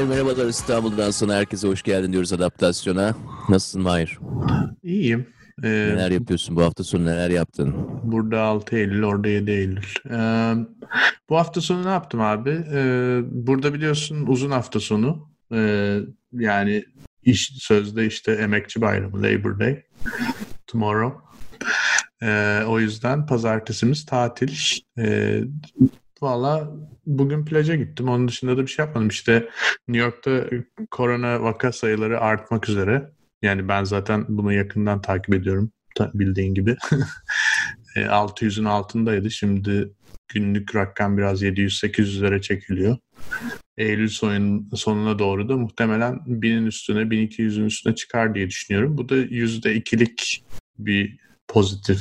[0.00, 3.14] Mahir merhabalar İstanbul'dan sana herkese hoş geldin diyoruz adaptasyona.
[3.48, 4.18] Nasılsın Mahir?
[4.82, 5.26] İyiyim.
[5.62, 7.74] Ee, neler yapıyorsun bu hafta sonu neler yaptın?
[8.02, 9.84] Burada 6 Eylül orada 7 Eylül.
[10.10, 10.54] Ee,
[11.28, 12.64] bu hafta sonu ne yaptım abi?
[12.72, 15.30] Ee, burada biliyorsun uzun hafta sonu.
[15.52, 15.98] Ee,
[16.32, 16.84] yani
[17.22, 19.82] iş, sözde işte emekçi bayramı Labor Day.
[20.66, 21.18] Tomorrow.
[22.22, 24.56] Ee, o yüzden pazartesimiz tatil.
[24.98, 25.40] Ee,
[26.22, 26.70] Valla
[27.06, 28.08] bugün plaja gittim.
[28.08, 29.08] Onun dışında da bir şey yapmadım.
[29.08, 29.48] İşte
[29.88, 30.44] New York'ta
[30.90, 33.10] korona vaka sayıları artmak üzere.
[33.42, 35.72] Yani ben zaten bunu yakından takip ediyorum.
[36.14, 36.76] Bildiğin gibi.
[37.96, 39.30] 600'ün altındaydı.
[39.30, 39.92] Şimdi
[40.28, 42.96] günlük rakam biraz 700-800'lere çekiliyor.
[43.78, 48.98] Eylül sonun, sonuna doğru da muhtemelen 1000'in üstüne, 1200'ün üstüne çıkar diye düşünüyorum.
[48.98, 50.44] Bu da %2'lik
[50.78, 51.18] bir
[51.48, 52.00] pozitif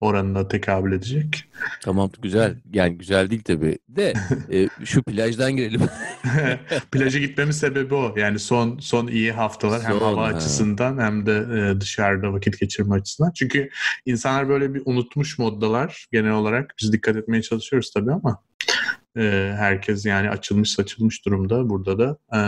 [0.00, 1.44] oranına tekabül edecek.
[1.82, 2.56] Tamam güzel.
[2.72, 3.78] Yani güzel değil tabii.
[3.88, 4.14] De
[4.52, 5.80] e, şu plajdan girelim.
[6.92, 8.14] Plaja gitmemin sebebi o.
[8.16, 10.24] Yani son son iyi haftalar son, hem hava ha.
[10.24, 13.32] açısından hem de e, dışarıda vakit geçirme açısından.
[13.32, 13.70] Çünkü
[14.06, 16.74] insanlar böyle bir unutmuş moddalar genel olarak.
[16.80, 18.42] Biz dikkat etmeye çalışıyoruz tabii ama
[19.16, 22.18] e, herkes yani açılmış saçılmış durumda burada da.
[22.36, 22.40] E,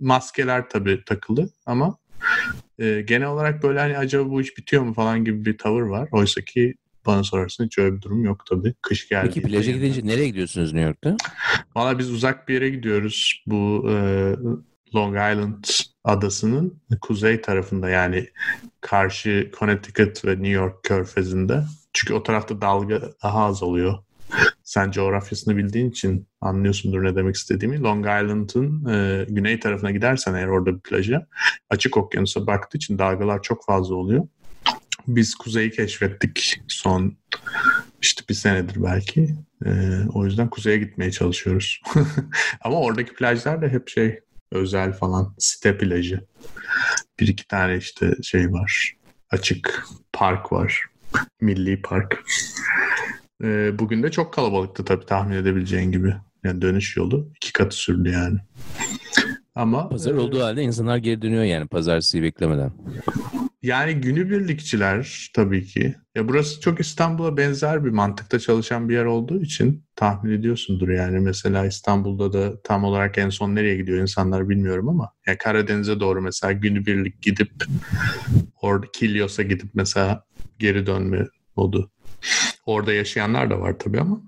[0.00, 1.98] maskeler tabii takılı ama
[2.78, 6.08] e, genel olarak böyle hani acaba bu iş bitiyor mu falan gibi bir tavır var.
[6.12, 6.74] Oysa ki
[7.06, 8.74] bana sorarsın hiç öyle bir durum yok tabii.
[8.82, 9.30] Kış geldi.
[9.34, 11.16] Peki plaja gidince nereye gidiyorsunuz New York'ta?
[11.76, 13.42] Valla biz uzak bir yere gidiyoruz.
[13.46, 13.94] Bu e,
[14.94, 15.64] Long Island
[16.04, 18.28] adasının kuzey tarafında yani
[18.80, 21.62] karşı Connecticut ve New York körfezinde.
[21.92, 23.98] Çünkü o tarafta dalga daha az oluyor.
[24.64, 27.80] Sen coğrafyasını bildiğin için anlıyorsundur ne demek istediğimi.
[27.80, 31.26] Long Island'ın e, güney tarafına gidersen eğer orada bir plaja
[31.70, 34.28] açık okyanusa baktığı için dalgalar çok fazla oluyor.
[35.08, 37.16] Biz kuzeyi keşfettik son
[38.02, 39.34] işte bir senedir belki.
[39.66, 39.70] E,
[40.14, 41.80] o yüzden kuzeye gitmeye çalışıyoruz.
[42.60, 44.20] Ama oradaki plajlar da hep şey
[44.52, 46.26] özel falan site plajı.
[47.20, 48.96] Bir iki tane işte şey var.
[49.30, 50.82] Açık park var.
[51.40, 52.24] Milli park.
[53.44, 56.14] E, bugün de çok kalabalıktı tabii tahmin edebileceğin gibi.
[56.44, 58.38] Yani dönüş yolu iki katı sürdü yani.
[59.54, 62.72] Ama pazar e, olduğu halde insanlar geri dönüyor yani pazartesiyi beklemeden.
[63.62, 65.94] Yani günübirlikçiler tabii ki.
[66.14, 71.20] Ya burası çok İstanbul'a benzer bir mantıkta çalışan bir yer olduğu için tahmin ediyorsundur yani.
[71.20, 76.22] Mesela İstanbul'da da tam olarak en son nereye gidiyor insanlar bilmiyorum ama ya Karadeniz'e doğru
[76.22, 77.50] mesela günübirlik gidip
[78.62, 80.24] orada Kilyos'a gidip mesela
[80.58, 81.26] geri dönme
[81.56, 81.90] modu
[82.66, 84.20] Orada yaşayanlar da var tabii ama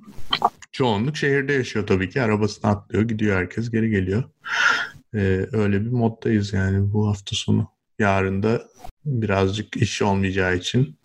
[0.73, 2.23] çoğunluk şehirde yaşıyor tabii ki.
[2.23, 4.25] Arabasını atlıyor, gidiyor herkes, geri geliyor.
[5.15, 7.69] Ee, öyle bir moddayız yani bu hafta sonu.
[7.99, 8.63] Yarın da
[9.05, 10.99] birazcık iş olmayacağı için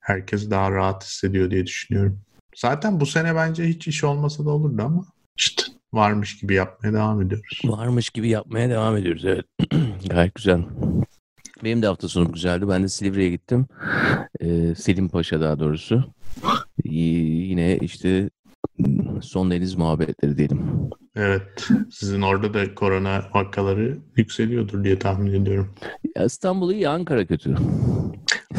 [0.00, 2.20] herkes daha rahat hissediyor diye düşünüyorum.
[2.56, 7.22] Zaten bu sene bence hiç iş olmasa da olurdu ama işte varmış gibi yapmaya devam
[7.22, 7.60] ediyoruz.
[7.64, 9.44] Varmış gibi yapmaya devam ediyoruz evet.
[10.10, 10.64] Gayet güzel.
[11.64, 12.68] Benim de hafta sonu güzeldi.
[12.68, 13.66] Ben de Silivri'ye gittim.
[14.40, 16.04] Ee, Selim Paşa daha doğrusu.
[16.84, 18.30] Yine işte
[19.22, 20.60] son deniz muhabbetleri diyelim.
[21.16, 21.68] Evet.
[21.90, 25.74] Sizin orada da korona vakaları yükseliyordur diye tahmin ediyorum.
[26.16, 27.54] Ya İstanbul iyi, Ankara kötü.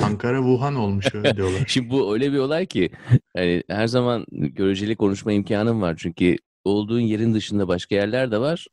[0.03, 1.63] Ankara Wuhan olmuş öyle diyorlar.
[1.67, 2.89] Şimdi bu öyle bir olay ki
[3.37, 5.95] yani her zaman göreceli konuşma imkanım var.
[5.97, 8.67] Çünkü olduğun yerin dışında başka yerler de var.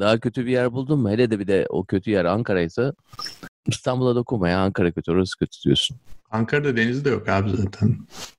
[0.00, 1.10] Daha kötü bir yer buldun mu?
[1.10, 2.92] Hele de bir de o kötü yer Ankara'ysa
[3.68, 5.96] İstanbul'a dokunma ya Ankara kötü orası kötü diyorsun.
[6.30, 7.96] Ankara'da deniz de yok abi zaten.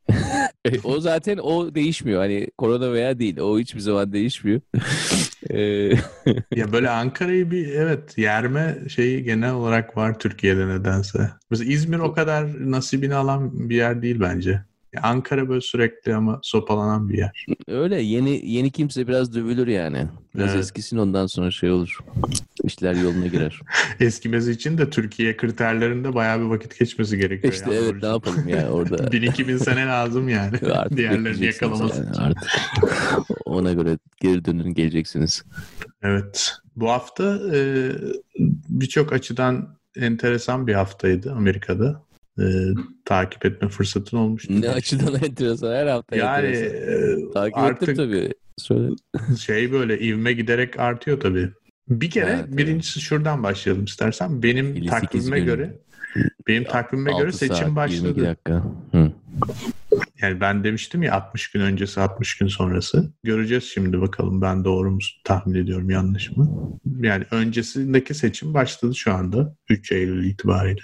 [0.65, 2.21] E, o zaten o değişmiyor.
[2.21, 3.37] Hani korona veya değil.
[3.37, 4.61] O hiçbir zaman değişmiyor.
[5.49, 5.59] E,
[6.55, 11.29] ya böyle Ankara'yı bir evet yerme şeyi genel olarak var Türkiye'de nedense.
[11.49, 14.61] Mesela İzmir o kadar nasibini alan bir yer değil bence.
[15.03, 17.46] Ankara böyle sürekli ama sopalanan bir yer.
[17.67, 20.08] Öyle yeni yeni kimse biraz dövülür yani.
[20.35, 20.64] Biraz evet.
[20.64, 21.97] eskisin ondan sonra şey olur.
[22.64, 23.59] İşler yoluna girer.
[23.99, 27.53] Eskimesi için de Türkiye kriterlerinde bayağı bir vakit geçmesi gerekiyor.
[27.53, 28.96] İşte yani evet ne yapalım ya orada.
[28.96, 30.58] 1000-2000 sene lazım yani.
[30.73, 32.52] Artık Diğerlerini yakalaması yani, Artık.
[33.46, 35.43] Ona göre geri dönün geleceksiniz.
[36.02, 36.53] Evet.
[36.76, 37.91] Bu hafta e,
[38.70, 42.06] birçok açıdan enteresan bir haftaydı Amerika'da
[42.39, 42.45] e,
[43.05, 44.61] takip etme fırsatın olmuştu.
[44.61, 48.34] Ne açıdan enteresan her hafta Yani e, takip artık ettim tabii.
[48.57, 48.95] Söyle.
[49.39, 51.49] Şey böyle ivme giderek artıyor tabii.
[51.89, 54.43] Bir kere ha, birincisi şuradan başlayalım istersen.
[54.43, 55.73] Benim takvime göre
[56.47, 58.25] benim takvime göre seçim saat, başladı.
[58.25, 58.63] dakika.
[58.91, 59.11] Hı.
[60.22, 63.13] Yani ben demiştim ya 60 gün öncesi 60 gün sonrası.
[63.23, 66.49] Göreceğiz şimdi bakalım ben doğru mu tahmin ediyorum yanlış mı?
[67.01, 70.81] Yani öncesindeki seçim başladı şu anda 3 Eylül itibariyle.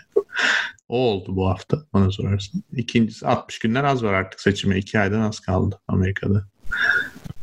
[0.93, 2.63] O oldu bu hafta bana sorarsın.
[2.71, 4.77] İkincisi 60 günler az var artık seçime.
[4.77, 6.47] 2 aydan az kaldı Amerika'da.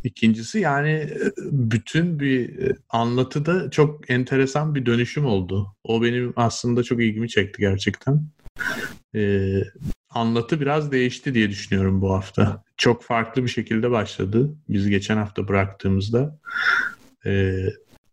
[0.03, 2.51] İkincisi yani bütün bir
[2.89, 5.75] anlatıda çok enteresan bir dönüşüm oldu.
[5.83, 8.25] O benim aslında çok ilgimi çekti gerçekten.
[9.15, 9.61] Ee,
[10.09, 12.63] anlatı biraz değişti diye düşünüyorum bu hafta.
[12.77, 14.55] Çok farklı bir şekilde başladı.
[14.69, 16.39] Biz geçen hafta bıraktığımızda
[17.25, 17.55] e,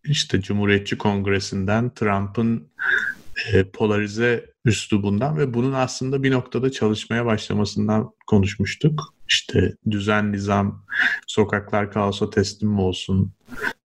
[0.04, 2.68] işte Cumhuriyetçi Kongresi'nden Trump'ın
[3.52, 9.14] e, polarize üslubundan ve bunun aslında bir noktada çalışmaya başlamasından konuşmuştuk.
[9.28, 10.84] İşte düzen, nizam,
[11.26, 13.32] sokaklar kaosa teslim mi olsun,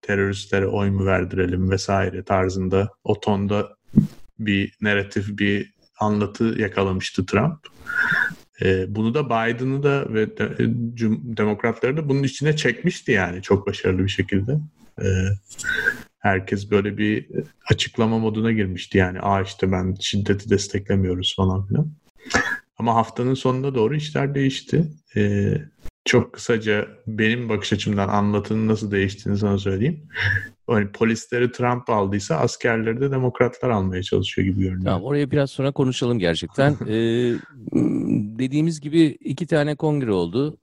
[0.03, 3.77] teröristlere oy mu verdirelim vesaire tarzında o tonda
[4.39, 7.59] bir narratif, bir anlatı yakalamıştı Trump.
[8.63, 10.57] E, bunu da Biden'ı da ve de,
[11.37, 14.53] demokratları da bunun içine çekmişti yani çok başarılı bir şekilde.
[15.03, 15.07] E,
[16.23, 17.27] herkes böyle bir
[17.71, 19.21] açıklama moduna girmişti yani.
[19.21, 21.93] Aa işte ben şiddeti desteklemiyoruz falan filan.
[22.79, 24.93] Ama haftanın sonuna doğru işler değişti.
[25.17, 25.55] Ee,
[26.05, 30.09] çok kısaca benim bakış açımdan anlatının nasıl değiştiğini sana söyleyeyim.
[30.71, 34.85] Yani polisleri Trump aldıysa askerleri de demokratlar almaya çalışıyor gibi görünüyor.
[34.85, 36.73] Tamam oraya biraz sonra konuşalım gerçekten.
[36.89, 37.35] ee,
[38.39, 40.59] dediğimiz gibi iki tane kongre oldu.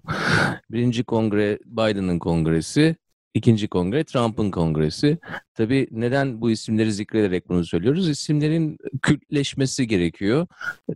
[0.72, 2.96] Birinci kongre Biden'ın kongresi.
[3.34, 5.18] İkinci kongre Trump'ın kongresi.
[5.54, 8.10] Tabii neden bu isimleri zikrederek bunu söylüyoruz?
[8.10, 10.48] İsimlerin kültleşmesi gerekiyor.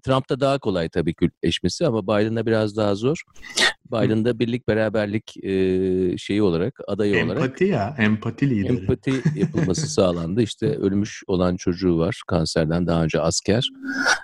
[0.03, 3.23] Trump'ta daha kolay tabii kültleşmesi ama Biden'da biraz daha zor.
[3.91, 7.43] Biden'da birlik beraberlik e, şeyi olarak, adayı empati olarak.
[7.43, 8.77] Empati ya, empati lideri.
[8.77, 10.41] Empati yapılması sağlandı.
[10.41, 13.69] İşte ölmüş olan çocuğu var kanserden daha önce asker.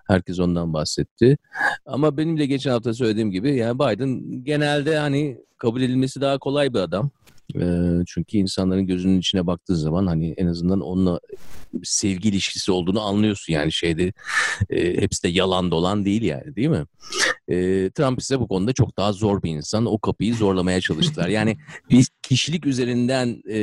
[0.07, 1.37] Herkes ondan bahsetti.
[1.85, 6.73] Ama benim de geçen hafta söylediğim gibi yani Biden genelde hani kabul edilmesi daha kolay
[6.73, 7.11] bir adam.
[8.07, 11.19] Çünkü insanların gözünün içine baktığı zaman hani en azından onunla
[11.83, 14.13] sevgi ilişkisi olduğunu anlıyorsun yani şeyde
[14.69, 16.85] e, hepsi de yalan dolan değil yani değil mi?
[17.47, 17.55] E,
[17.89, 19.85] Trump ise bu konuda çok daha zor bir insan.
[19.85, 21.27] O kapıyı zorlamaya çalıştılar.
[21.27, 21.57] Yani
[21.89, 23.59] bir kişilik üzerinden e,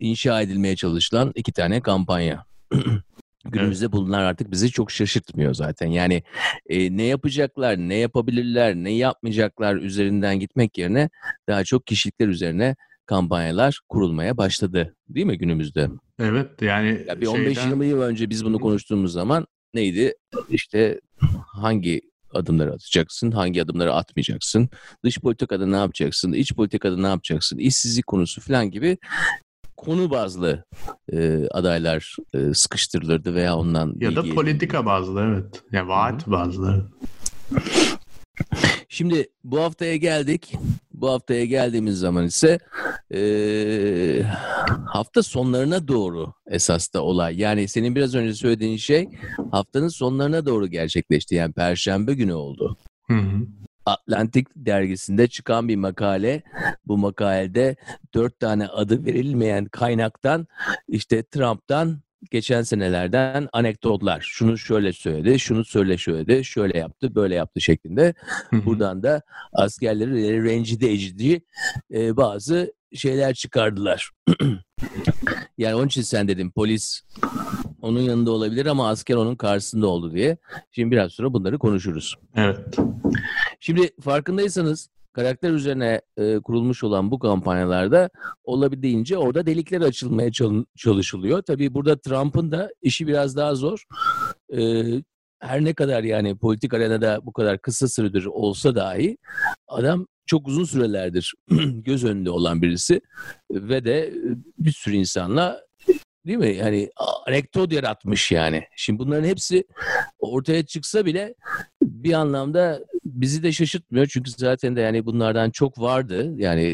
[0.00, 2.44] inşa edilmeye çalışılan iki tane kampanya.
[3.44, 5.86] Günümüzde bunlar artık bizi çok şaşırtmıyor zaten.
[5.86, 6.22] Yani
[6.68, 11.10] e, ne yapacaklar, ne yapabilirler, ne yapmayacaklar üzerinden gitmek yerine
[11.48, 12.76] daha çok kişilikler üzerine
[13.06, 14.96] kampanyalar kurulmaya başladı.
[15.08, 15.88] Değil mi günümüzde?
[16.18, 17.82] Evet yani ya bir 15-20 şeyden...
[17.82, 20.14] yıl önce biz bunu konuştuğumuz zaman neydi?
[20.50, 21.00] İşte
[21.46, 22.00] hangi
[22.34, 24.68] adımları atacaksın, hangi adımları atmayacaksın,
[25.04, 28.98] dış politikada ne yapacaksın, iç politikada ne yapacaksın, işsizlik konusu falan gibi
[29.76, 30.64] konu bazlı
[31.12, 35.54] e, adaylar e, sıkıştırılırdı veya ondan ya da politika bazlı evet.
[35.54, 36.32] Ya yani vaat Hı-hı.
[36.32, 36.90] bazlı.
[38.88, 40.54] Şimdi bu haftaya geldik.
[40.92, 42.58] Bu haftaya geldiğimiz zaman ise
[43.14, 43.20] e,
[44.86, 47.40] hafta sonlarına doğru esas da olay.
[47.40, 49.08] Yani senin biraz önce söylediğin şey
[49.50, 51.34] haftanın sonlarına doğru gerçekleşti.
[51.34, 52.76] Yani Perşembe günü oldu.
[53.06, 53.46] Hı hı.
[53.86, 56.42] Atlantik dergisinde çıkan bir makale.
[56.86, 57.76] Bu makalede
[58.14, 60.46] dört tane adı verilmeyen kaynaktan
[60.88, 62.00] işte Trump'tan
[62.30, 64.20] geçen senelerden anekdotlar.
[64.20, 68.14] Şunu şöyle söyledi, şunu söyle söyledi, şöyle yaptı, böyle yaptı şeklinde.
[68.52, 71.42] Buradan da askerleri rencide edici
[71.94, 74.10] e, bazı şeyler çıkardılar.
[75.58, 77.02] yani onun için sen dedim polis
[77.82, 80.36] onun yanında olabilir ama asker onun karşısında oldu diye.
[80.70, 82.14] Şimdi biraz sonra bunları konuşuruz.
[82.36, 82.58] Evet.
[83.64, 88.10] Şimdi farkındaysanız karakter üzerine e, kurulmuş olan bu kampanyalarda
[88.44, 90.30] olabildiğince orada delikler açılmaya
[90.76, 91.42] çalışılıyor.
[91.42, 93.84] Tabii burada Trump'ın da işi biraz daha zor.
[94.56, 94.84] E,
[95.40, 99.18] her ne kadar yani politik arenada bu kadar kısa süredir olsa dahi
[99.68, 101.34] adam çok uzun sürelerdir
[101.84, 103.00] göz önünde olan birisi
[103.50, 104.14] ve de
[104.58, 105.64] bir sürü insanla
[106.26, 106.56] değil mi?
[106.56, 106.90] Yani
[107.26, 108.64] anekdot yaratmış yani.
[108.76, 109.64] Şimdi bunların hepsi
[110.18, 111.34] ortaya çıksa bile
[112.04, 114.06] bir anlamda bizi de şaşırtmıyor.
[114.06, 116.32] Çünkü zaten de yani bunlardan çok vardı.
[116.36, 116.64] Yani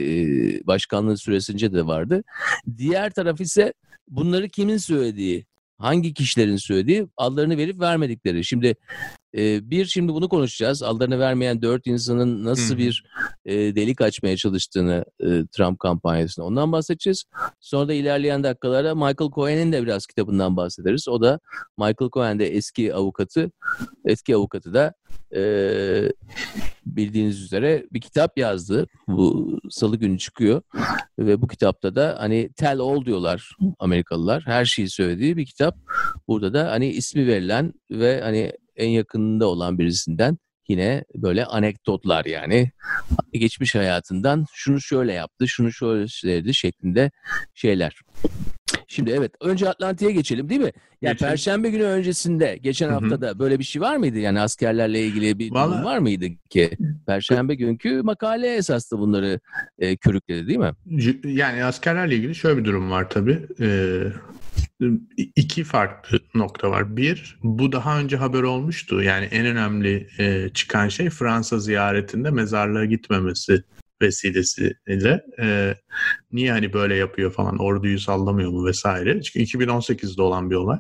[0.65, 2.23] başkanlığı süresince de vardı.
[2.79, 3.73] Diğer taraf ise
[4.09, 5.47] bunları kimin söylediği,
[5.79, 8.45] hangi kişilerin söylediği adlarını verip vermedikleri.
[8.45, 8.77] Şimdi
[9.37, 10.83] e, bir şimdi bunu konuşacağız.
[10.83, 13.05] Adlarını vermeyen dört insanın nasıl bir
[13.45, 17.25] e, delik açmaya çalıştığını e, Trump kampanyasında ondan bahsedeceğiz.
[17.61, 21.09] Sonra da ilerleyen dakikalarda Michael Cohen'in de biraz kitabından bahsederiz.
[21.09, 21.41] O da
[21.79, 23.51] Michael Cohen de eski avukatı,
[24.05, 24.95] eski avukatı da
[25.35, 25.43] e,
[26.87, 28.87] bildiğiniz üzere bir kitap yazdı.
[29.09, 30.63] Bu salı günü çıkıyor.
[31.19, 34.43] Ve bu kitapta da hani tell all diyorlar Amerikalılar.
[34.47, 35.77] Her şeyi söylediği bir kitap.
[36.29, 42.71] Burada da hani ismi verilen ve hani en yakınında olan birisinden yine böyle anekdotlar yani
[43.33, 47.11] geçmiş hayatından şunu şöyle yaptı, şunu şöyle söyledi şeklinde
[47.55, 48.01] şeyler.
[48.93, 50.71] Şimdi evet önce Atlantik'e geçelim değil mi?
[51.03, 51.31] Ya Geçelim.
[51.31, 52.95] Perşembe günü öncesinde geçen Hı hı.
[52.95, 54.19] haftada böyle bir şey var mıydı?
[54.19, 56.71] Yani askerlerle ilgili bir durum Vallahi- var mıydı ki?
[57.07, 59.41] Perşembe günkü makale esaslı bunları
[59.79, 60.73] e, körükledi değil mi?
[61.25, 63.39] Yani askerlerle ilgili şöyle bir durum var tabii.
[63.61, 64.03] Ee,
[65.37, 66.97] iki farklı nokta var.
[66.97, 69.03] Bir, bu daha önce haber olmuştu.
[69.03, 73.63] Yani en önemli e, çıkan şey Fransa ziyaretinde mezarlığa gitmemesi
[74.03, 75.25] vesilesiyle.
[75.41, 75.75] E,
[76.33, 79.23] niye hani böyle yapıyor falan, orduyu sallamıyor mu vesaire.
[79.23, 80.79] Çünkü 2018'de olan bir olay.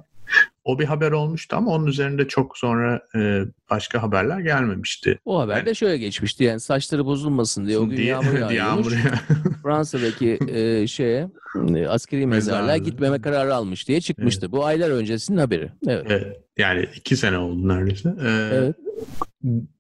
[0.65, 5.19] O bir haber olmuştu ama onun üzerinde çok sonra e, başka haberler gelmemişti.
[5.25, 8.93] O haber de şöyle geçmişti yani saçları bozulmasın diye o gün Diye- yağmur yağıyormuş.
[8.95, 9.19] yağmur-
[9.63, 11.29] Fransa'daki e, şeye
[11.77, 14.53] e, askeri mezarlığa gitmeme kararı almış diye çıkmıştı.
[14.53, 15.71] Bu aylar öncesinin haberi.
[15.89, 16.07] Evet.
[16.09, 18.09] Evet, yani iki sene oldu neredeyse.
[18.23, 18.77] Ee, Evet.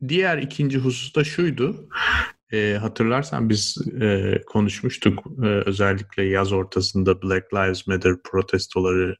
[0.08, 1.88] Diğer ikinci husus da şuydu.
[2.52, 9.16] Ee, hatırlarsan biz e, konuşmuştuk e, özellikle yaz ortasında Black Lives Matter protestoları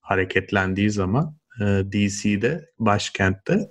[0.00, 3.70] hareketlendiği zaman e, DC'de başkentte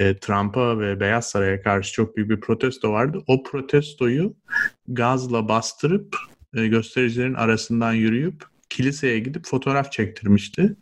[0.00, 3.22] e, Trump'a ve Beyaz Saray'a karşı çok büyük bir protesto vardı.
[3.26, 4.36] O protestoyu
[4.88, 6.16] gazla bastırıp
[6.54, 10.76] e, göstericilerin arasından yürüyüp kiliseye gidip fotoğraf çektirmişti.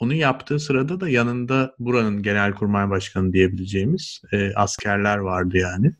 [0.00, 5.92] Onu yaptığı sırada da yanında buranın genelkurmay başkanı diyebileceğimiz e, askerler vardı yani.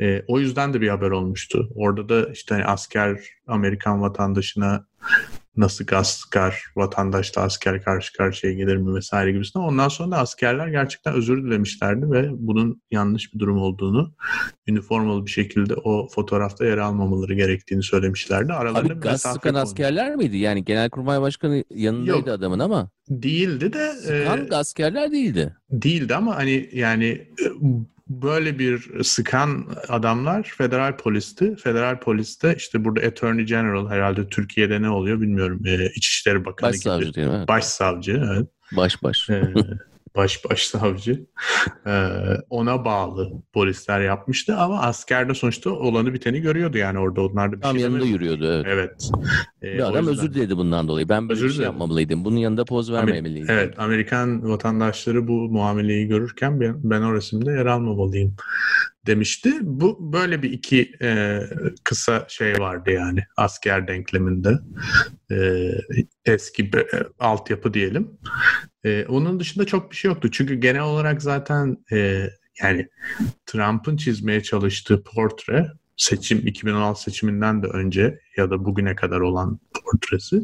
[0.00, 1.68] E, o yüzden de bir haber olmuştu.
[1.74, 4.86] Orada da işte hani asker Amerikan vatandaşına
[5.56, 9.64] nasıl gaz sıkar, vatandaş da asker karşı karşıya gelir mi vesaire gibisinden.
[9.64, 14.14] Ondan sonra da askerler gerçekten özür dilemişlerdi ve bunun yanlış bir durum olduğunu,
[14.66, 18.52] üniformalı bir şekilde o fotoğrafta yer almamaları gerektiğini söylemişlerdi.
[18.52, 19.60] Aralarında Abi gaz sıkan konmuş.
[19.62, 20.36] askerler miydi?
[20.36, 22.28] Yani Genelkurmay Başkanı yanındaydı Yok.
[22.28, 25.56] adamın ama Değildi de sıkan e, askerler değildi.
[25.70, 27.44] değildi ama hani yani e,
[28.08, 31.56] böyle bir sıkan adamlar federal polisti.
[31.56, 35.62] Federal poliste işte burada Attorney General herhalde Türkiye'de ne oluyor bilmiyorum.
[35.66, 37.14] E, İçişleri Bakanı Başsavcı gibi.
[37.14, 37.48] değil mi?
[37.48, 38.48] Başsavcı evet.
[38.76, 39.30] Baş baş.
[39.30, 39.52] E,
[40.16, 41.26] baş başsavcı.
[41.86, 41.92] E,
[42.50, 47.56] ona bağlı polisler yapmıştı ama asker de sonuçta olanı biteni görüyordu yani orada onlar da
[47.56, 48.12] bir Tam şey yanında demedi.
[48.12, 48.66] yürüyordu evet.
[48.66, 49.10] Evet.
[49.62, 51.08] E, Bir adam yüzden- özür diledi bundan dolayı.
[51.08, 52.24] Ben böyle Özür bir şey yapmamalıydım.
[52.24, 53.46] Bunun yanında poz Amer- vermemeliydim.
[53.50, 58.36] Evet, Amerikan vatandaşları bu muameleyi görürken ben, ben o resimde yer almamalıyım
[59.06, 59.58] demişti.
[59.62, 61.40] Bu böyle bir iki e,
[61.84, 64.58] kısa şey vardı yani asker denkleminde.
[65.30, 65.68] E,
[66.24, 68.10] eski bir, e, altyapı diyelim.
[68.84, 70.30] E, onun dışında çok bir şey yoktu.
[70.30, 72.30] Çünkü genel olarak zaten e,
[72.62, 72.88] yani
[73.46, 75.66] Trump'ın çizmeye çalıştığı portre
[75.96, 80.42] seçim 2016 seçiminden de önce ya da bugüne kadar olan portresi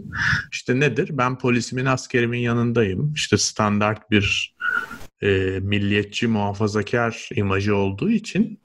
[0.52, 1.10] işte nedir?
[1.12, 3.12] Ben polisimin askerimin yanındayım.
[3.12, 4.56] İşte standart bir
[5.22, 8.60] e, milliyetçi muhafazakar imajı olduğu için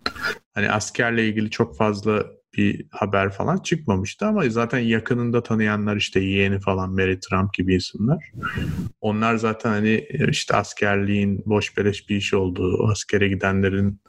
[0.54, 2.26] hani askerle ilgili çok fazla
[2.58, 8.32] bir haber falan çıkmamıştı ama zaten yakınında tanıyanlar işte yeğeni falan Mary Trump gibi isimler.
[9.02, 14.02] Onlar zaten hani işte askerliğin boş beleş bir iş olduğu, askere gidenlerin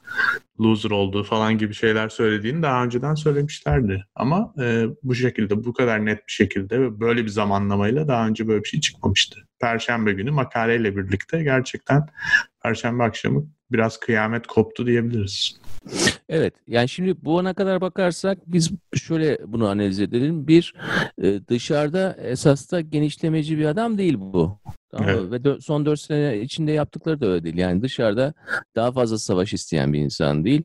[0.59, 4.05] loser olduğu falan gibi şeyler söylediğini daha önceden söylemişlerdi.
[4.15, 8.47] Ama e, bu şekilde, bu kadar net bir şekilde ve böyle bir zamanlamayla daha önce
[8.47, 9.39] böyle bir şey çıkmamıştı.
[9.65, 12.07] Perşembe günü makaleyle birlikte gerçekten
[12.63, 15.59] Perşembe akşamı biraz kıyamet koptu diyebiliriz.
[16.29, 16.53] Evet.
[16.67, 20.47] Yani şimdi bu ana kadar bakarsak biz şöyle bunu analiz edelim.
[20.47, 20.73] Bir
[21.21, 24.59] e, dışarıda esas da genişlemeci bir adam değil bu.
[24.91, 25.09] Tamam?
[25.09, 25.31] Evet.
[25.31, 27.57] Ve dö- son 4 sene içinde yaptıkları da öyle değil.
[27.57, 28.33] Yani dışarıda
[28.75, 30.63] daha fazla savaş isteyen bir insan değil.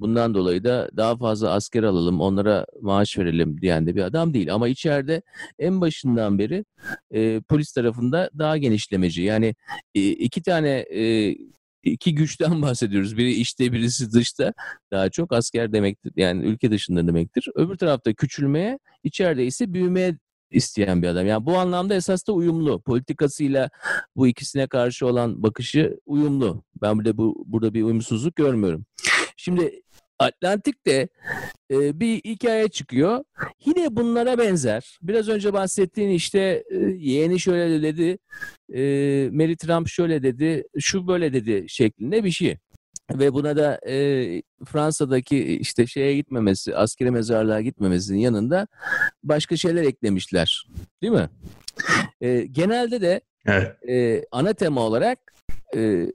[0.00, 4.54] Bundan dolayı da daha fazla asker alalım, onlara maaş verelim diyen de bir adam değil.
[4.54, 5.22] Ama içeride
[5.58, 6.64] en başından beri
[7.10, 9.22] e, polis tarafında daha genişlemeci.
[9.22, 9.54] Yani
[9.94, 11.34] e, iki tane e,
[11.82, 13.16] iki güçten bahsediyoruz.
[13.16, 14.52] Biri içte, birisi dışta.
[14.92, 16.12] Daha çok asker demektir.
[16.16, 17.48] Yani ülke dışında demektir.
[17.54, 20.16] Öbür tarafta küçülmeye, içeride ise büyümeye
[20.50, 21.26] isteyen bir adam.
[21.26, 22.82] Yani bu anlamda esas da uyumlu.
[22.82, 23.70] Politikasıyla
[24.16, 26.64] bu ikisine karşı olan bakışı uyumlu.
[26.82, 28.84] Ben burada bu burada bir uyumsuzluk görmüyorum.
[29.36, 29.82] Şimdi
[30.20, 31.08] Atlantik'te
[31.70, 33.24] e, bir hikaye çıkıyor.
[33.66, 34.98] Yine bunlara benzer.
[35.02, 38.18] Biraz önce bahsettiğin işte e, yeğeni şöyle dedi,
[38.72, 38.80] e,
[39.32, 42.56] Mary Trump şöyle dedi, şu böyle dedi şeklinde bir şey.
[43.14, 48.66] Ve buna da e, Fransa'daki işte şeye gitmemesi, askeri mezarlığa gitmemesinin yanında
[49.22, 50.66] başka şeyler eklemişler.
[51.02, 51.28] Değil mi?
[52.20, 53.88] E, genelde de Evet.
[53.88, 55.18] e, ana tema olarak
[55.76, 56.12] e,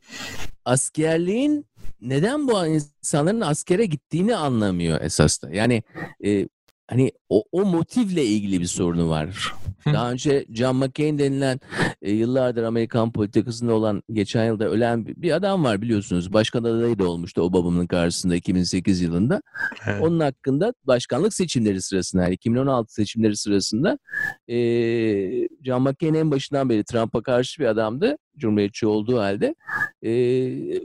[0.65, 1.65] askerliğin
[2.01, 5.49] neden bu insanların askere gittiğini anlamıyor esas da.
[5.53, 5.83] Yani
[6.25, 6.47] e,
[6.87, 9.53] hani o, o motivle ilgili bir sorunu var.
[9.85, 11.59] Daha önce John McCain denilen
[12.01, 16.33] e, yıllardır Amerikan politikasında olan geçen yılda ölen bir adam var biliyorsunuz.
[16.33, 19.41] Başkan adayı da olmuştu Obama'nın karşısında 2008 yılında.
[19.87, 20.01] Evet.
[20.01, 23.97] Onun hakkında başkanlık seçimleri sırasında yani 2016 seçimleri sırasında
[24.47, 24.57] e,
[25.63, 28.17] John McCain en başından beri Trump'a karşı bir adamdı.
[28.37, 29.55] Cumhuriyetçi olduğu halde
[30.03, 30.11] e,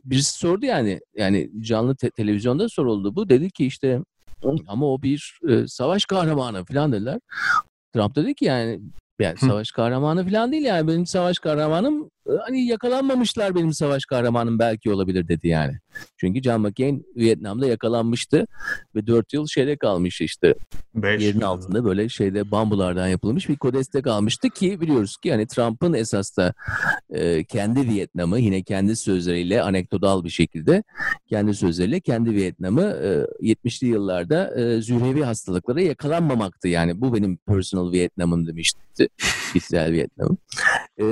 [0.05, 4.01] birisi sordu yani yani canlı te- televizyonda soruldu bu dedi ki işte
[4.69, 7.21] ama o bir e, savaş kahramanı falan dediler.
[7.95, 8.81] Trump dedi ki yani
[9.21, 10.89] yani savaş kahramanı falan değil yani.
[10.89, 15.79] Benim savaş kahramanım hani yakalanmamışlar benim savaş kahramanım belki olabilir dedi yani.
[16.17, 18.47] Çünkü John McCain Vietnam'da yakalanmıştı
[18.95, 20.55] ve 4 yıl şeyde kalmış işte.
[20.95, 25.93] Beş yerin altında böyle şeyde bambulardan yapılmış bir kodeste kalmıştı ki biliyoruz ki yani Trump'ın
[25.93, 26.55] esas da
[27.11, 30.83] e, kendi Vietnam'ı yine kendi sözleriyle anekdotal bir şekilde
[31.27, 36.69] kendi sözleriyle kendi Vietnam'ı e, 70'li yıllarda e, zührevi hastalıklara yakalanmamaktı.
[36.69, 39.09] Yani bu benim personal Vietnam'ım demişti.
[39.53, 40.39] Kişisel Vietnam'ım.
[41.01, 41.07] E,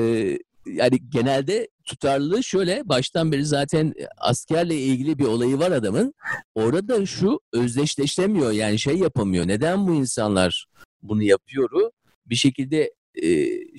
[0.73, 6.15] yani genelde tutarlılığı şöyle baştan beri zaten askerle ilgili bir olayı var adamın.
[6.55, 9.49] Orada şu özdeşleşemiyor yani şey yapamıyor.
[9.49, 10.67] Neden bu insanlar
[11.03, 11.93] bunu yapıyoru
[12.27, 13.29] bir şekilde e,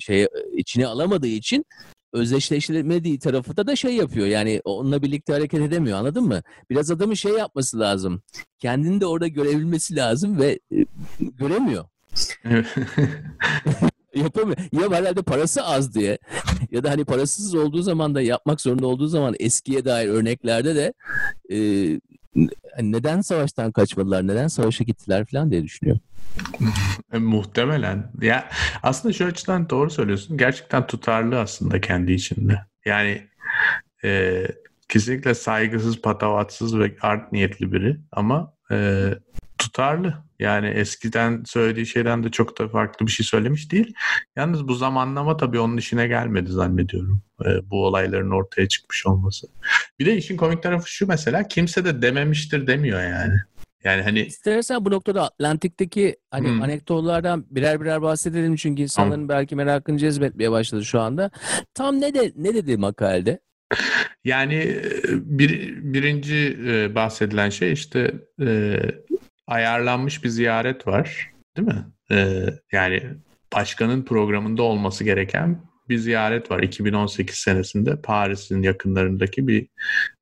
[0.00, 1.64] şey içine alamadığı için
[2.12, 4.26] özdeşleştiremediği tarafı da da şey yapıyor.
[4.26, 6.42] Yani onunla birlikte hareket edemiyor anladın mı?
[6.70, 8.22] Biraz adamın şey yapması lazım.
[8.58, 10.84] Kendini de orada görebilmesi lazım ve e,
[11.20, 11.84] göremiyor.
[14.14, 14.58] yapamıyor.
[14.72, 16.18] Ya herhalde parası az diye
[16.70, 20.92] ya da hani parasız olduğu zaman da yapmak zorunda olduğu zaman eskiye dair örneklerde de
[21.50, 21.56] e,
[22.76, 25.98] hani neden savaştan kaçmadılar, neden savaşa gittiler falan diye düşünüyor.
[27.12, 28.12] E, muhtemelen.
[28.20, 28.48] Ya
[28.82, 30.36] aslında şu açıdan doğru söylüyorsun.
[30.38, 32.60] Gerçekten tutarlı aslında kendi içinde.
[32.84, 33.22] Yani
[34.04, 34.42] e,
[34.88, 39.08] kesinlikle saygısız, patavatsız ve art niyetli biri ama e,
[39.58, 40.14] tutarlı.
[40.40, 43.94] Yani eskiden söylediği şeyden de çok da farklı bir şey söylemiş değil.
[44.36, 47.22] Yalnız bu zamanlama tabii onun işine gelmedi zannediyorum.
[47.44, 49.46] E, bu olayların ortaya çıkmış olması.
[49.98, 53.34] Bir de işin komik tarafı şu mesela kimse de dememiştir demiyor yani.
[53.84, 56.62] Yani hani istersen bu noktada Atlantik'teki hani hmm.
[56.62, 59.28] anekdotlardan birer birer bahsedelim çünkü insanların tamam.
[59.28, 61.30] belki merakını cezbetmeye başladı şu anda.
[61.74, 63.40] Tam ne de ne dedi makalede?
[64.24, 68.76] Yani e, bir birinci e, bahsedilen şey işte e,
[69.50, 71.30] ayarlanmış bir ziyaret var.
[71.56, 71.86] Değil mi?
[72.10, 73.02] Ee, yani
[73.54, 76.62] başkanın programında olması gereken bir ziyaret var.
[76.62, 79.68] 2018 senesinde Paris'in yakınlarındaki bir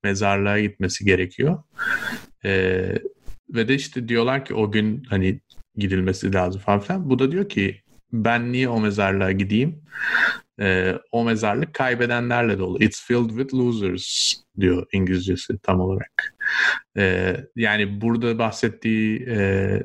[0.05, 1.62] mezarlığa gitmesi gerekiyor.
[2.45, 2.95] Ee,
[3.49, 5.41] ve de işte diyorlar ki o gün hani
[5.77, 7.11] gidilmesi lazım falan filan.
[7.11, 9.83] Bu da diyor ki ben niye o mezarlığa gideyim?
[10.61, 12.83] Ee, o mezarlık kaybedenlerle dolu.
[12.83, 16.38] It's filled with losers diyor İngilizcesi tam olarak.
[16.99, 19.83] Ee, yani burada bahsettiği e,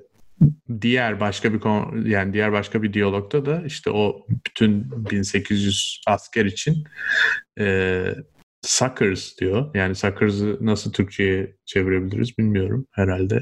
[0.81, 1.61] diğer başka bir
[2.09, 6.83] yani diğer başka bir diyalogta da işte o bütün 1800 asker için
[7.59, 8.05] e,
[8.61, 9.75] suckers diyor.
[9.75, 12.87] Yani suckers'ı nasıl Türkçe'ye çevirebiliriz bilmiyorum.
[12.91, 13.39] Herhalde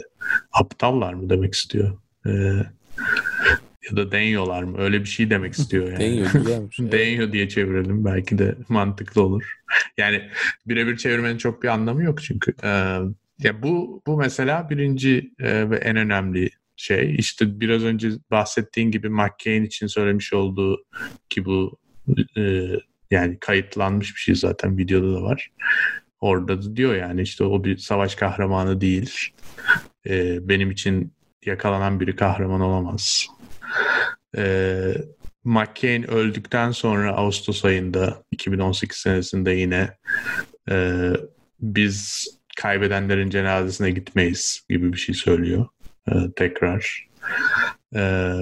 [0.54, 1.98] aptallar mı demek istiyor.
[2.28, 2.32] E,
[3.92, 4.78] ya da deniyorlar mı?
[4.78, 6.00] Öyle bir şey demek istiyor yani.
[6.00, 6.80] deniyor güzelmiş.
[6.80, 8.06] deniyor diye çevirelim.
[8.06, 9.58] Belki de mantıklı olur.
[9.98, 10.30] Yani
[10.66, 12.54] birebir çevirmenin çok bir anlamı yok çünkü.
[12.64, 12.68] Ee,
[13.40, 17.16] ya bu bu mesela birinci e, ve en önemli şey.
[17.16, 20.86] İşte biraz önce bahsettiğin gibi McCain için söylemiş olduğu
[21.30, 21.80] ki bu
[22.38, 22.68] e,
[23.12, 25.52] yani kayıtlanmış bir şey zaten videoda da var.
[26.20, 29.16] Orada da diyor yani işte o bir savaş kahramanı değil.
[30.08, 31.14] E, benim için
[31.46, 33.28] yakalanan biri kahraman olamaz.
[34.38, 34.94] E,
[35.44, 39.98] McCain öldükten sonra Ağustos ayında 2018 senesinde yine
[40.70, 41.10] e,
[41.60, 45.68] biz kaybedenlerin cenazesine gitmeyiz gibi bir şey söylüyor
[46.08, 47.08] e, tekrar.
[47.96, 48.34] E,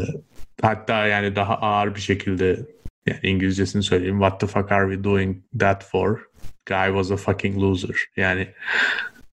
[0.61, 2.59] hatta yani daha ağır bir şekilde
[3.05, 4.19] yani İngilizcesini söyleyeyim.
[4.19, 6.19] What the fuck are we doing that for?
[6.65, 7.95] Guy was a fucking loser.
[8.17, 8.53] Yani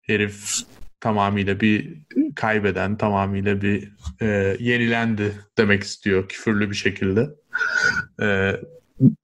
[0.02, 0.62] herif
[1.00, 1.98] tamamıyla bir
[2.36, 7.26] kaybeden, tamamıyla bir e, yenilendi demek istiyor küfürlü bir şekilde.
[8.22, 8.52] E,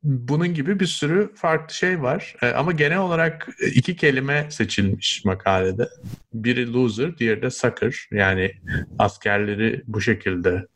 [0.03, 2.37] bunun gibi bir sürü farklı şey var.
[2.43, 5.89] E, ama genel olarak iki kelime seçilmiş makalede.
[6.35, 8.09] Biri loser, diğeri de sucker.
[8.11, 8.53] Yani
[8.99, 10.67] askerleri bu şekilde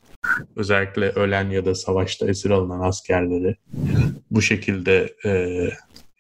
[0.57, 3.57] özellikle ölen ya da savaşta esir alınan askerleri
[4.31, 5.59] bu şekilde e,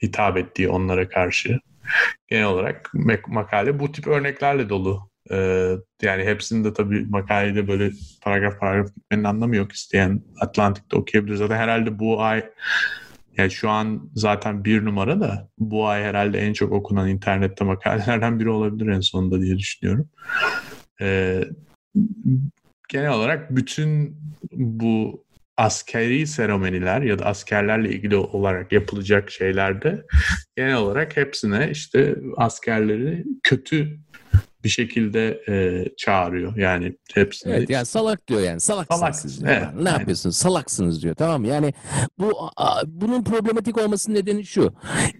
[0.03, 1.59] hitap ettiği onlara karşı
[2.29, 2.90] genel olarak
[3.29, 5.11] makale bu tip örneklerle dolu.
[5.31, 5.72] Ee,
[6.03, 7.90] yani hepsinde tabii makalede böyle
[8.22, 9.72] paragraf paragraf gitmenin anlamı yok.
[9.72, 11.37] isteyen Atlantik'te okuyabilir.
[11.37, 12.44] Zaten herhalde bu ay
[13.37, 18.40] yani şu an zaten bir numara da bu ay herhalde en çok okunan internette makalelerden
[18.40, 20.09] biri olabilir en sonunda diye düşünüyorum.
[21.01, 21.44] Ee,
[22.88, 24.16] genel olarak bütün
[24.53, 25.26] bu
[25.57, 30.03] askeri seremoniler ya da askerlerle ilgili olarak yapılacak şeylerde
[30.57, 33.99] genel olarak hepsine işte askerleri kötü
[34.64, 36.57] bir şekilde e, çağırıyor.
[36.57, 37.53] Yani hepsini.
[37.53, 38.61] Evet yani salak diyor yani.
[38.61, 39.53] Salaksınız Salak, siz diyor.
[39.53, 39.99] evet, Yani ne aynen.
[39.99, 40.37] yapıyorsunuz?
[40.37, 41.14] Salaksınız diyor.
[41.14, 41.47] Tamam mı?
[41.47, 41.75] Yani
[42.19, 44.75] bu a- bunun problematik olmasının nedeni şu.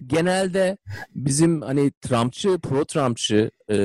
[0.07, 0.77] Genelde
[1.15, 3.75] bizim hani Trumpçı, pro Trumpçı, e,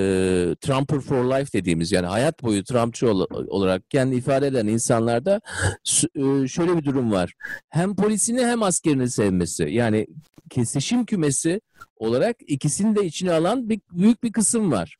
[0.60, 5.40] Trumper for life dediğimiz yani hayat boyu Trumpçı ol- olarak kendi ifade eden insanlarda
[6.14, 7.32] e, şöyle bir durum var.
[7.68, 9.62] Hem polisini hem askerini sevmesi.
[9.70, 10.06] Yani
[10.50, 11.60] kesişim kümesi
[11.96, 14.96] olarak ikisini de içine alan bir, büyük bir kısım var.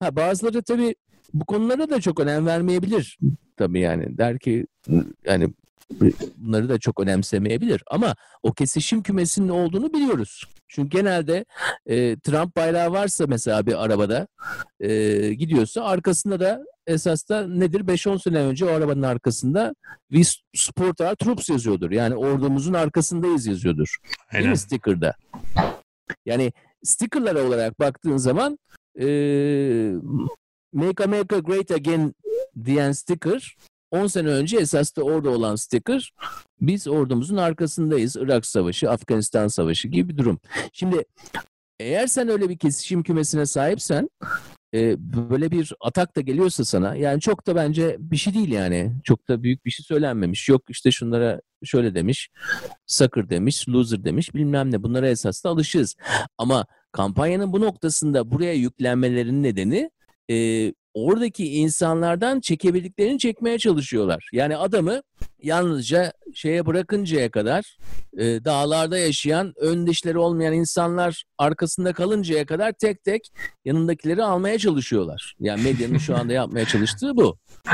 [0.00, 0.94] Ha, bazıları tabii
[1.34, 3.18] bu konulara da çok önem vermeyebilir
[3.56, 4.66] tabii yani der ki
[5.24, 5.48] yani
[6.36, 10.44] bunları da çok önemsemeyebilir ama o kesişim kümesinin olduğunu biliyoruz.
[10.74, 11.44] Çünkü genelde
[11.86, 14.26] e, Trump bayrağı varsa mesela bir arabada
[14.80, 19.74] e, gidiyorsa arkasında da esas da nedir 5-10 sene önce o arabanın arkasında
[20.12, 20.22] We
[20.54, 21.90] Support Our Troops yazıyordur.
[21.90, 23.96] Yani ordumuzun arkasındayız yazıyordur.
[24.04, 24.50] Değil Aynen.
[24.50, 25.14] mi sticker'da?
[26.26, 26.52] Yani
[26.84, 28.58] sticker'lar olarak baktığın zaman
[29.00, 29.06] e,
[30.72, 32.14] Make America Great Again
[32.64, 33.56] diyen sticker
[33.92, 36.12] 10 sene önce esas da orada olan sticker
[36.60, 38.16] biz ordumuzun arkasındayız.
[38.16, 40.40] Irak Savaşı, Afganistan Savaşı gibi bir durum.
[40.72, 41.04] Şimdi
[41.80, 44.08] eğer sen öyle bir kesişim kümesine sahipsen
[44.74, 48.92] e, böyle bir atak da geliyorsa sana yani çok da bence bir şey değil yani.
[49.04, 50.48] Çok da büyük bir şey söylenmemiş.
[50.48, 52.30] Yok işte şunlara şöyle demiş,
[52.86, 54.82] sucker demiş, loser demiş bilmem ne.
[54.82, 55.94] Bunlara esas da alışığız.
[56.38, 59.90] Ama kampanyanın bu noktasında buraya yüklenmelerinin nedeni
[60.30, 60.36] e,
[60.94, 64.28] oradaki insanlardan çekebildiklerini çekmeye çalışıyorlar.
[64.32, 65.02] Yani adamı
[65.42, 67.76] yalnızca şeye bırakıncaya kadar
[68.18, 73.32] e, dağlarda yaşayan ön dişleri olmayan insanlar arkasında kalıncaya kadar tek tek
[73.64, 75.34] yanındakileri almaya çalışıyorlar.
[75.40, 77.38] Yani medyanın şu anda yapmaya çalıştığı bu.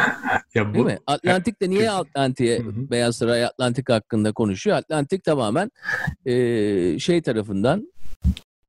[0.55, 0.99] Ya Değil bu mi?
[1.07, 2.63] Atlantik'te niye Atlantik'e.
[2.65, 4.77] Beyaz Saray Atlantik hakkında konuşuyor?
[4.77, 5.71] Atlantik tamamen
[6.27, 7.93] e, şey tarafından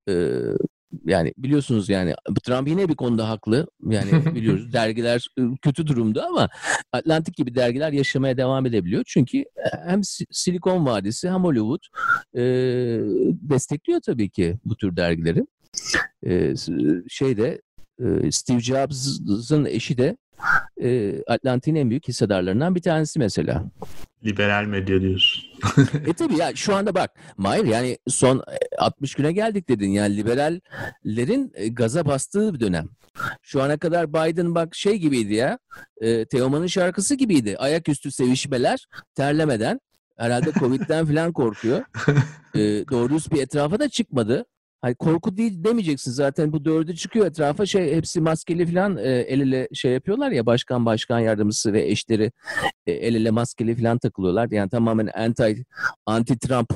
[0.10, 0.14] e,
[1.06, 3.68] yani biliyorsunuz yani Trump yine bir konuda haklı.
[3.90, 5.28] Yani biliyoruz dergiler
[5.62, 6.50] kötü durumda ama
[6.92, 9.04] Atlantik gibi dergiler yaşamaya devam edebiliyor.
[9.08, 9.44] Çünkü
[9.86, 11.84] hem Si- Silikon Vadisi hem Hollywood
[12.36, 12.42] e,
[13.50, 15.46] destekliyor tabii ki bu tür dergileri.
[16.26, 16.54] E,
[17.10, 17.62] şeyde
[18.00, 20.18] e, Steve Jobs'ın eşi de
[20.84, 23.64] e, Atlantik'in en büyük hissedarlarından bir tanesi mesela.
[24.26, 25.44] Liberal medya diyorsun.
[26.08, 30.18] E tabii ya şu anda bak Mahir yani son e, 60 güne geldik dedin yani
[30.18, 32.90] liberallerin e, gaza bastığı bir dönem.
[33.42, 35.60] Şu ana kadar Biden bak şey gibiydi ya
[36.02, 37.56] e, Teoman'ın şarkısı gibiydi.
[37.58, 39.80] Ayaküstü sevişmeler terlemeden
[40.18, 41.84] herhalde Covid'den falan korkuyor.
[42.56, 42.60] E,
[42.92, 44.46] doğru düz bir etrafa da çıkmadı.
[44.82, 49.40] Hani korku değil demeyeceksin zaten bu dördü çıkıyor etrafa şey hepsi maskeli falan e, el
[49.40, 52.32] ele şey yapıyorlar ya başkan başkan yardımcısı ve eşleri
[52.88, 54.48] e, el ele maskeli falan takılıyorlar.
[54.52, 55.66] Yani tamamen anti
[56.06, 56.74] anti Trump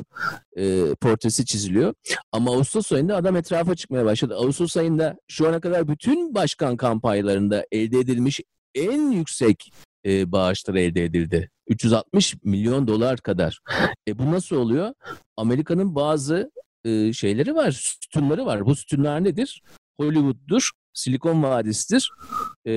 [0.57, 1.93] e, portresi çiziliyor.
[2.31, 4.35] Ama Ağustos ayında adam etrafa çıkmaya başladı.
[4.35, 8.41] Ağustos ayında şu ana kadar bütün başkan kampanyalarında elde edilmiş
[8.75, 9.73] en yüksek
[10.05, 11.49] e, bağışlar elde edildi.
[11.67, 13.59] 360 milyon dolar kadar.
[14.07, 14.93] E, bu nasıl oluyor?
[15.37, 16.51] Amerika'nın bazı
[16.85, 18.65] e, şeyleri var, sütunları var.
[18.65, 19.63] Bu sütunlar nedir?
[19.99, 22.11] Hollywood'dur, Silikon Vadisi'dir,
[22.65, 22.71] e,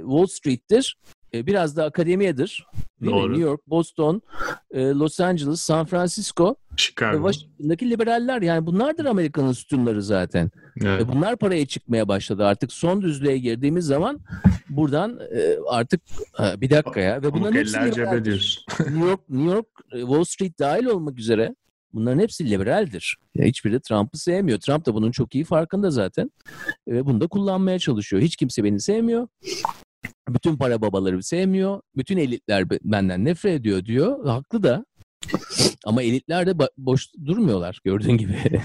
[0.00, 0.96] Wall Street'tir,
[1.34, 2.66] e, biraz da akademiyedir.
[3.00, 3.20] Değil mi?
[3.20, 3.32] Doğru.
[3.32, 4.22] New York, Boston,
[4.70, 7.32] e, Los Angeles, San Francisco ve Chicago.
[7.32, 8.42] Washington'daki liberaller.
[8.42, 10.50] Yani bunlardır Amerika'nın sütunları zaten.
[10.82, 11.02] Evet.
[11.02, 12.46] E, bunlar paraya çıkmaya başladı.
[12.46, 14.20] Artık son düzlüğe girdiğimiz zaman
[14.68, 16.00] buradan e, artık
[16.32, 17.22] ha, bir dakika ya.
[17.22, 17.78] Ve bunların hepsi.
[17.80, 21.54] New York, New York, e, Wall Street dahil olmak üzere
[21.94, 23.16] bunların hepsi liberaldir.
[23.34, 24.58] Ya hiçbiri Trump'ı sevmiyor.
[24.60, 26.30] Trump da bunun çok iyi farkında zaten.
[26.88, 28.22] Ve bunu da kullanmaya çalışıyor.
[28.22, 29.28] Hiç kimse beni sevmiyor.
[30.28, 31.80] Bütün para babaları sevmiyor.
[31.96, 34.26] Bütün elitler be- benden nefret ediyor diyor.
[34.26, 34.84] Haklı da.
[35.84, 38.36] Ama elitler de boş durmuyorlar gördüğün gibi.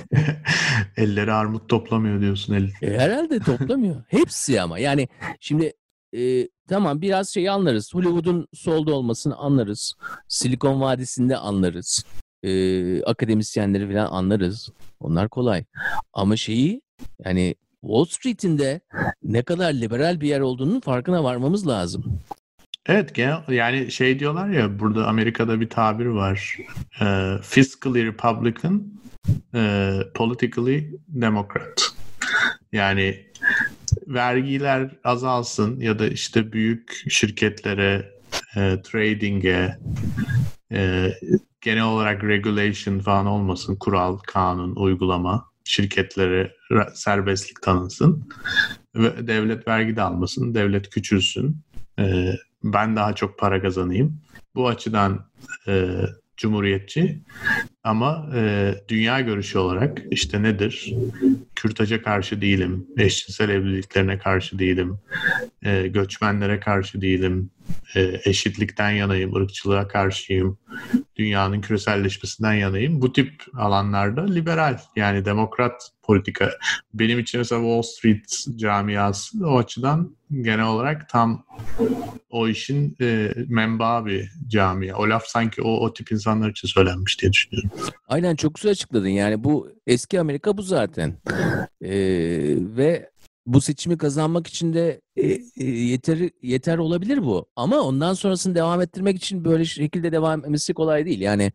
[0.98, 2.54] Elleri armut toplamıyor diyorsun.
[2.54, 2.70] El.
[2.82, 4.04] E, herhalde toplamıyor.
[4.08, 5.08] Hepsi ama yani
[5.40, 5.74] şimdi
[6.18, 7.94] e, tamam biraz şeyi anlarız.
[7.94, 9.94] Hollywood'un solda olmasını anlarız.
[10.28, 12.06] Silikon Vadisi'nde anlarız.
[12.44, 14.70] E, akademisyenleri falan anlarız.
[15.00, 15.64] Onlar kolay.
[16.14, 16.82] Ama şeyi
[17.26, 18.82] yani Wall Street'in de
[19.24, 22.20] ne kadar liberal bir yer olduğunun farkına varmamız lazım.
[22.86, 26.58] Evet genel yani şey diyorlar ya burada Amerika'da bir tabir var.
[27.02, 28.84] Ee, fiscally Republican,
[29.56, 31.94] e, politically Democrat.
[32.72, 33.26] Yani
[34.08, 38.12] vergiler azalsın ya da işte büyük şirketlere,
[38.56, 39.78] e, trading'e,
[40.72, 41.12] e,
[41.68, 46.54] genel olarak regulation falan olmasın, kural, kanun, uygulama, şirketlere
[46.94, 48.30] serbestlik tanınsın
[48.96, 51.62] ve devlet vergi de almasın, devlet küçülsün.
[52.00, 54.22] E, ben daha çok para kazanayım.
[54.56, 55.26] Bu açıdan
[55.68, 56.02] e,
[56.38, 57.22] cumhuriyetçi
[57.84, 60.94] ama e, dünya görüşü olarak işte nedir?
[61.56, 64.98] Kürtaja karşı değilim, eşcinsel evliliklerine karşı değilim,
[65.64, 67.50] e, göçmenlere karşı değilim,
[67.96, 70.58] e, eşitlikten yanayım, ırkçılığa karşıyım,
[71.16, 73.02] dünyanın küreselleşmesinden yanayım.
[73.02, 76.52] Bu tip alanlarda liberal yani demokrat politika.
[76.94, 81.46] Benim için mesela Wall Street camiası o açıdan genel olarak tam
[82.30, 84.98] o işin e, menba bir camia.
[84.98, 87.70] O laf sanki o, o tip insanlar için söylenmiş diye düşünüyorum.
[88.08, 89.08] Aynen çok güzel açıkladın.
[89.08, 91.14] Yani bu eski Amerika bu zaten.
[91.82, 91.90] Ee,
[92.78, 93.10] ve
[93.48, 97.46] bu seçimi kazanmak için de e, e, yeter yeter olabilir bu.
[97.56, 101.22] Ama ondan sonrasını devam ettirmek için böyle şekilde devam etmesi kolay değil.
[101.22, 101.52] Yani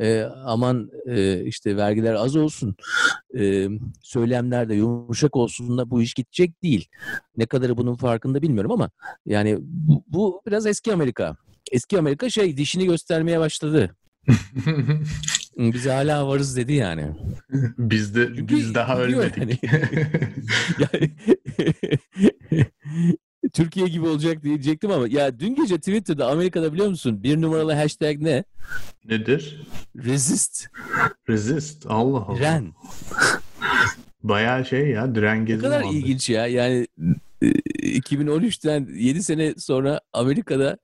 [0.00, 2.76] e, aman e, işte vergiler az olsun,
[3.38, 3.68] e,
[4.02, 6.88] söylemler de yumuşak olsun da bu iş gidecek değil.
[7.36, 8.90] Ne kadarı bunun farkında bilmiyorum ama
[9.26, 11.36] yani bu, bu biraz eski Amerika.
[11.72, 13.96] Eski Amerika şey dişini göstermeye başladı.
[15.60, 17.04] Biz hala varız dedi yani.
[17.78, 19.62] Biz de Çünkü biz daha ölmedik.
[20.78, 21.10] yani.
[23.52, 28.20] Türkiye gibi olacak diyecektim ama ya dün gece Twitter'da Amerika'da biliyor musun bir numaralı hashtag
[28.20, 28.44] ne?
[29.04, 29.66] Nedir?
[29.96, 30.68] Resist.
[31.28, 31.86] Resist.
[31.88, 32.36] Allah Allah.
[32.36, 32.72] Diren.
[34.22, 35.98] Bayağı şey ya diren Ne gezi kadar muhabbeti.
[35.98, 36.46] ilginç ya.
[36.46, 36.86] Yani
[37.42, 37.46] e,
[37.82, 40.78] 2013'ten 7 sene sonra Amerika'da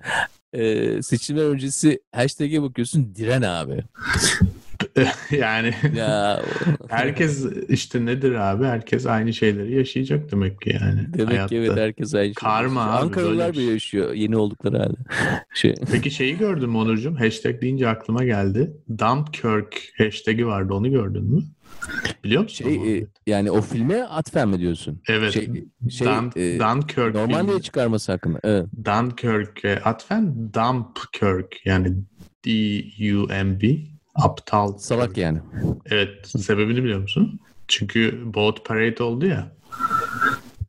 [0.52, 3.84] e, seçimler öncesi hashtag'e bakıyorsun diren abi.
[5.30, 6.42] yani Ya
[6.88, 8.64] herkes işte nedir abi?
[8.64, 11.06] Herkes aynı şeyleri yaşayacak demek ki yani.
[11.14, 11.46] demek hayatta.
[11.48, 12.34] ki evet herkes aynı şey.
[12.34, 12.96] Karma yaşıyor.
[12.98, 13.72] abi, Ankaralılar bile şey.
[13.72, 14.96] yaşıyor yeni oldukları halde.
[15.54, 17.16] Şey, Peki şeyi gördün mü Onurcuğum?
[17.18, 18.72] Hashtag deyince aklıma geldi.
[18.98, 21.42] Dumpkirk hashtag'i vardı onu gördün mü?
[22.24, 22.64] Biliyor musun?
[22.64, 25.00] şey e, yani o filme atfen mi diyorsun?
[25.08, 25.32] evet.
[25.32, 27.62] şey- şey, Dun- e, Dunkirk Normandiya filmi.
[27.62, 28.40] çıkarması hakkında.
[28.44, 28.66] Evet.
[28.84, 31.94] Dunkirk'e atfen Dumpkirk yani
[32.44, 33.76] D-U-M-B
[34.16, 34.78] aptal.
[34.78, 35.38] Salak yani.
[35.86, 36.26] Evet.
[36.26, 37.40] Sebebini biliyor musun?
[37.68, 39.52] Çünkü Boat Parade oldu ya.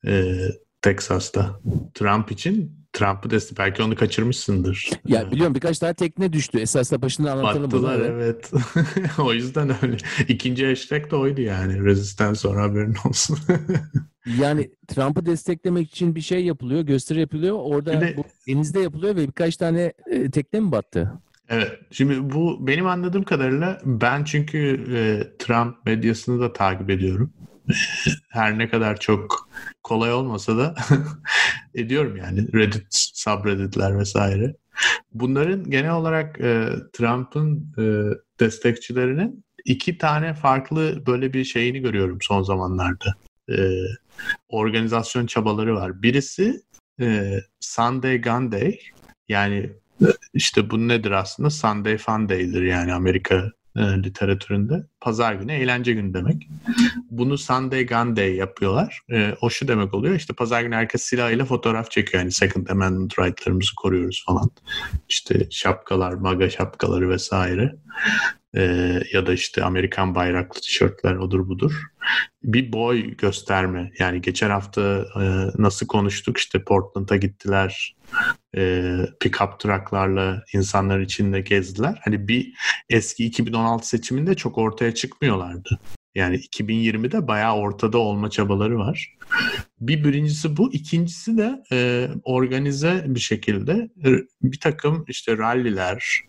[0.07, 0.35] E,
[0.81, 1.59] Texas'ta.
[1.93, 3.57] Trump için Trump'ı destek.
[3.57, 4.89] Belki onu kaçırmışsındır.
[5.07, 6.59] Ya biliyorum birkaç tane tekne düştü.
[6.59, 7.83] Esasında başından anlatalım bunu.
[7.83, 8.51] Battılar evet.
[8.53, 9.09] evet.
[9.19, 9.97] o yüzden öyle.
[10.27, 11.83] İkinci hashtag de oydu yani.
[11.85, 13.37] Resisten sonra haberin olsun.
[14.39, 17.57] Yani Trump'ı desteklemek için bir şey yapılıyor, gösteri yapılıyor.
[17.59, 21.13] Orada de- bu denizde yapılıyor ve birkaç tane e, tekne mi battı?
[21.49, 21.79] Evet.
[21.91, 24.57] Şimdi bu benim anladığım kadarıyla ben çünkü
[24.95, 27.33] e, Trump medyasını da takip ediyorum.
[28.29, 29.49] Her ne kadar çok
[29.83, 30.75] kolay olmasa da
[31.75, 32.53] ediyorum yani.
[32.53, 34.55] Reddit, subredditler vesaire.
[35.13, 37.83] Bunların genel olarak e, Trump'ın e,
[38.39, 43.15] destekçilerinin iki tane farklı böyle bir şeyini görüyorum son zamanlarda.
[43.49, 43.55] E,
[44.49, 46.01] organizasyon çabaları var.
[46.01, 46.61] Birisi
[47.01, 48.53] e, Sunday Gun
[49.29, 49.73] yani
[50.33, 51.49] işte bu nedir aslında?
[51.49, 54.83] Sunday Fun Day'dir yani Amerika e, literatüründe.
[55.01, 56.49] Pazar günü eğlence günü demek.
[57.11, 58.99] Bunu Sunday Gun Day yapıyorlar.
[59.11, 62.23] E, o şu demek oluyor işte pazar günü herkes silahıyla fotoğraf çekiyor.
[62.23, 64.51] Yani Second Amendment rightlarımızı koruyoruz falan.
[65.09, 67.75] İşte şapkalar, maga şapkaları vesaire.
[68.55, 68.61] E,
[69.13, 71.81] ya da işte Amerikan bayraklı tişörtler odur budur.
[72.43, 73.91] Bir boy gösterme.
[73.99, 75.23] Yani geçen hafta e,
[75.57, 77.96] nasıl konuştuk işte Portland'a gittiler.
[78.57, 78.61] E,
[79.19, 82.01] pick-up trucklarla insanlar içinde gezdiler.
[82.03, 82.53] Hani bir
[82.89, 85.79] eski 2016 seçiminde çok ortaya çıkmıyorlardı.
[86.15, 89.17] Yani 2020'de bayağı ortada olma çabaları var.
[89.79, 90.73] Bir birincisi bu.
[90.73, 94.09] ikincisi de e, organize bir şekilde e,
[94.41, 96.21] bir takım işte ralliler,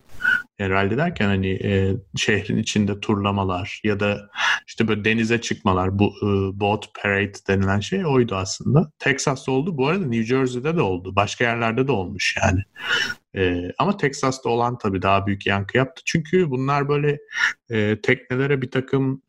[0.60, 4.30] rally derken hani e, şehrin içinde turlamalar ya da
[4.66, 8.92] işte böyle denize çıkmalar bu e, boat parade denilen şey oydu aslında.
[8.98, 9.76] Texas'ta oldu.
[9.76, 11.16] Bu arada New Jersey'de de oldu.
[11.16, 12.62] Başka yerlerde de olmuş yani.
[13.36, 16.02] E, ama Texas'ta olan tabii daha büyük yankı yaptı.
[16.06, 17.18] Çünkü bunlar böyle
[17.70, 19.22] e, teknelere bir takım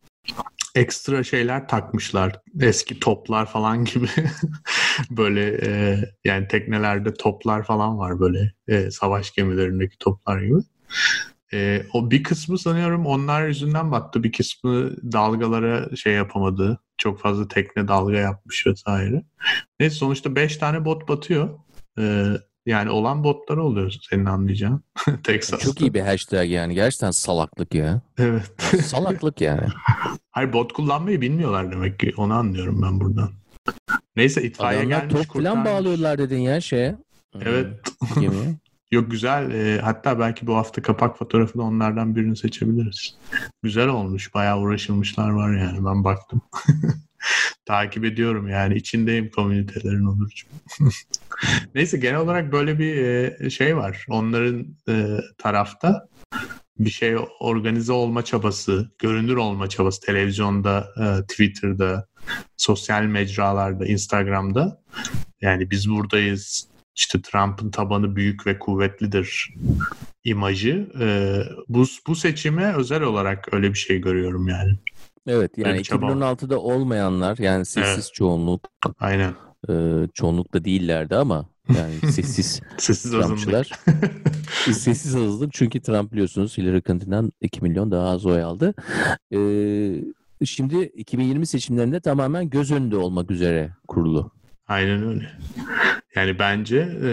[0.76, 2.42] ekstra şeyler takmışlar.
[2.62, 4.08] Eski toplar falan gibi.
[5.12, 10.60] böyle e, yani teknelerde toplar falan var böyle e, savaş gemilerindeki toplar gibi.
[11.54, 14.24] E, o bir kısmı sanıyorum onlar yüzünden battı.
[14.24, 16.80] Bir kısmı dalgalara şey yapamadı.
[16.98, 19.24] Çok fazla tekne dalga yapmış vesaire.
[19.80, 21.60] Neyse sonuçta 5 tane bot batıyor.
[22.00, 22.26] E,
[22.66, 24.84] yani olan botlar oluyor senin anlayacağın.
[25.24, 25.66] Texas'ta.
[25.66, 26.76] Çok iyi bir hashtag yani.
[26.76, 28.02] Gerçekten salaklık ya.
[28.18, 28.52] Evet.
[28.84, 29.68] Salaklık yani.
[30.32, 32.14] Hayır bot kullanmayı bilmiyorlar demek ki.
[32.18, 33.30] Onu anlıyorum ben buradan.
[34.16, 36.96] Neyse itfaiye Adamlar gelmiş top falan bağlıyorlar dedin ya şeye.
[37.42, 37.68] Evet.
[38.20, 38.56] Gemiye.
[38.92, 39.52] Yok güzel.
[39.52, 43.18] E, hatta belki bu hafta kapak fotoğrafını onlardan birini seçebiliriz.
[43.64, 44.34] Güzel olmuş.
[44.34, 45.86] Bayağı uğraşılmışlar var yani.
[45.86, 46.42] Ben baktım.
[47.66, 50.48] Takip ediyorum yani içindeyim komünitelerin Onurcuğum.
[51.76, 54.06] Neyse genel olarak böyle bir e, şey var.
[54.10, 56.08] Onların e, tarafta
[56.80, 62.08] bir şey organize olma çabası, görünür olma çabası televizyonda, e, Twitter'da,
[62.58, 64.82] sosyal mecralarda, Instagram'da.
[65.42, 66.69] Yani biz buradayız.
[67.00, 69.54] İşte Trump'ın tabanı büyük ve kuvvetlidir
[70.24, 70.88] imajı.
[71.70, 74.72] bu bu seçime özel olarak öyle bir şey görüyorum yani.
[75.28, 78.14] Evet yani 2016'da olmayanlar yani sessiz evet.
[78.14, 78.62] çoğunluk.
[79.00, 79.34] Aynen.
[79.70, 79.74] E,
[80.14, 81.46] çoğunluk da değillerdi ama
[81.78, 83.72] yani sessiz sessiz Trumpçılar.
[84.66, 88.74] sessiz azınlık çünkü Trump biliyorsunuz Hillary Clinton'dan 2 milyon daha az oy aldı.
[89.34, 89.40] E,
[90.46, 94.32] şimdi 2020 seçimlerinde tamamen göz önünde olmak üzere kurulu.
[94.70, 95.30] Aynen öyle.
[96.16, 97.12] Yani bence e,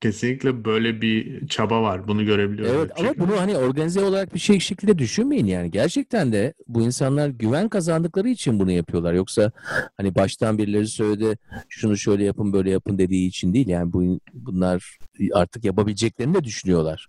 [0.00, 2.08] kesinlikle böyle bir çaba var.
[2.08, 2.74] Bunu görebiliyoruz.
[2.76, 5.70] Evet ama bunu hani organize olarak bir şey şekilde düşünmeyin yani.
[5.70, 9.12] Gerçekten de bu insanlar güven kazandıkları için bunu yapıyorlar.
[9.12, 9.52] Yoksa
[9.96, 13.68] hani baştan birileri söyledi şunu şöyle yapın böyle yapın dediği için değil.
[13.68, 14.98] Yani bu bunlar
[15.34, 17.08] artık yapabileceklerini de düşünüyorlar.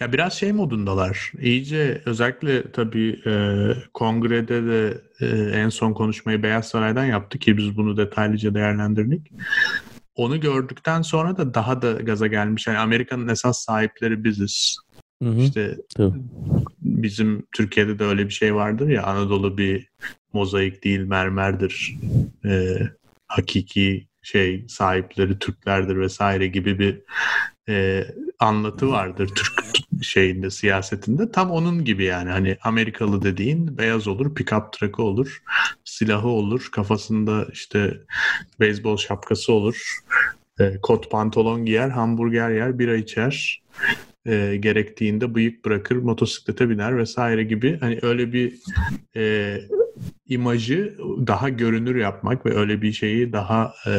[0.00, 1.32] Ya biraz şey modundalar.
[1.40, 3.32] İyice özellikle tabii e,
[3.94, 5.26] kongrede de e,
[5.60, 9.32] en son konuşmayı Beyaz Saray'dan yaptı ki biz bunu detaylıca değerlendirdik.
[10.14, 12.66] Onu gördükten sonra da daha da gaza gelmiş.
[12.66, 14.78] Yani Amerika'nın esas sahipleri biziz.
[15.22, 15.40] Hı hı.
[15.40, 16.18] İşte Tabii.
[16.80, 19.88] bizim Türkiye'de de öyle bir şey vardır ya Anadolu bir
[20.32, 21.96] mozaik değil mermerdir.
[22.44, 22.78] E,
[23.28, 27.02] hakiki şey sahipleri Türklerdir vesaire gibi bir
[27.68, 28.04] e,
[28.38, 31.32] anlatı vardır Türk şeyinde siyasetinde.
[31.32, 35.42] Tam onun gibi yani hani Amerikalı dediğin beyaz olur, pick-up truck'ı olur,
[35.84, 38.00] silahı olur, kafasında işte
[38.60, 40.00] beyzbol şapkası olur,
[40.60, 43.62] e, kot pantolon giyer, hamburger yer, bira içer.
[44.26, 48.54] E, gerektiğinde bıyık bırakır, motosiklete biner vesaire gibi hani öyle bir
[49.16, 49.56] e,
[50.28, 53.92] imajı daha görünür yapmak ve öyle bir şeyi daha e,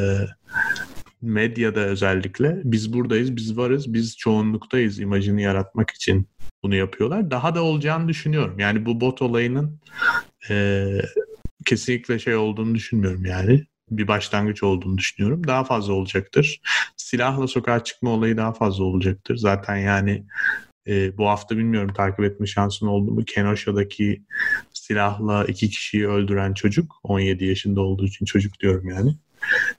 [1.22, 6.28] medyada özellikle biz buradayız, biz varız, biz çoğunluktayız imajını yaratmak için
[6.64, 7.32] bunu yapıyorlar.
[7.32, 8.60] Daha da olacağını düşünüyorum.
[8.60, 9.80] Yani bu bot olayının
[10.50, 10.86] e,
[11.66, 13.66] kesinlikle şey olduğunu düşünmüyorum yani.
[13.92, 15.48] Bir başlangıç olduğunu düşünüyorum.
[15.48, 16.62] Daha fazla olacaktır.
[16.98, 19.36] Silahla sokağa çıkma olayı daha fazla olacaktır.
[19.36, 20.26] Zaten yani
[20.88, 23.26] e, bu hafta bilmiyorum takip etme şansın oldu mu?
[23.26, 24.24] Kenosa'daki
[24.88, 29.18] silahla iki kişiyi öldüren çocuk 17 yaşında olduğu için çocuk diyorum yani.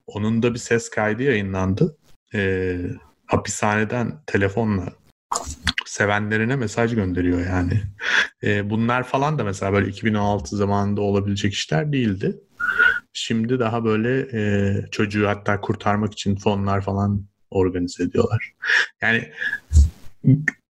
[0.06, 1.96] Onun da bir ses kaydı yayınlandı.
[2.34, 2.76] E,
[3.26, 4.92] hapishaneden telefonla
[5.86, 7.82] sevenlerine mesaj gönderiyor yani.
[8.42, 12.40] E, bunlar falan da mesela böyle 2016 zamanında olabilecek işler değildi.
[13.12, 18.52] Şimdi daha böyle e, çocuğu hatta kurtarmak için fonlar falan organize ediyorlar.
[19.02, 19.32] Yani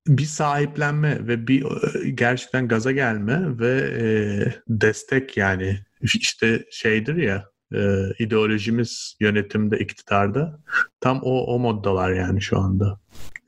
[0.06, 4.04] bir sahiplenme ve bir e, gerçekten gaza gelme ve e,
[4.68, 10.60] destek yani işte şeydir ya e, ideolojimiz yönetimde, iktidarda
[11.00, 13.00] tam o, o moddalar yani şu anda.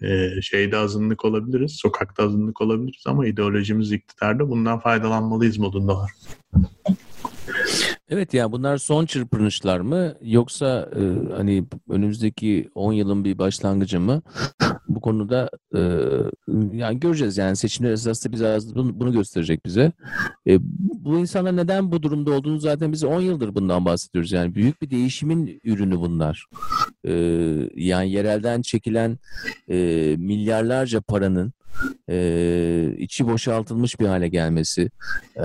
[0.02, 6.10] E, şeyde azınlık olabiliriz, sokakta azınlık olabiliriz ama ideolojimiz iktidarda bundan faydalanmalıyız modundalar.
[8.10, 14.22] Evet ya bunlar son çırpınışlar mı yoksa e, hani önümüzdeki 10 yılın bir başlangıcı mı?
[14.98, 15.80] Bu konuda e,
[16.72, 19.92] yani göreceğiz yani seçimler esasında bize bunu, bunu gösterecek bize.
[20.46, 20.58] E,
[21.04, 24.32] bu insanlar neden bu durumda olduğunu zaten biz 10 yıldır bundan bahsediyoruz.
[24.32, 26.46] Yani büyük bir değişimin ürünü bunlar.
[27.04, 27.12] E,
[27.74, 29.18] yani yerelden çekilen
[29.68, 29.76] e,
[30.18, 31.52] milyarlarca paranın
[32.08, 34.90] e, içi boşaltılmış bir hale gelmesi
[35.36, 35.42] e,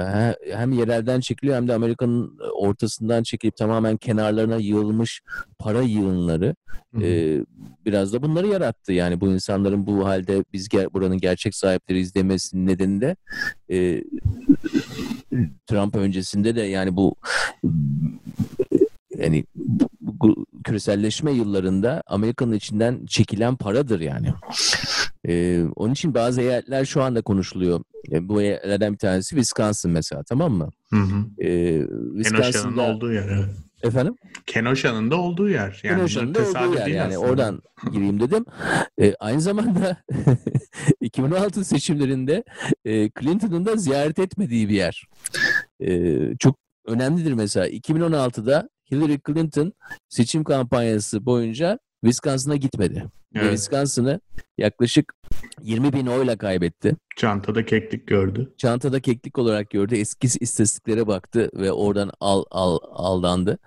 [0.51, 5.21] hem yerelden çekiliyor hem de Amerika'nın ortasından çekilip tamamen kenarlarına yığılmış
[5.59, 6.55] para yığınları
[7.01, 7.39] e,
[7.85, 8.93] biraz da bunları yarattı.
[8.93, 13.15] Yani bu insanların bu halde biz ger- buranın gerçek sahipleriyiz demesinin nedeni de
[13.71, 14.03] e,
[15.67, 17.15] Trump öncesinde de yani bu
[19.17, 19.45] yani
[20.63, 24.33] küreselleşme yıllarında Amerika'nın içinden çekilen paradır yani.
[25.27, 27.83] Ee, onun için bazı eyaletler şu anda konuşuluyor.
[28.11, 30.69] E, bu eyaletlerden bir tanesi Wisconsin mesela tamam mı?
[30.89, 31.43] Hı hı.
[31.47, 33.27] Ee, Wisconsin'da olduğu yer.
[33.27, 33.49] Evet.
[33.83, 34.15] Efendim?
[34.45, 35.81] Kenosa'nın da olduğu yer.
[35.83, 37.19] Yani Kenosa'nın da olduğu yer yani aslında.
[37.31, 38.45] oradan gireyim dedim.
[39.01, 39.97] Ee, aynı zamanda
[41.01, 42.43] 2016 seçimlerinde
[42.85, 45.07] e, Clinton'ın da ziyaret etmediği bir yer.
[45.81, 47.67] Ee, çok önemlidir mesela.
[47.69, 49.73] 2016'da Hillary Clinton
[50.09, 53.05] seçim kampanyası boyunca Wisconsin'a gitmedi.
[53.35, 53.45] Evet.
[53.45, 54.19] Ve Wisconsin'ı
[54.57, 55.13] yaklaşık
[55.61, 56.95] 20 bin oyla kaybetti.
[57.17, 58.53] Çantada keklik gördü.
[58.57, 59.95] Çantada keklik olarak gördü.
[59.95, 63.59] Eski istatistiklere baktı ve oradan al, al aldandı.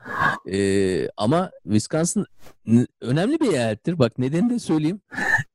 [0.53, 2.25] Ee, ama Wisconsin
[3.01, 3.99] önemli bir eyalettir.
[3.99, 5.01] Bak nedeni de söyleyeyim.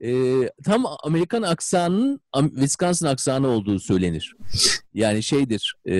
[0.03, 0.34] Ee,
[0.64, 4.36] tam Amerikan aksanının Wisconsin aksanı olduğu söylenir.
[4.93, 5.76] Yani şeydir.
[5.89, 5.95] E,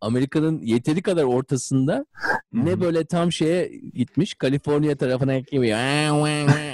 [0.00, 2.06] Amerika'nın yeteri kadar ortasında
[2.52, 5.68] ne böyle tam şeye gitmiş Kaliforniya tarafına gibi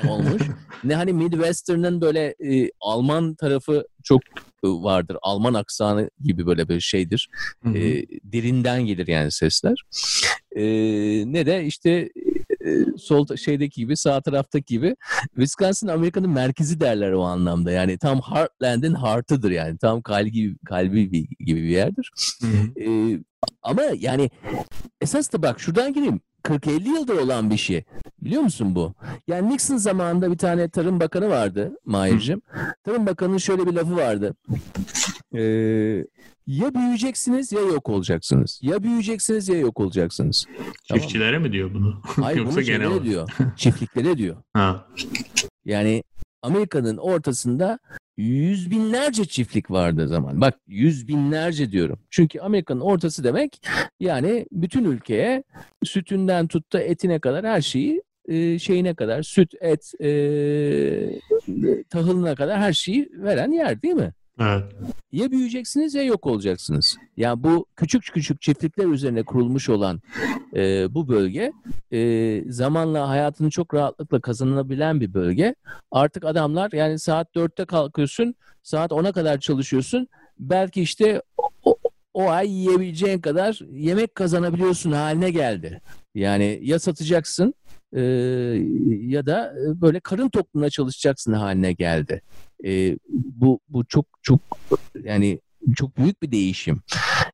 [0.08, 0.42] olmuş.
[0.84, 4.20] Ne hani Midwestern'ın böyle e, Alman tarafı çok
[4.64, 5.16] e, vardır.
[5.22, 7.28] Alman aksanı gibi böyle bir şeydir.
[7.62, 7.78] Hı hı.
[7.78, 9.82] E, derinden gelir yani sesler.
[10.56, 10.62] E,
[11.32, 12.10] ne de işte
[12.68, 14.96] e, sol şeydeki gibi sağ taraftaki gibi
[15.34, 17.70] Wisconsin Amerika'nın merkezi derler o anlamda.
[17.70, 19.78] Yani tam Heartland'in heartıdır yani.
[19.78, 22.10] Tam kalbi kalbi gibi bir yerdir.
[22.40, 22.90] Hı hı.
[22.90, 23.18] E,
[23.62, 24.30] ama yani
[25.00, 26.20] esas da bak şuradan gireyim.
[26.48, 27.84] 40-50 yıldır olan bir şey.
[28.22, 28.94] Biliyor musun bu?
[29.28, 32.42] Yani Nixon zamanında bir tane Tarım Bakanı vardı Mahir'cim.
[32.84, 34.34] Tarım Bakanı'nın şöyle bir lafı vardı.
[35.34, 35.40] Ee,
[36.46, 38.58] ya büyüyeceksiniz ya yok olacaksınız.
[38.62, 40.46] Ya büyüyeceksiniz ya yok olacaksınız.
[40.84, 41.42] Çiftçilere tamam.
[41.42, 42.02] mi diyor bunu?
[42.22, 43.30] Hayır Yoksa bunu genel diyor.
[43.56, 44.36] Çiftliklere diyor.
[44.52, 44.86] Ha.
[45.64, 46.02] Yani
[46.42, 47.78] Amerika'nın ortasında
[48.18, 50.40] yüz binlerce çiftlik vardı zaman.
[50.40, 51.98] Bak yüz binlerce diyorum.
[52.10, 53.60] Çünkü Amerika'nın ortası demek
[54.00, 55.44] yani bütün ülkeye
[55.84, 60.10] sütünden tut da etine kadar her şeyi e, şeyine kadar süt, et, e,
[61.90, 64.12] tahılına kadar her şeyi veren yer değil mi?
[64.40, 64.64] Evet.
[65.12, 66.96] Ya büyüyeceksiniz ya yok olacaksınız.
[67.16, 70.00] Yani bu küçük küçük çiftlikler üzerine kurulmuş olan
[70.56, 71.52] e, bu bölge
[71.92, 75.54] e, zamanla hayatını çok rahatlıkla kazanılabilen bir bölge.
[75.90, 80.08] Artık adamlar yani saat dörtte kalkıyorsun, saat ona kadar çalışıyorsun.
[80.38, 81.22] Belki işte
[81.64, 81.76] o,
[82.14, 85.80] o ay yiyebileceğin kadar yemek kazanabiliyorsun haline geldi.
[86.14, 87.54] Yani ya satacaksın
[87.96, 88.02] e,
[89.00, 92.22] ya da böyle karın toplumuna çalışacaksın haline geldi.
[92.64, 94.40] E, bu bu çok çok
[95.02, 95.40] yani
[95.76, 96.82] çok büyük bir değişim.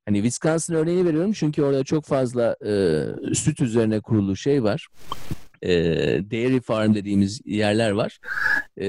[0.07, 2.73] Hani Wisconsin örneğini veriyorum çünkü orada çok fazla e,
[3.35, 4.89] süt üzerine kurulu şey var.
[5.63, 5.71] E,
[6.31, 8.19] dairy farm dediğimiz yerler var.
[8.77, 8.87] E,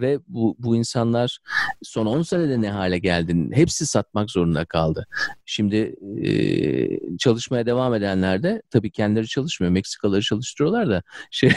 [0.00, 1.38] ve bu, bu insanlar
[1.82, 3.48] son 10 senede ne hale geldi?
[3.52, 5.06] Hepsi satmak zorunda kaldı.
[5.44, 9.72] Şimdi e, çalışmaya devam edenler de tabii kendileri çalışmıyor.
[9.72, 11.50] Meksikalıları çalıştırıyorlar da şey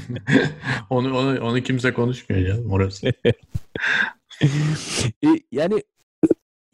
[0.90, 3.12] onu, onu, onu kimse konuşmuyor ya orası.
[5.24, 5.82] E, yani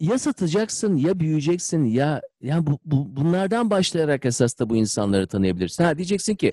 [0.01, 5.85] ya satacaksın ya büyüyeceksin ya ya bu, bu bunlardan başlayarak esas da bu insanları tanıyabilirsin.
[5.85, 6.53] Ha diyeceksin ki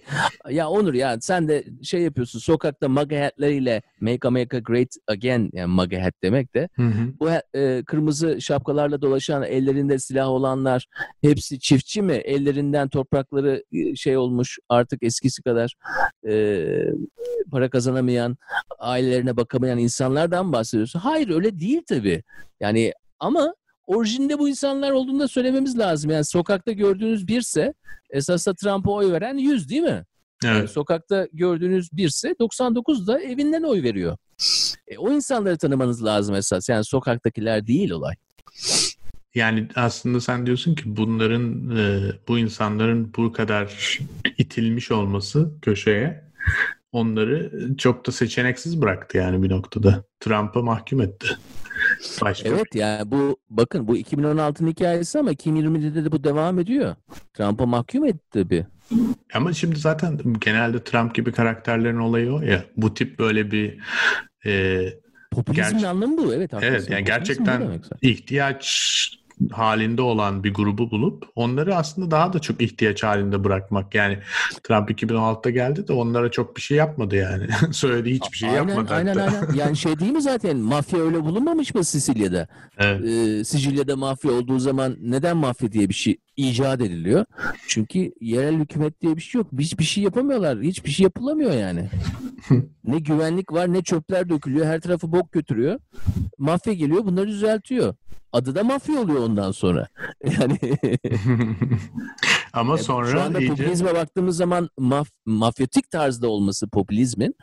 [0.50, 5.74] ya Onur ya sen de şey yapıyorsun sokakta MAGA hatleriyle Make America Great Again yani
[5.74, 7.14] MAGA hat demek de hı hı.
[7.20, 7.30] bu
[7.60, 10.88] e, kırmızı şapkalarla dolaşan ellerinde silah olanlar
[11.22, 12.14] hepsi çiftçi mi?
[12.14, 15.76] Ellerinden toprakları e, şey olmuş artık eskisi kadar
[16.28, 16.66] e,
[17.52, 18.38] para kazanamayan
[18.80, 21.00] ailelerine bakamayan insanlardan bahsediyorsun.
[21.00, 22.24] Hayır öyle değil tabii.
[22.60, 22.94] Yani
[23.26, 23.56] ama
[23.88, 26.12] orijinde bu insanlar olduğunu da söylememiz lazım.
[26.12, 27.74] Yani sokakta gördüğünüz birse
[28.10, 30.06] esasda Trump'a oy veren 100 değil mi?
[30.44, 30.56] Evet.
[30.56, 34.18] Yani sokakta gördüğünüz birse 99 da evinden oy veriyor.
[34.88, 36.70] E, o insanları tanımanız lazım esas.
[36.70, 38.16] Yani sokaktakiler değil olay.
[39.36, 44.00] Yani aslında sen diyorsun ki bunların e, bu insanların bu kadar
[44.38, 46.26] itilmiş olması köşeye
[46.92, 50.04] onları çok da seçeneksiz bıraktı yani bir noktada.
[50.20, 51.28] Trump'a mahkum etti.
[52.22, 56.96] Başka evet yani bu bakın bu 2016'nın hikayesi ama 2020'de de bu devam ediyor.
[57.34, 58.66] Trump'a mahkum etti tabii.
[59.34, 62.66] Ama şimdi zaten genelde Trump gibi karakterlerin olayı o ya.
[62.78, 63.80] Bu tip böyle bir
[64.46, 64.82] e,
[65.32, 66.54] Popülizmin ger- anlamı bu evet.
[66.54, 66.74] Haklısın.
[66.74, 68.66] Evet yani gerçekten ihtiyaç
[69.52, 73.96] halinde olan bir grubu bulup onları aslında daha da çok ihtiyaç halinde bırakmak.
[73.96, 74.20] Yani
[74.64, 77.48] Trump 2016'da geldi de onlara çok bir şey yapmadı yani.
[77.72, 79.40] Söylediği hiçbir şey aynen, yapmadı aynen, hatta.
[79.40, 82.48] Aynen Yani şey değil mi zaten mafya öyle bulunmamış mı Sicilya'da?
[82.78, 83.06] Evet.
[83.06, 87.26] Ee, Sicilya'da mafya olduğu zaman neden mafya diye bir şey icat ediliyor?
[87.68, 89.48] Çünkü yerel hükümet diye bir şey yok.
[89.60, 90.62] Hiçbir şey yapamıyorlar.
[90.62, 91.90] Hiçbir şey yapılamıyor yani.
[92.84, 94.66] ne güvenlik var ne çöpler dökülüyor.
[94.66, 95.80] Her tarafı bok götürüyor.
[96.38, 97.96] Mafya geliyor bunları düzeltiyor.
[98.32, 99.88] Adı da mafya oluyor ondan sonra.
[100.40, 100.60] Yani
[102.54, 103.54] ama sonra şu anda iyice...
[103.54, 107.36] popülizme baktığımız zaman maf mafyatik tarzda olması popülizmin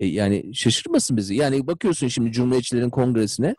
[0.00, 1.34] e, yani şaşırmasın bizi.
[1.34, 3.54] Yani bakıyorsun şimdi Cumhuriyetçilerin kongresine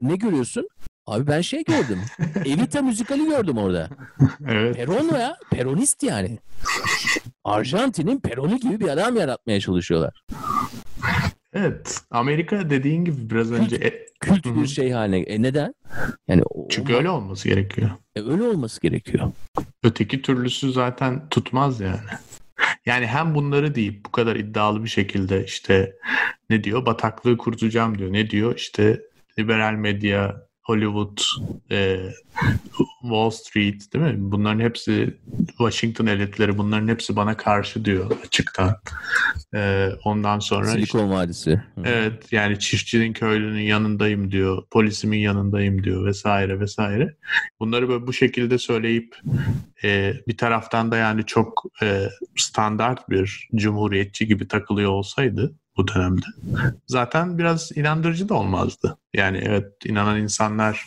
[0.00, 0.68] ne görüyorsun?
[1.06, 2.00] Abi ben şey gördüm.
[2.44, 3.88] Evita müzikali gördüm orada.
[4.48, 4.76] evet.
[4.76, 5.36] Peron ya.
[5.50, 6.38] Peronist yani.
[7.44, 10.24] Arjantin'in Peroni gibi bir adam yaratmaya çalışıyorlar.
[11.52, 12.00] Evet.
[12.10, 13.78] Amerika dediğin gibi biraz önce...
[14.20, 15.18] Kült, kült bir şey haline.
[15.18, 15.74] E neden?
[16.28, 16.96] Yani Çünkü o...
[16.96, 17.90] öyle olması gerekiyor.
[18.16, 19.32] E öyle olması gerekiyor.
[19.82, 21.96] Öteki türlüsü zaten tutmaz yani.
[22.86, 25.96] Yani hem bunları deyip bu kadar iddialı bir şekilde işte
[26.50, 28.12] ne diyor bataklığı kurtulacağım diyor.
[28.12, 29.00] Ne diyor işte
[29.38, 31.18] liberal medya Hollywood,
[31.70, 32.00] e,
[33.02, 34.14] Wall Street değil mi?
[34.18, 35.16] Bunların hepsi
[35.48, 38.76] Washington elitleri bunların hepsi bana karşı diyor açıktan.
[39.54, 41.62] E, ondan sonra Silikon işte, Vadisi.
[41.84, 44.62] Evet yani çiftçinin köylünün yanındayım diyor.
[44.70, 47.16] Polisimin yanındayım diyor vesaire vesaire.
[47.60, 49.16] Bunları böyle bu şekilde söyleyip
[49.84, 56.26] e, bir taraftan da yani çok e, standart bir cumhuriyetçi gibi takılıyor olsaydı bu dönemde.
[56.86, 58.98] Zaten biraz inandırıcı da olmazdı.
[59.14, 60.86] Yani evet inanan insanlar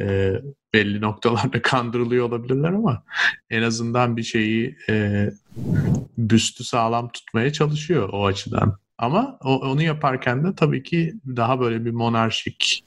[0.00, 0.32] e,
[0.74, 3.02] belli noktalarda kandırılıyor olabilirler ama
[3.50, 5.28] en azından bir şeyi e,
[6.18, 8.78] büstü sağlam tutmaya çalışıyor o açıdan.
[8.98, 12.84] Ama o, onu yaparken de tabii ki daha böyle bir monarşik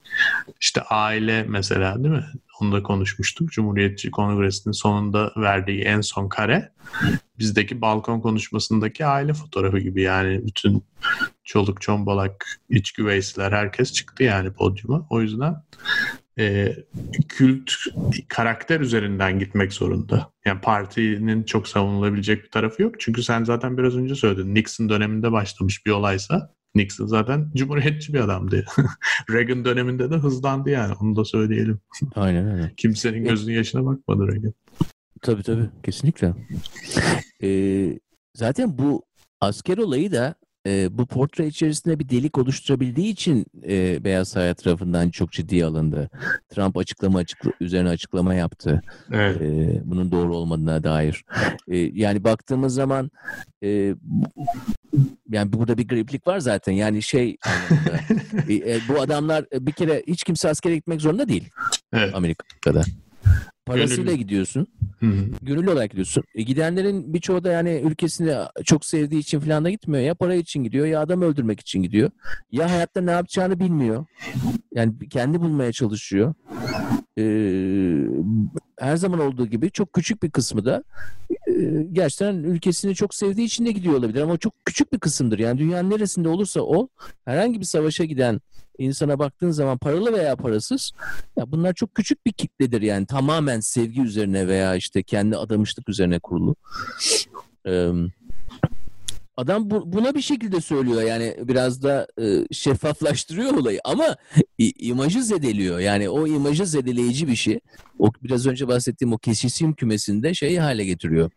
[0.59, 2.25] işte aile mesela değil mi?
[2.61, 3.51] Onu da konuşmuştuk.
[3.51, 6.71] Cumhuriyetçi Kongresi'nin sonunda verdiği en son kare
[7.39, 10.83] bizdeki balkon konuşmasındaki aile fotoğrafı gibi yani bütün
[11.43, 15.07] çoluk çombalak iç güveysiler herkes çıktı yani podyuma.
[15.09, 15.55] O yüzden
[16.39, 16.75] e,
[17.29, 17.71] kült
[18.27, 20.31] karakter üzerinden gitmek zorunda.
[20.45, 22.95] Yani partinin çok savunulabilecek bir tarafı yok.
[22.99, 24.55] Çünkü sen zaten biraz önce söyledin.
[24.55, 28.65] Nixon döneminde başlamış bir olaysa Nixon zaten cumhuriyetçi bir adamdı.
[29.29, 30.93] Reagan döneminde de hızlandı yani.
[31.01, 31.79] Onu da söyleyelim.
[32.15, 32.73] Aynen öyle.
[32.77, 34.53] Kimsenin gözünün yaşına bakmadı Reagan.
[35.21, 35.69] Tabii tabii.
[35.83, 36.33] Kesinlikle.
[37.43, 37.99] Ee,
[38.33, 39.03] zaten bu
[39.41, 40.35] asker olayı da
[40.67, 46.09] e, bu portre içerisinde bir delik oluşturabildiği için e, Beyaz Saray tarafından çok ciddiye alındı.
[46.49, 48.81] Trump açıklama açıkla, üzerine açıklama yaptı.
[49.11, 49.41] Evet.
[49.41, 51.25] E, bunun doğru olmadığına dair.
[51.67, 53.11] E, yani baktığımız zaman
[53.63, 53.95] e,
[55.29, 56.73] yani burada bir griplik var zaten.
[56.73, 57.29] Yani şey
[58.49, 61.49] e, e, bu adamlar bir kere hiç kimse askere gitmek zorunda değil.
[61.93, 62.15] Evet.
[62.15, 62.83] Amerika'da.
[63.65, 64.17] Parasıyla Gönüllü.
[64.17, 64.67] gidiyorsun.
[64.99, 65.25] Hı-hı.
[65.41, 66.23] Gönüllü olarak gidiyorsun.
[66.35, 70.03] E, gidenlerin birçoğu da yani ülkesini çok sevdiği için falan da gitmiyor.
[70.03, 72.11] Ya para için gidiyor ya adam öldürmek için gidiyor.
[72.51, 74.05] Ya hayatta ne yapacağını bilmiyor.
[74.73, 76.33] Yani kendi bulmaya çalışıyor.
[78.79, 80.83] Her zaman olduğu gibi çok küçük bir kısmı da
[81.47, 81.53] e,
[81.91, 85.39] gerçekten ülkesini çok sevdiği için de gidiyor olabilir ama çok küçük bir kısımdır.
[85.39, 86.87] Yani dünyanın neresinde olursa o
[87.25, 88.41] herhangi bir savaşa giden
[88.77, 90.91] insana baktığın zaman paralı veya parasız
[91.37, 96.19] ya bunlar çok küçük bir kitledir yani tamamen sevgi üzerine veya işte kendi adamışlık üzerine
[96.19, 96.55] kurulu.
[99.37, 104.15] Adam bu, buna bir şekilde söylüyor yani biraz da e, şeffaflaştırıyor olayı ama
[104.57, 107.59] i, imajı zedeliyor yani o imajı zedeleyici bir şey.
[107.99, 111.31] O biraz önce bahsettiğim o kesişim kümesinde şeyi hale getiriyor.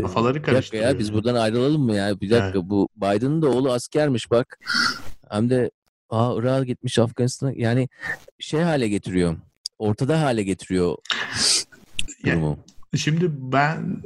[0.00, 0.88] Kafaları karıştırıyor.
[0.88, 2.20] ya biz buradan ayrılalım mı ya?
[2.20, 2.70] Bir dakika evet.
[2.70, 4.58] bu Biden'ın da oğlu askermiş bak.
[5.30, 5.70] Hem de
[6.10, 7.88] Aa Irak'a gitmiş Afganistan'a yani
[8.38, 9.36] şey hale getiriyor.
[9.78, 10.96] Ortada hale getiriyor
[12.26, 12.58] durumu.
[12.92, 14.02] Yani, şimdi ben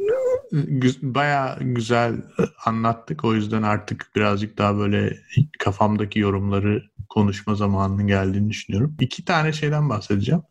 [1.03, 2.23] baya güzel
[2.65, 3.25] anlattık.
[3.25, 5.17] O yüzden artık birazcık daha böyle
[5.59, 8.97] kafamdaki yorumları konuşma zamanının geldiğini düşünüyorum.
[9.01, 10.43] İki tane şeyden bahsedeceğim.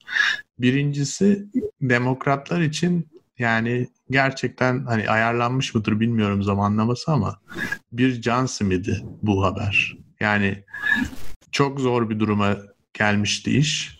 [0.59, 1.47] Birincisi
[1.81, 3.07] demokratlar için
[3.39, 7.39] yani gerçekten hani ayarlanmış mıdır bilmiyorum zamanlaması ama
[7.91, 9.97] bir can simidi bu haber.
[10.19, 10.63] Yani
[11.51, 12.57] çok zor bir duruma
[12.93, 13.99] gelmişti iş.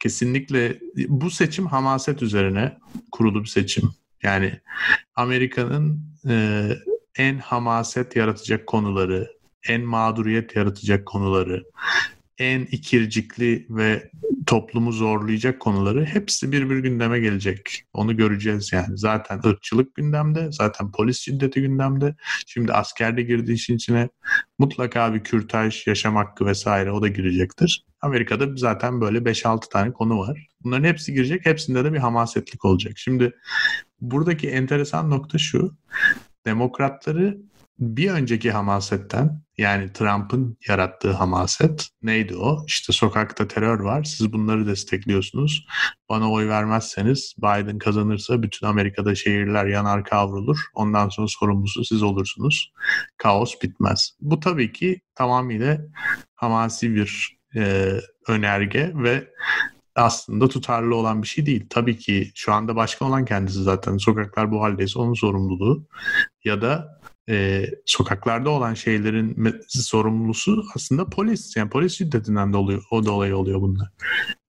[0.00, 0.78] Kesinlikle
[1.08, 2.78] bu seçim hamaset üzerine
[3.12, 3.90] kurulu bir seçim.
[4.22, 4.60] Yani
[5.14, 6.68] Amerika'nın e,
[7.18, 9.28] en hamaset yaratacak konuları,
[9.68, 11.64] en mağduriyet yaratacak konuları,
[12.38, 14.10] en ikircikli ve
[14.46, 17.84] toplumu zorlayacak konuları hepsi bir bir gündeme gelecek.
[17.92, 18.98] Onu göreceğiz yani.
[18.98, 22.14] Zaten ırkçılık gündemde, zaten polis şiddeti gündemde.
[22.46, 24.08] Şimdi askerde girdiği işin içine
[24.58, 27.84] mutlaka bir kürtaj, yaşam hakkı vesaire o da girecektir.
[28.00, 30.47] Amerika'da zaten böyle 5-6 tane konu var.
[30.64, 31.46] Bunların hepsi girecek.
[31.46, 32.92] Hepsinde de bir hamasetlik olacak.
[32.96, 33.32] Şimdi
[34.00, 35.76] buradaki enteresan nokta şu.
[36.46, 37.38] Demokratları
[37.78, 42.64] bir önceki hamasetten yani Trump'ın yarattığı hamaset neydi o?
[42.66, 44.04] İşte sokakta terör var.
[44.04, 45.66] Siz bunları destekliyorsunuz.
[46.08, 50.58] Bana oy vermezseniz Biden kazanırsa bütün Amerika'da şehirler yanar kavrulur.
[50.74, 52.72] Ondan sonra sorumlusu siz olursunuz.
[53.16, 54.10] Kaos bitmez.
[54.20, 55.78] Bu tabii ki tamamıyla
[56.34, 57.92] hamasi bir e,
[58.28, 59.28] önerge ve
[59.98, 61.66] aslında tutarlı olan bir şey değil.
[61.70, 63.96] Tabii ki şu anda başkan olan kendisi zaten.
[63.96, 65.86] Sokaklar bu haldeyse onun sorumluluğu.
[66.44, 71.56] Ya da e, sokaklarda olan şeylerin sorumlusu aslında polis.
[71.56, 73.88] Yani polis şiddetinden de oluyor, o dolayı oluyor bunlar.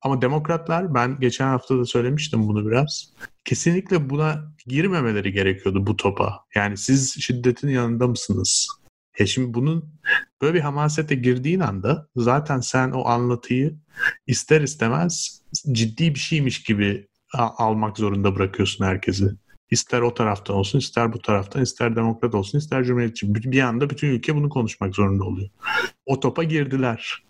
[0.01, 3.13] Ama demokratlar ben geçen hafta da söylemiştim bunu biraz.
[3.45, 6.45] Kesinlikle buna girmemeleri gerekiyordu bu topa.
[6.55, 8.78] Yani siz şiddetin yanında mısınız?
[9.19, 9.93] Ya şimdi bunun
[10.41, 13.75] böyle bir hamasete girdiğin anda zaten sen o anlatıyı
[14.27, 15.41] ister istemez
[15.71, 19.29] ciddi bir şeymiş gibi almak zorunda bırakıyorsun herkesi.
[19.71, 23.35] İster o taraftan olsun, ister bu taraftan, ister demokrat olsun, ister cumhuriyetçi.
[23.35, 25.49] Bir anda bütün ülke bunu konuşmak zorunda oluyor.
[26.05, 27.23] O topa girdiler.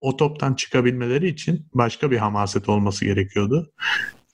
[0.00, 3.72] O toptan çıkabilmeleri için başka bir hamaset olması gerekiyordu.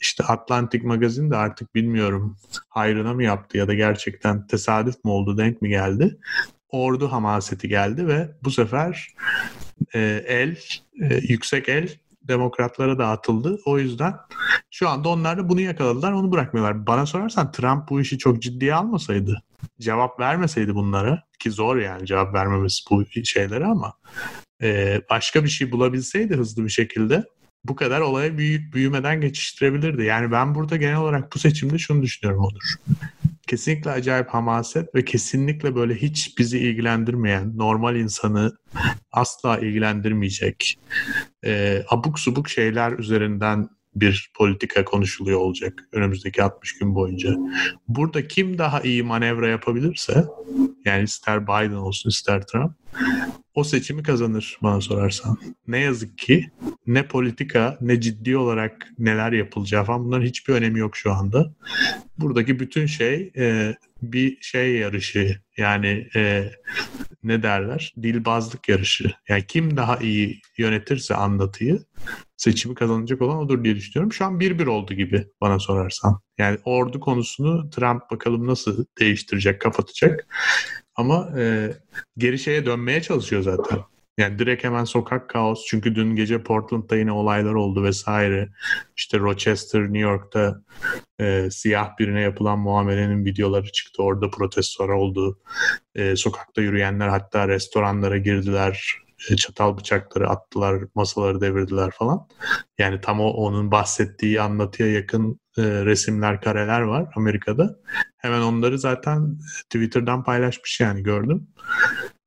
[0.00, 2.36] İşte Atlantic Magazine de artık bilmiyorum
[2.68, 6.18] hayrına mı yaptı ya da gerçekten tesadüf mü oldu, denk mi geldi?
[6.72, 9.14] Ordu hamaseti geldi ve bu sefer
[9.94, 10.56] e, el,
[11.00, 11.88] e, yüksek el
[12.22, 13.60] demokratlara dağıtıldı.
[13.64, 14.14] O yüzden
[14.70, 16.86] şu anda onlar da bunu yakaladılar, onu bırakmıyorlar.
[16.86, 19.42] Bana sorarsan Trump bu işi çok ciddiye almasaydı,
[19.80, 23.92] cevap vermeseydi bunlara ki zor yani cevap vermemesi bu şeylere ama
[24.62, 27.24] e, başka bir şey bulabilseydi hızlı bir şekilde
[27.64, 30.04] bu kadar olaya büyük büyümeden geçiştirebilirdi.
[30.04, 32.74] Yani ben burada genel olarak bu seçimde şunu düşünüyorum olur.
[33.52, 38.52] Kesinlikle acayip hamaset ve kesinlikle böyle hiç bizi ilgilendirmeyen, normal insanı
[39.12, 40.78] asla ilgilendirmeyecek,
[41.44, 47.36] e, abuk subuk şeyler üzerinden bir politika konuşuluyor olacak önümüzdeki 60 gün boyunca.
[47.88, 50.24] Burada kim daha iyi manevra yapabilirse
[50.84, 52.72] yani ister Biden olsun ister Trump
[53.54, 55.38] o seçimi kazanır bana sorarsan.
[55.66, 56.50] Ne yazık ki
[56.86, 61.54] ne politika ne ciddi olarak neler yapılacağı falan bunların hiçbir önemi yok şu anda.
[62.18, 66.50] Buradaki bütün şey e, bir şey yarışı yani e,
[67.22, 69.12] ne derler dilbazlık yarışı.
[69.28, 71.84] Yani kim daha iyi yönetirse anlatıyı
[72.36, 74.12] seçimi kazanacak olan odur diye düşünüyorum.
[74.12, 76.20] Şu an bir bir oldu gibi bana sorarsan.
[76.38, 80.26] Yani ordu konusunu Trump bakalım nasıl değiştirecek, kapatacak.
[80.94, 81.72] Ama e,
[82.18, 83.78] geri şeye dönmeye çalışıyor zaten.
[84.18, 85.64] Yani direkt hemen sokak kaos.
[85.66, 88.48] Çünkü dün gece Portland'da yine olaylar oldu vesaire.
[88.96, 90.62] İşte Rochester, New York'ta
[91.20, 94.02] e, siyah birine yapılan muamelenin videoları çıktı.
[94.02, 95.40] Orada protestolar oldu.
[95.94, 99.02] E, sokakta yürüyenler hatta restoranlara girdiler.
[99.30, 102.28] E, çatal bıçakları attılar, masaları devirdiler falan.
[102.78, 107.78] Yani tam o onun bahsettiği anlatıya yakın e, resimler, kareler var Amerika'da.
[108.16, 109.38] Hemen onları zaten
[109.70, 111.48] Twitter'dan paylaşmış yani gördüm.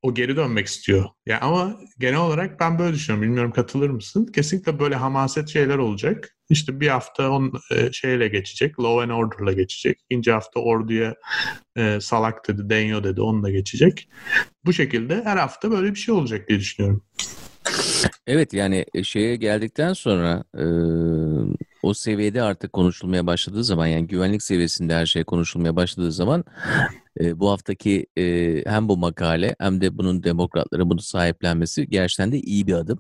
[0.06, 1.06] O geri dönmek istiyor.
[1.26, 3.28] Ya ama genel olarak ben böyle düşünüyorum.
[3.28, 4.26] Bilmiyorum katılır mısın?
[4.26, 6.36] Kesinlikle böyle hamaset şeyler olacak.
[6.50, 8.80] İşte bir hafta on e, şeyle geçecek.
[8.80, 10.02] Law and Order'la geçecek.
[10.10, 11.16] İkinci hafta orduya
[11.78, 13.22] e, salak dedi, denyo dedi.
[13.22, 14.10] Onunla geçecek.
[14.66, 17.04] Bu şekilde her hafta böyle bir şey olacak diye düşünüyorum.
[18.28, 20.66] Evet yani e, şeye geldikten sonra e,
[21.84, 26.44] o seviyede artık konuşulmaya başladığı zaman yani güvenlik seviyesinde her şey konuşulmaya başladığı zaman
[27.20, 28.24] e, bu haftaki e,
[28.68, 33.00] hem bu makale hem de bunun demokratların bunu sahiplenmesi gerçekten de iyi bir adım.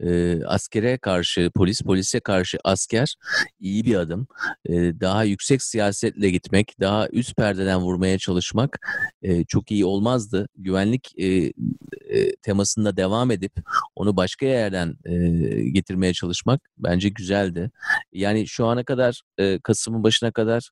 [0.00, 3.16] E, askere karşı polis, polise karşı asker
[3.60, 4.26] iyi bir adım.
[4.66, 8.78] E, daha yüksek siyasetle gitmek, daha üst perdeden vurmaya çalışmak
[9.22, 10.48] e, çok iyi olmazdı.
[10.56, 11.52] Güvenlik e,
[12.42, 13.52] temasında devam edip
[13.96, 15.16] onu başka yerden e,
[15.70, 17.70] getirmeye çalışmak bence güzeldi.
[18.12, 20.70] Yani şu ana kadar e, Kasım'ın başına kadar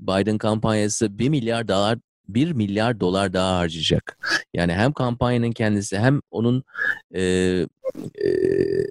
[0.00, 1.98] Biden kampanyası 1 milyar dolar
[2.28, 4.18] 1 milyar dolar daha harcayacak.
[4.54, 6.64] Yani hem kampanyanın kendisi hem onun
[7.14, 8.28] e, e,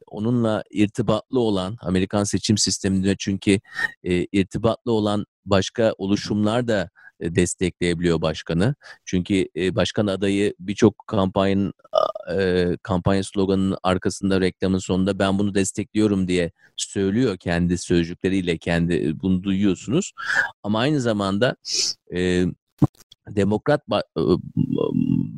[0.08, 3.60] onunla irtibatlı olan Amerikan seçim sisteminde çünkü
[4.04, 6.90] e, irtibatlı olan başka oluşumlar da
[7.22, 8.76] destekleyebiliyor başkanı.
[9.06, 11.74] Çünkü başkan adayı birçok kampanyanın
[12.84, 20.12] kampanya sloganının arkasında reklamın sonunda ben bunu destekliyorum diye söylüyor kendi sözcükleriyle kendi bunu duyuyorsunuz.
[20.64, 21.56] Ama aynı zamanda
[23.30, 23.82] demokrat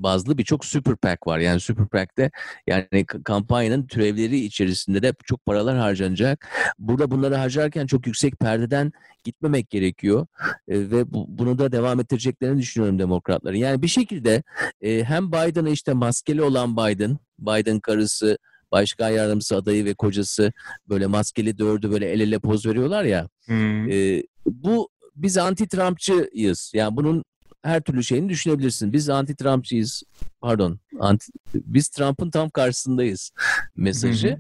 [0.03, 1.39] bazlı birçok super PAC var.
[1.39, 2.31] Yani super PAC'te
[2.67, 6.47] yani kampanyanın türevleri içerisinde de çok paralar harcanacak.
[6.79, 8.91] Burada bunları harcarken çok yüksek perdeden
[9.23, 10.27] gitmemek gerekiyor.
[10.67, 13.57] E, ve bu, bunu da devam ettireceklerini düşünüyorum demokratların.
[13.57, 14.43] Yani bir şekilde
[14.81, 18.37] e, hem Biden'a işte maskeli olan Biden, Biden karısı,
[18.71, 20.51] başkan yardımcısı adayı ve kocası
[20.89, 23.29] böyle maskeli dördü böyle el ele poz veriyorlar ya.
[23.45, 23.91] Hmm.
[23.91, 26.71] E, bu biz anti-Trumpçıyız.
[26.77, 27.23] Yani bunun
[27.63, 28.93] her türlü şeyini düşünebilirsin.
[28.93, 30.03] Biz anti-Trumpçıyız.
[30.41, 30.79] Pardon.
[30.99, 33.31] Anti, biz Trump'ın tam karşısındayız
[33.75, 34.39] mesajı.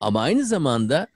[0.00, 1.06] Ama aynı zamanda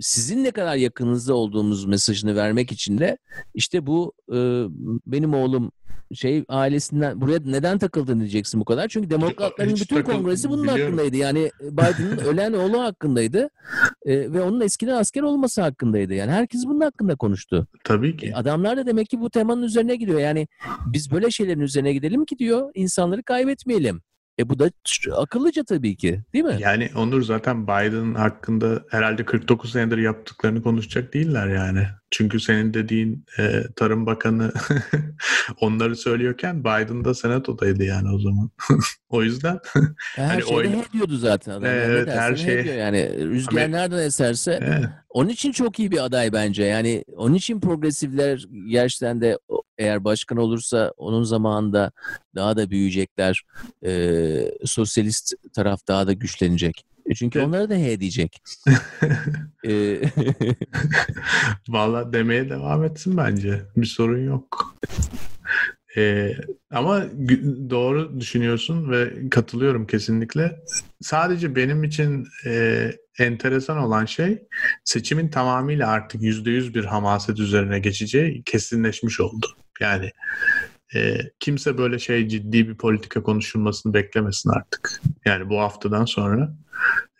[0.00, 3.18] sizin ne kadar yakınınızda olduğumuz mesajını vermek için de
[3.54, 4.36] işte bu e,
[5.06, 5.72] benim oğlum
[6.14, 8.88] şey ailesinden buraya neden takıldın diyeceksin bu kadar.
[8.88, 10.82] Çünkü demokratların bütün takıl, kongresi bunun biliyorum.
[10.84, 11.16] hakkındaydı.
[11.16, 13.50] Yani Biden'ın ölen oğlu hakkındaydı.
[14.06, 16.14] E, ve onun eskiden asker olması hakkındaydı.
[16.14, 17.66] Yani herkes bunun hakkında konuştu.
[17.84, 18.26] Tabii ki.
[18.26, 20.20] E, adamlar da demek ki bu temanın üzerine gidiyor.
[20.20, 20.48] Yani
[20.86, 24.02] biz böyle şeylerin üzerine gidelim ki diyor insanları kaybetmeyelim.
[24.38, 24.70] E bu da
[25.16, 26.56] akıllıca tabii ki değil mi?
[26.60, 31.86] Yani Onur zaten Biden hakkında herhalde 49 senedir yaptıklarını konuşacak değiller yani.
[32.12, 34.52] Çünkü senin dediğin e, Tarım Bakanı
[35.60, 38.50] onları söylüyorken Biden da senatodaydı yani o zaman.
[39.08, 39.58] o yüzden
[40.14, 40.84] her hani şeyde oyla...
[40.92, 41.64] diyordu zaten adam.
[41.64, 42.64] Evet, yani her şey.
[42.64, 42.74] Diyor.
[42.74, 43.76] Yani rüzgar Ama...
[43.76, 44.84] nereden eserse evet.
[45.08, 46.64] onun için çok iyi bir aday bence.
[46.64, 49.38] Yani onun için progresifler gerçekten de
[49.78, 51.92] eğer başkan olursa onun zamanında
[52.34, 53.42] daha da büyüyecekler.
[53.86, 56.84] Ee, sosyalist taraf daha da güçlenecek.
[57.06, 57.48] E, çünkü evet.
[57.48, 58.42] onlara da he diyecek.
[59.66, 60.00] E,
[61.68, 63.62] Valla demeye devam etsin bence.
[63.76, 64.76] Bir sorun yok.
[65.96, 66.34] Ee,
[66.70, 67.04] ama
[67.70, 70.60] doğru düşünüyorsun ve katılıyorum kesinlikle.
[71.00, 74.42] Sadece benim için e, enteresan olan şey
[74.84, 79.46] seçimin tamamıyla artık yüzde yüz bir hamaset üzerine geçeceği kesinleşmiş oldu.
[79.80, 80.10] Yani
[80.94, 85.00] e, kimse böyle şey ciddi bir politika konuşulmasını beklemesin artık.
[85.24, 86.54] Yani bu haftadan sonra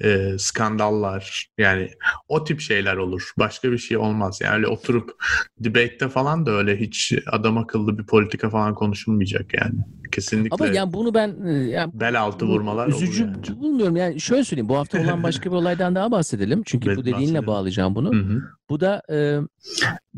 [0.02, 1.90] e, skandallar yani
[2.28, 3.32] o tip şeyler olur.
[3.38, 4.40] Başka bir şey olmaz.
[4.42, 5.10] Yani öyle oturup
[5.58, 9.74] debate'te falan da öyle hiç adam akıllı bir politika falan konuşulmayacak yani.
[10.12, 10.54] Kesinlikle.
[10.54, 13.60] Ama yani bunu ben e, yani bel altı vurmalar üzücü olur yani.
[13.60, 13.96] bulmuyorum.
[13.96, 14.68] Yani şöyle söyleyeyim.
[14.68, 16.62] Bu hafta olan başka bir olaydan daha bahsedelim.
[16.66, 17.46] Çünkü evet, bu dediğinle bahsedelim.
[17.46, 18.12] bağlayacağım bunu.
[18.12, 18.42] Hı hı.
[18.70, 19.38] Bu da e,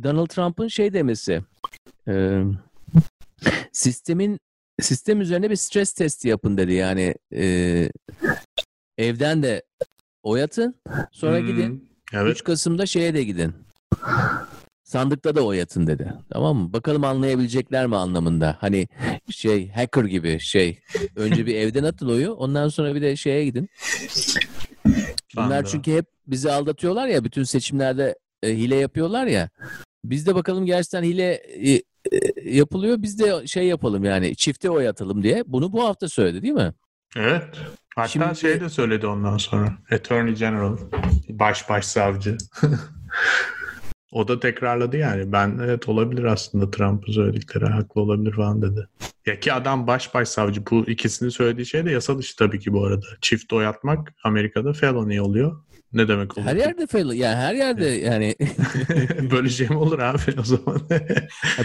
[0.02, 1.42] Donald Trump'ın şey demesi.
[2.08, 2.42] E,
[3.72, 4.38] sistemin
[4.80, 6.72] sistem üzerine bir stres testi yapın dedi.
[6.72, 7.88] Yani e,
[8.98, 9.62] evden de
[10.22, 10.74] oyatın.
[11.12, 11.88] Sonra hmm, gidin.
[12.12, 12.32] Evet.
[12.32, 13.54] 3 Kasım'da şeye de gidin.
[14.84, 16.12] Sandıkta da oyatın dedi.
[16.30, 16.72] Tamam mı?
[16.72, 18.56] Bakalım anlayabilecekler mi anlamında.
[18.60, 18.88] Hani
[19.30, 20.78] şey hacker gibi şey.
[21.16, 22.32] Önce bir evden atın oyu.
[22.32, 23.68] Ondan sonra bir de şeye gidin.
[25.36, 27.24] Bunlar çünkü hep bizi aldatıyorlar ya.
[27.24, 29.48] Bütün seçimlerde e, hile yapıyorlar ya.
[30.04, 31.32] Biz de bakalım gerçekten hile
[31.72, 31.82] e,
[32.44, 33.02] yapılıyor.
[33.02, 35.44] Biz de şey yapalım yani çifte oy atalım diye.
[35.46, 36.72] Bunu bu hafta söyledi değil mi?
[37.16, 37.44] Evet.
[37.96, 39.72] Hatta Şimdi, şey de söyledi ondan sonra.
[39.90, 40.76] Attorney General.
[41.28, 42.36] Baş başsavcı.
[44.12, 45.32] o da tekrarladı yani.
[45.32, 48.88] Ben evet olabilir aslında Trump'ın söyledikleri haklı olabilir falan dedi.
[49.26, 52.84] Ya ki adam baş başsavcı bu ikisini söylediği şey de yasa dışı tabii ki bu
[52.86, 53.06] arada.
[53.20, 55.64] Çift oy atmak Amerika'da felony oluyor.
[55.94, 56.46] Ne demek olur?
[56.46, 57.12] Her yerde fail.
[57.12, 58.34] Yani her yerde yani.
[59.30, 60.80] Böyle şey mi olur abi o zaman?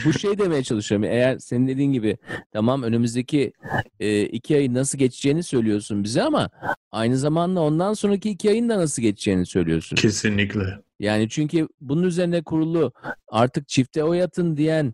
[0.06, 1.04] bu şey demeye çalışıyorum.
[1.04, 2.18] Eğer senin dediğin gibi
[2.52, 3.54] tamam önümüzdeki
[4.00, 6.50] e, iki ayın nasıl geçeceğini söylüyorsun bize ama
[6.92, 9.96] aynı zamanda ondan sonraki iki ayın da nasıl geçeceğini söylüyorsun.
[9.96, 10.89] Kesinlikle.
[11.00, 12.94] Yani çünkü bunun üzerine kurulu
[13.28, 14.94] artık çifte oy atın diyen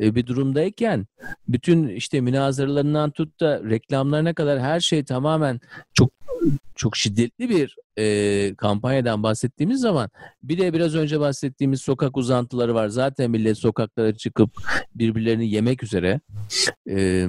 [0.00, 1.06] e, bir durumdayken
[1.48, 5.60] bütün işte münazaralarından tut da reklamlarına kadar her şey tamamen
[5.94, 6.10] çok
[6.74, 10.10] çok şiddetli bir e, kampanyadan bahsettiğimiz zaman
[10.42, 12.88] bir de biraz önce bahsettiğimiz sokak uzantıları var.
[12.88, 14.50] Zaten millet sokaklara çıkıp
[14.94, 16.20] birbirlerini yemek üzere.
[16.90, 17.26] E,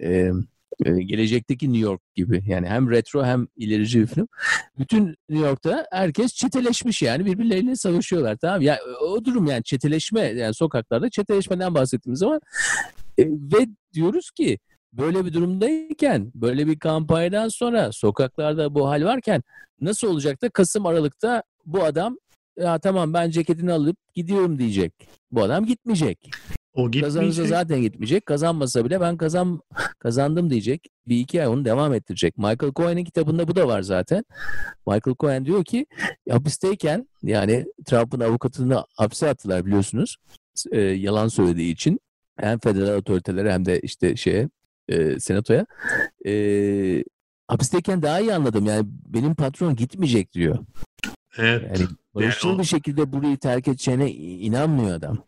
[0.85, 2.43] gelecekteki New York gibi.
[2.47, 4.29] Yani hem retro hem ilerici bir film.
[4.79, 8.37] Bütün New York'ta herkes çeteleşmiş yani birbirleriyle savaşıyorlar.
[8.37, 12.41] Tamam ya o durum yani çeteleşme yani sokaklarda çeteleşmeden bahsettiğimiz zaman
[13.19, 14.59] e, ve diyoruz ki
[14.93, 19.43] böyle bir durumdayken böyle bir kampanyadan sonra sokaklarda bu hal varken
[19.81, 22.17] nasıl olacak da Kasım Aralık'ta bu adam
[22.59, 24.93] ya tamam ben ceketini alıp gidiyorum diyecek.
[25.31, 26.31] Bu adam gitmeyecek.
[26.75, 28.27] O Kazanırsa zaten gitmeyecek.
[28.27, 29.61] Kazanmasa bile ben kazan
[29.99, 30.87] kazandım diyecek.
[31.07, 32.39] Bir iki ay onu devam ettirecek.
[32.39, 34.25] Michael Cohen'in kitabında bu da var zaten.
[34.87, 35.87] Michael Cohen diyor ki
[36.31, 40.17] hapisteyken yani Trump'ın avukatını hapse attılar biliyorsunuz.
[40.73, 42.01] E, yalan söylediği için.
[42.37, 44.49] Hem federal otoritelere hem de işte şeye
[44.91, 45.67] e, senatoya.
[46.27, 47.05] E,
[47.49, 48.67] hapisteyken daha iyi anladım.
[48.67, 50.59] Yani benim patron gitmeyecek diyor.
[51.37, 51.81] Evet.
[51.81, 52.59] Yani barışçıl yani o...
[52.59, 55.19] bir şekilde burayı terk edeceğine inanmıyor adam.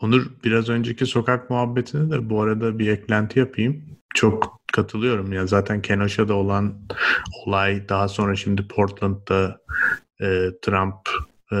[0.00, 3.84] Onur biraz önceki sokak muhabbetine de bu arada bir eklenti yapayım.
[4.14, 6.74] Çok katılıyorum ya zaten Kenosha'da olan
[7.46, 9.60] olay daha sonra şimdi Portland'da
[10.20, 10.26] e,
[10.62, 10.96] Trump
[11.52, 11.56] e,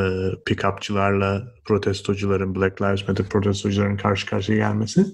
[0.46, 5.06] pick-upçılarla protestocuların Black Lives Matter protestocuların karşı karşıya gelmesi.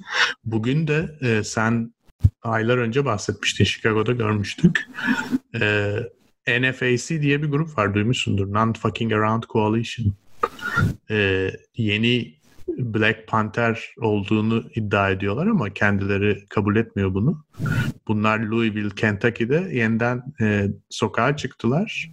[0.44, 1.94] Bugün de e, sen
[2.42, 4.88] aylar önce bahsetmiştin Chicago'da görmüştük.
[5.60, 8.46] E, NFAC diye bir grup var duymuşsundur.
[8.46, 10.14] Non-Fucking Around Coalition.
[11.10, 12.39] E, yeni
[12.78, 17.44] Black Panther olduğunu iddia ediyorlar ama kendileri kabul etmiyor bunu.
[18.08, 22.10] Bunlar Louisville, Kentucky'de yeniden e, sokağa çıktılar.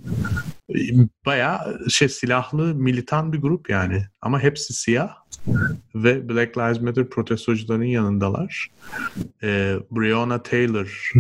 [1.26, 4.06] Bayağı şey silahlı militan bir grup yani.
[4.22, 5.10] Ama hepsi siyah
[5.96, 8.68] ve Black Lives Matter protestocuların yanındalar.
[9.44, 11.12] E, Breonna Taylor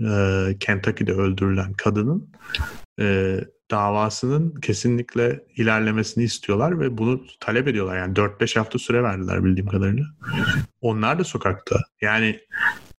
[0.00, 2.28] e, Kentucky'de öldürülen kadının
[3.00, 3.38] e,
[3.70, 7.98] davasının kesinlikle ilerlemesini istiyorlar ve bunu talep ediyorlar.
[7.98, 10.04] Yani 4-5 hafta süre verdiler bildiğim kadarıyla.
[10.80, 11.76] Onlar da sokakta.
[12.00, 12.40] Yani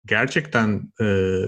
[0.06, 1.38] gerçekten e,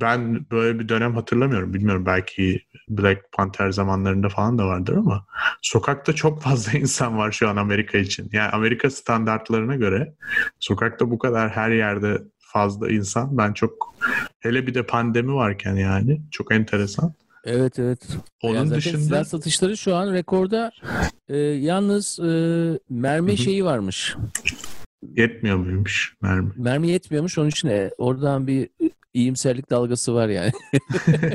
[0.00, 1.74] ben böyle bir dönem hatırlamıyorum.
[1.74, 5.26] Bilmiyorum belki Black Panther zamanlarında falan da vardır ama
[5.62, 8.30] sokakta çok fazla insan var şu an Amerika için.
[8.32, 10.14] Yani Amerika standartlarına göre
[10.60, 13.94] sokakta bu kadar her yerde fazla insan ben çok
[14.40, 17.14] hele bir de pandemi varken yani çok enteresan.
[17.44, 18.08] Evet evet.
[18.42, 20.72] Onun yani dışında silah satışları şu an rekorda.
[21.28, 22.30] Ee, yalnız e,
[22.90, 23.36] mermi Hı-hı.
[23.36, 24.16] şeyi varmış.
[25.16, 26.52] Yetmiyor muymuş mermi?
[26.56, 28.68] Mermi yetmiyormuş onun için e, oradan bir
[29.16, 30.52] iyimserlik dalgası var yani.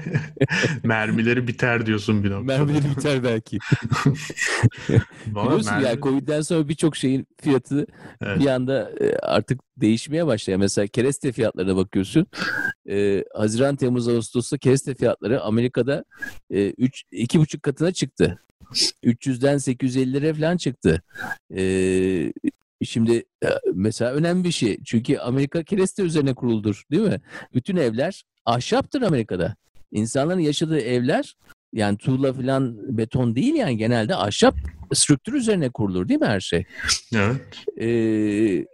[0.84, 2.58] Mermileri biter diyorsun bir noktada.
[2.58, 3.58] Mermileri biter belki.
[5.26, 5.86] Biliyorsun mermi...
[5.86, 7.86] ya Covid'den sonra birçok şeyin fiyatı
[8.22, 8.40] evet.
[8.40, 10.60] bir anda e, artık değişmeye başlıyor.
[10.60, 12.28] Mesela kereste fiyatlarına bakıyorsun.
[12.90, 16.04] Ee, Haziran, Temmuz, Ağustos'ta kereste fiyatları Amerika'da
[16.50, 18.40] e, 3 2,5 katına çıktı.
[19.04, 21.02] 300'den 850'lere falan çıktı.
[21.56, 22.34] Ee,
[22.84, 24.78] Şimdi e, mesela önemli bir şey.
[24.86, 27.22] Çünkü Amerika kereste üzerine kuruldur değil mi?
[27.54, 29.56] Bütün evler ahşaptır Amerika'da.
[29.92, 31.36] İnsanların yaşadığı evler
[31.74, 34.56] yani tuğla falan beton değil yani genelde ahşap
[34.94, 36.66] strüktür üzerine kurulur değil mi her şey?
[37.16, 37.42] Evet.
[37.82, 38.66] Ee,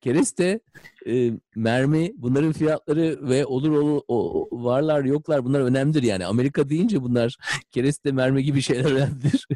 [0.00, 0.60] kereste,
[1.06, 6.26] e, mermi bunların fiyatları ve olur ol, o, varlar yoklar bunlar önemlidir yani.
[6.26, 7.36] Amerika deyince bunlar
[7.70, 9.48] kereste, mermi gibi şeyler önemlidir.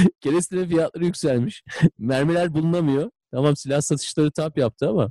[0.20, 1.62] Kerestenin fiyatları yükselmiş.
[1.98, 3.10] Mermiler bulunamıyor.
[3.32, 5.10] Tamam silah satışları tap yaptı ama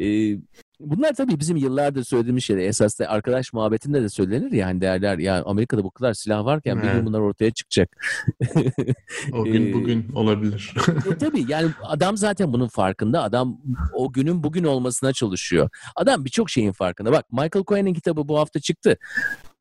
[0.00, 0.36] e,
[0.80, 2.62] bunlar tabii bizim yıllardır söylediğimiz şeyler.
[2.62, 6.82] Esas da arkadaş muhabbetinde de söylenir ya hani derler ya Amerika'da bu kadar silah varken
[6.82, 8.06] bir gün bunlar ortaya çıkacak.
[9.32, 10.74] o gün bugün olabilir.
[11.12, 13.22] e, tabii yani adam zaten bunun farkında.
[13.22, 13.60] Adam
[13.92, 15.68] o günün bugün olmasına çalışıyor.
[15.96, 17.12] Adam birçok şeyin farkında.
[17.12, 18.98] Bak Michael Cohen'in kitabı bu hafta çıktı.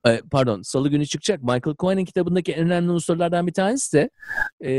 [0.08, 1.44] E, pardon salı günü çıkacak.
[1.44, 4.10] Michael Cohen'in kitabındaki en önemli unsurlardan bir tanesi de
[4.62, 4.72] e,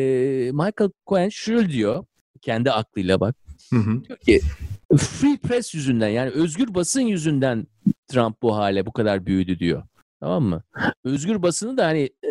[0.53, 2.05] Michael Cohen şöyle diyor
[2.43, 3.37] kendi aklıyla bak.
[3.71, 4.05] Hı hı.
[4.05, 4.41] Diyor ki
[4.97, 7.67] free press yüzünden yani özgür basın yüzünden
[8.09, 9.83] Trump bu hale bu kadar büyüdü diyor.
[10.21, 10.63] Tamam mı?
[11.05, 12.29] Özgür basını da hani e,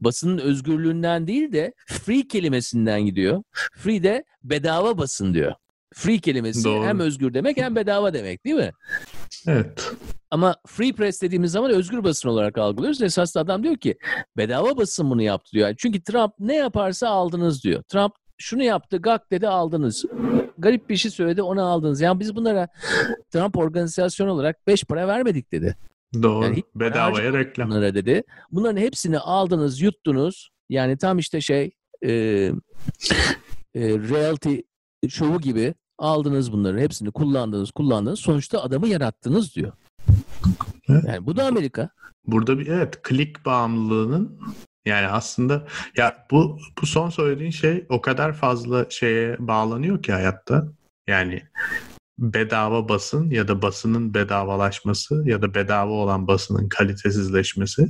[0.00, 3.42] basının özgürlüğünden değil de free kelimesinden gidiyor.
[3.76, 5.54] Free de bedava basın diyor.
[5.94, 6.84] Free kelimesi Doğru.
[6.84, 8.70] hem özgür demek hem bedava demek değil mi?
[9.46, 9.92] Evet.
[10.30, 13.02] Ama free press dediğimiz zaman özgür basın olarak algılıyoruz.
[13.02, 13.98] Esas adam diyor ki
[14.36, 15.74] bedava basın bunu yaptı diyor.
[15.78, 17.82] Çünkü Trump ne yaparsa aldınız diyor.
[17.82, 20.04] Trump şunu yaptı, gak dedi aldınız.
[20.58, 22.00] Garip bir şey söyledi, onu aldınız.
[22.00, 22.68] Yani biz bunlara
[23.30, 25.76] Trump organizasyon olarak beş para vermedik dedi.
[26.22, 26.44] Doğru.
[26.44, 27.70] Yani Bedavaya reklam.
[27.70, 28.22] Bunlara dedi.
[28.50, 30.50] Bunların hepsini aldınız, yuttunuz.
[30.68, 31.70] Yani tam işte şey
[32.02, 32.50] e, e,
[33.74, 34.56] reality
[35.08, 36.80] şovu gibi aldınız bunları.
[36.80, 38.20] Hepsini kullandınız, kullandınız.
[38.20, 39.72] Sonuçta adamı yarattınız diyor.
[40.88, 41.90] Yani bu da Amerika.
[42.26, 44.40] Burada bir evet klik bağımlılığının
[44.84, 50.68] yani aslında ya bu bu son söylediğin şey o kadar fazla şeye bağlanıyor ki hayatta.
[51.06, 51.42] Yani
[52.18, 57.88] bedava basın ya da basının bedavalaşması ya da bedava olan basının kalitesizleşmesi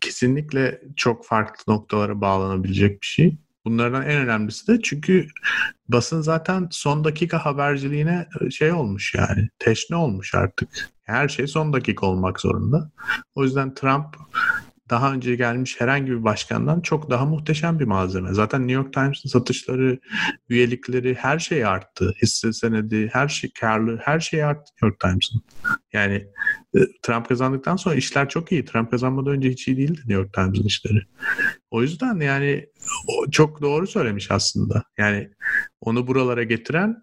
[0.00, 3.36] kesinlikle çok farklı noktalara bağlanabilecek bir şey.
[3.64, 5.26] Bunlardan en önemlisi de çünkü
[5.88, 10.90] basın zaten son dakika haberciliğine e, şey olmuş yani teşne olmuş artık.
[11.02, 12.90] Her şey son dakika olmak zorunda.
[13.34, 14.16] O yüzden Trump
[14.90, 18.34] daha önce gelmiş herhangi bir başkandan çok daha muhteşem bir malzeme.
[18.34, 19.98] Zaten New York Times'ın satışları,
[20.48, 22.14] üyelikleri her şey arttı.
[22.22, 25.42] Hisse senedi, her şey karlı, her şey arttı New York Times'ın.
[25.92, 26.26] Yani
[26.74, 28.64] e, Trump kazandıktan sonra işler çok iyi.
[28.64, 31.02] Trump kazanmadan önce hiç iyi değildi New York Times'ın işleri.
[31.70, 32.66] O yüzden yani
[33.30, 34.82] çok doğru söylemiş aslında.
[34.98, 35.30] Yani
[35.80, 36.96] onu buralara getiren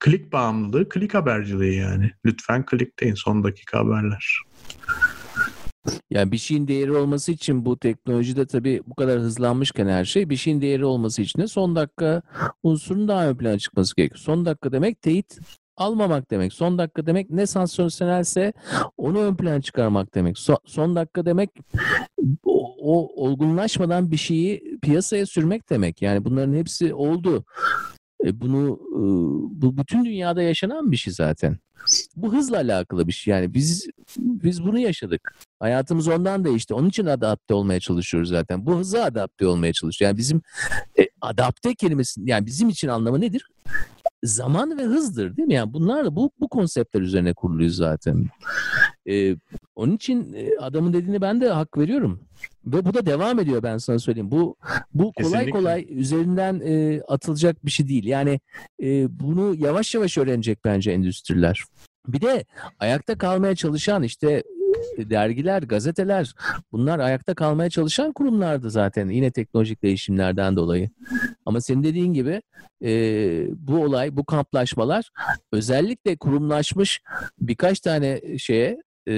[0.00, 2.10] klik bağımlılığı, klik haberciliği yani.
[2.26, 4.40] Lütfen klikteyin son dakika haberler.
[6.10, 10.36] Yani bir şeyin değeri olması için bu teknolojide tabii bu kadar hızlanmışken her şey bir
[10.36, 12.22] şeyin değeri olması için de son dakika
[12.62, 14.18] unsurun daha ön plana çıkması gerekiyor.
[14.18, 15.38] Son dakika demek teyit
[15.76, 16.52] almamak demek.
[16.52, 18.52] Son dakika demek ne sansasyonelse
[18.96, 20.38] onu ön plana çıkarmak demek.
[20.38, 21.50] So, son dakika demek
[22.44, 26.02] o, o olgunlaşmadan bir şeyi piyasaya sürmek demek.
[26.02, 27.44] Yani bunların hepsi oldu.
[28.24, 29.02] E bunu e,
[29.62, 31.58] bu bütün dünyada yaşanan bir şey zaten.
[32.16, 33.34] Bu hızla alakalı bir şey.
[33.34, 33.86] Yani biz
[34.18, 35.34] biz bunu yaşadık.
[35.60, 36.74] Hayatımız ondan değişti.
[36.74, 38.66] Onun için adapte olmaya çalışıyoruz zaten.
[38.66, 40.10] Bu hıza adapte olmaya çalışıyoruz.
[40.10, 40.42] Yani bizim
[40.98, 43.48] e, adapte kelimesi yani bizim için anlamı nedir?
[44.24, 45.54] zaman ve hızdır değil mi?
[45.54, 48.26] Yani bunlar da bu, bu konseptler üzerine kuruluyor zaten.
[49.08, 49.36] Ee,
[49.74, 52.20] onun için adamın dediğini ben de hak veriyorum.
[52.66, 54.30] Ve bu da devam ediyor ben sana söyleyeyim.
[54.30, 54.56] Bu
[54.94, 55.50] bu kolay Kesinlikle.
[55.50, 58.04] kolay üzerinden e, atılacak bir şey değil.
[58.04, 58.40] Yani
[58.82, 61.64] e, bunu yavaş yavaş öğrenecek bence endüstriler.
[62.08, 62.44] Bir de
[62.78, 64.42] ayakta kalmaya çalışan işte
[64.98, 66.34] e, dergiler, gazeteler
[66.72, 70.90] bunlar ayakta kalmaya çalışan kurumlardı zaten yine teknolojik değişimlerden dolayı.
[71.46, 72.42] Ama senin dediğin gibi
[72.84, 72.90] e,
[73.68, 75.10] bu olay, bu kamplaşmalar
[75.52, 77.00] özellikle kurumlaşmış
[77.40, 79.14] birkaç tane şeye e,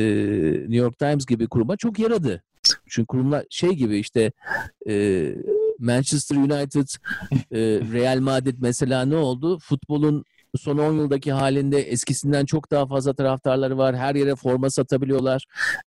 [0.61, 2.43] New York Times gibi kuruma çok yaradı.
[2.89, 4.33] Çünkü kurumlar şey gibi işte
[4.89, 5.27] e,
[5.79, 6.89] Manchester United,
[7.33, 7.59] e,
[7.93, 9.59] Real Madrid mesela ne oldu?
[9.59, 10.25] Futbolun
[10.57, 13.97] son 10 yıldaki halinde eskisinden çok daha fazla taraftarları var.
[13.97, 15.45] Her yere forma satabiliyorlar.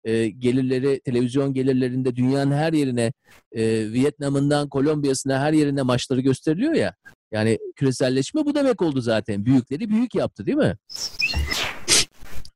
[0.05, 3.13] E, gelirleri, televizyon gelirlerinde dünyanın her yerine,
[3.53, 6.95] e, Vietnam'ından Kolombiya'sına her yerine maçları gösteriliyor ya.
[7.33, 9.45] Yani küreselleşme bu demek oldu zaten.
[9.45, 10.77] Büyükleri büyük yaptı değil mi?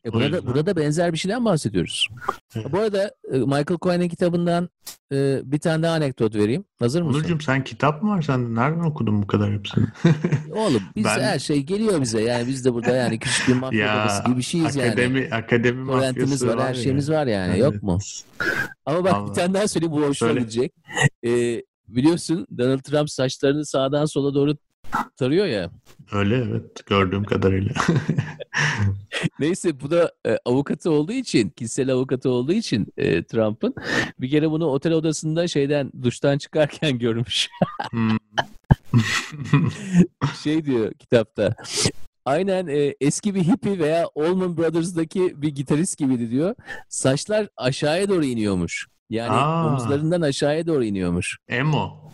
[0.06, 2.08] E burada, yüzden- burada benzer bir şeyden bahsediyoruz.
[2.72, 4.68] Bu arada e, Michael Cohen'in kitabından
[5.12, 6.64] e, bir tane daha anekdot vereyim.
[6.78, 7.18] Hazır mısın?
[7.20, 8.60] Onurcuğum sen kitap mı var sende?
[8.60, 9.84] Nereden okudun bu kadar hepsini?
[10.54, 12.22] Oğlum biz Ben- her şey geliyor bize.
[12.22, 14.88] Yani biz de burada yani küçük bir mafya ya babası gibi bir şeyiz yani.
[14.90, 16.82] akademi, akademi Torrentimiz mafyası var, her ya.
[16.82, 17.50] şeyimiz var yani.
[17.50, 17.60] Evet.
[17.60, 17.98] Yok mu?
[18.86, 19.32] Ama bak bir Vallahi.
[19.32, 20.72] tane daha söyleyeyim bu hoşuna gidecek.
[21.26, 24.56] E, biliyorsun Donald Trump saçlarını sağdan sola doğru
[25.16, 25.70] tarıyor ya.
[26.12, 27.74] Öyle evet gördüğüm kadarıyla.
[29.38, 33.74] Neyse bu da e, avukatı olduğu için, kişisel avukatı olduğu için e, Trump'ın
[34.20, 37.48] bir kere bunu otel odasında şeyden duştan çıkarken görmüş.
[37.90, 38.16] Hmm.
[40.42, 41.54] şey diyor kitapta.
[42.24, 46.54] Aynen e, eski bir hippie veya Allman Brothers'daki bir gitarist gibiydi diyor.
[46.88, 48.86] Saçlar aşağıya doğru iniyormuş.
[49.10, 49.66] Yani Aa.
[49.66, 51.38] omuzlarından aşağıya doğru iniyormuş.
[51.48, 52.12] Emo.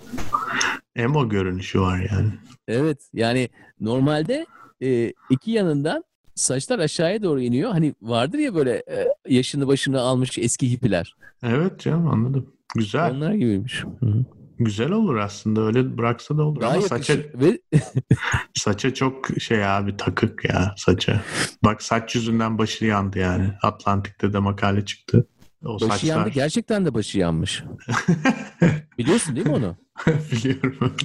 [0.97, 2.33] Emo görünüşü var yani.
[2.69, 3.49] Evet yani
[3.81, 4.47] normalde
[4.83, 6.05] e, iki yanından
[6.35, 7.71] saçlar aşağıya doğru iniyor.
[7.71, 11.17] Hani vardır ya böyle e, yaşını başını almış eski hippiler.
[11.43, 12.53] Evet canım anladım.
[12.75, 13.11] Güzel.
[13.11, 13.85] Onlar gibiymiş.
[14.01, 14.25] Hı hı.
[14.59, 15.61] Güzel olur aslında.
[15.61, 16.61] Öyle bıraksa da olur.
[16.61, 17.61] Daha Ama saça, Ve
[18.55, 21.21] saça çok şey abi takık ya saça.
[21.65, 23.51] Bak saç yüzünden başı yandı yani.
[23.63, 25.27] Atlantik'te de makale çıktı.
[25.65, 26.09] O başı saçlar.
[26.09, 26.31] yandı.
[26.31, 27.65] Gerçekten de başı yanmış.
[28.99, 29.77] Biliyorsun değil mi onu?
[30.33, 30.97] Biliyorum.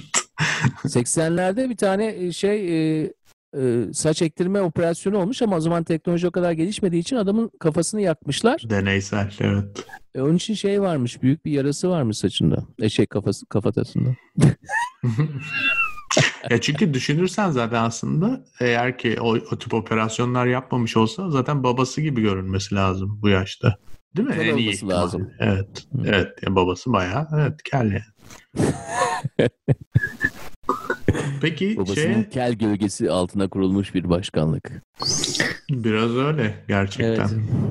[0.84, 3.12] 80'lerde bir tane e, şey e,
[3.56, 8.00] e, saç ektirme operasyonu olmuş ama o zaman teknoloji o kadar gelişmediği için adamın kafasını
[8.00, 8.62] yakmışlar.
[8.70, 9.86] Deneysel evet.
[10.14, 12.66] E, onun için şey varmış, büyük bir yarası varmış saçında.
[12.78, 14.08] E, şey kafası, kafatasında.
[16.50, 22.00] ya çünkü düşünürsen zaten aslında eğer ki o, o tip operasyonlar yapmamış olsa zaten babası
[22.00, 23.78] gibi görünmesi lazım bu yaşta.
[24.16, 24.34] Değil mi?
[24.34, 25.30] En iyi olması lazım.
[25.38, 25.86] Evet.
[26.04, 26.28] Evet.
[26.42, 28.02] Ya babası bayağı evet kel yani.
[31.40, 34.70] Peki Babasının şey kel gölgesi altına kurulmuş bir başkanlık.
[35.70, 37.28] biraz öyle gerçekten.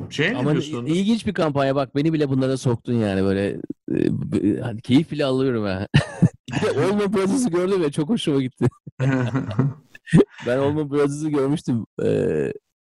[0.10, 0.86] Şey ne Ama diyorsun?
[0.86, 3.48] ilginç bir kampanya bak beni bile bunlara soktun yani böyle
[3.92, 5.88] e, b- hani keyif bile alıyorum ha.
[6.52, 8.68] bir de Olma Brothers'ı gördüm ya çok hoşuma gitti.
[10.48, 12.08] Ben Olma Brothers'ı görmüştüm e,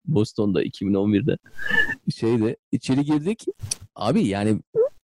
[0.05, 1.39] Boston'da 2011'de.
[2.17, 3.45] Şeyde içeri girdik.
[3.95, 4.61] Abi yani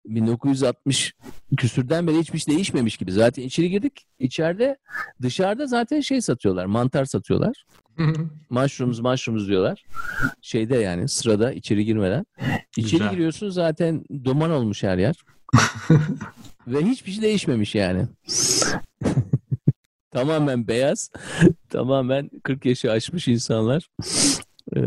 [0.06, 1.14] 1960
[1.58, 3.12] küsürden beri hiçbir şey değişmemiş gibi.
[3.12, 4.08] Zaten içeri girdik.
[4.20, 4.78] İçeride
[5.22, 6.66] dışarıda zaten şey satıyorlar.
[6.66, 7.66] Mantar satıyorlar.
[8.50, 9.86] Mushrooms mushrooms diyorlar.
[10.42, 12.26] Şeyde yani sırada içeri girmeden.
[12.78, 13.12] İçeri Güzel.
[13.12, 15.16] giriyorsun zaten duman olmuş her yer.
[16.68, 18.06] Ve hiçbir şey değişmemiş yani.
[20.12, 21.12] tamamen beyaz.
[21.70, 23.90] tamamen 40 yaşı aşmış insanlar.
[24.76, 24.80] Ee,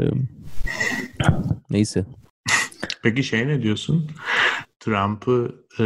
[1.71, 2.05] neyse.
[3.03, 4.11] Peki şey ne diyorsun?
[4.81, 5.85] Trump'ı e,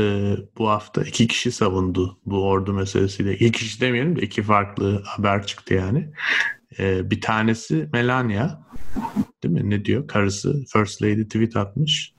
[0.59, 3.38] bu hafta iki kişi savundu bu ordu meselesiyle.
[3.38, 6.12] İlk kişi demeyelim de iki farklı haber çıktı yani.
[6.78, 8.62] E, bir tanesi Melania.
[9.43, 9.70] Değil mi?
[9.70, 10.09] Ne diyor?
[10.09, 12.14] Karısı First Lady tweet atmış.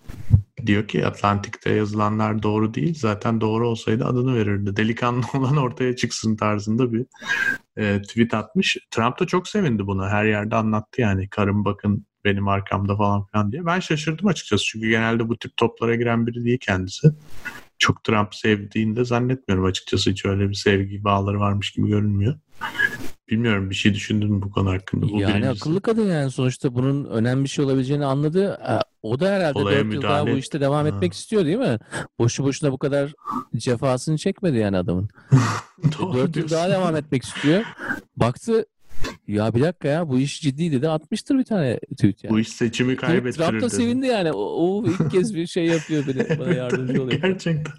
[0.66, 2.96] Diyor ki Atlantik'te yazılanlar doğru değil.
[3.00, 4.76] Zaten doğru olsaydı adını verirdi.
[4.76, 7.06] Delikanlı olan ortaya çıksın tarzında bir
[7.78, 8.78] e, tweet atmış.
[8.92, 10.10] Trump da çok sevindi buna.
[10.10, 11.30] Her yerde anlattı yani.
[11.30, 13.66] Karım bakın benim arkamda falan filan diye.
[13.66, 14.66] Ben şaşırdım açıkçası.
[14.66, 17.08] Çünkü genelde bu tip toplara giren biri değil kendisi.
[17.80, 20.10] Çok Trump sevdiğini de zannetmiyorum açıkçası.
[20.12, 22.36] Hiç öyle bir sevgi bağları varmış gibi görünmüyor.
[23.30, 25.10] Bilmiyorum bir şey düşündün mü bu konu hakkında?
[25.10, 25.62] Bu yani birincisi.
[25.64, 28.60] akıllı kadın yani sonuçta bunun önemli bir şey olabileceğini anladı.
[28.70, 30.88] E, O da herhalde Olaya 4 yıl daha müdahale bu işte devam Ha.
[30.96, 31.78] etmek istiyor değil mi?
[32.20, 33.14] Boşu boşuna bu kadar
[33.58, 35.10] cefasını çekmedi yani adamın.
[36.00, 37.64] Doğru 4 yıl daha devam etmek istiyor.
[38.18, 38.66] Baktı
[39.28, 42.34] ya bir dakika ya bu iş ciddi dedi atmıştır bir tane tweet yani.
[42.34, 43.70] Bu iş seçimi Trump kaybettirir da dedi.
[43.70, 44.32] sevindi yani.
[44.32, 47.22] O, o ilk kez bir şey yapıyor beni, bana yardımcı oluyor.
[47.22, 47.74] Gerçekten.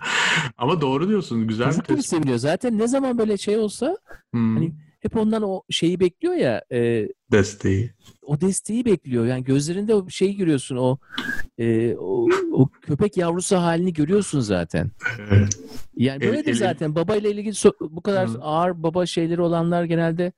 [0.58, 1.46] Ama doğru diyorsun.
[1.48, 2.10] Güzel bir Çocuk gibi tespit.
[2.10, 2.38] seviniyor.
[2.38, 3.96] Zaten ne zaman böyle şey olsa
[4.32, 4.56] Hmm.
[4.56, 4.72] Hani
[5.04, 7.90] hep ondan o şeyi bekliyor ya e, Desteği.
[8.22, 9.26] o desteği bekliyor.
[9.26, 10.98] Yani gözlerinde o şeyi görüyorsun o
[11.58, 14.90] e, o, o köpek yavrusu halini görüyorsun zaten.
[15.96, 18.38] Yani El- böyle de zaten babayla ilgili so- bu kadar Hı.
[18.40, 20.32] ağır baba şeyleri olanlar genelde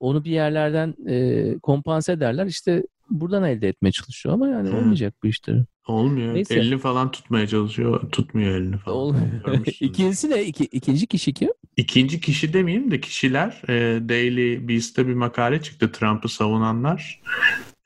[0.00, 2.46] onu bir yerlerden e, kompanse ederler.
[2.46, 4.76] İşte buradan elde etmeye çalışıyor ama yani Hı.
[4.76, 5.64] olmayacak bu işler.
[5.86, 6.34] Olmuyor.
[6.34, 6.54] Neyse.
[6.54, 8.10] Elini falan tutmaya çalışıyor.
[8.10, 8.96] Tutmuyor elini falan.
[8.96, 9.66] Olmuyor.
[9.80, 10.44] İkincisi ne?
[10.44, 11.48] İki, ikinci kişi kim?
[11.76, 17.20] İkinci kişi demeyeyim de kişiler e, Daily Beast'te bir makale çıktı Trump'ı savunanlar.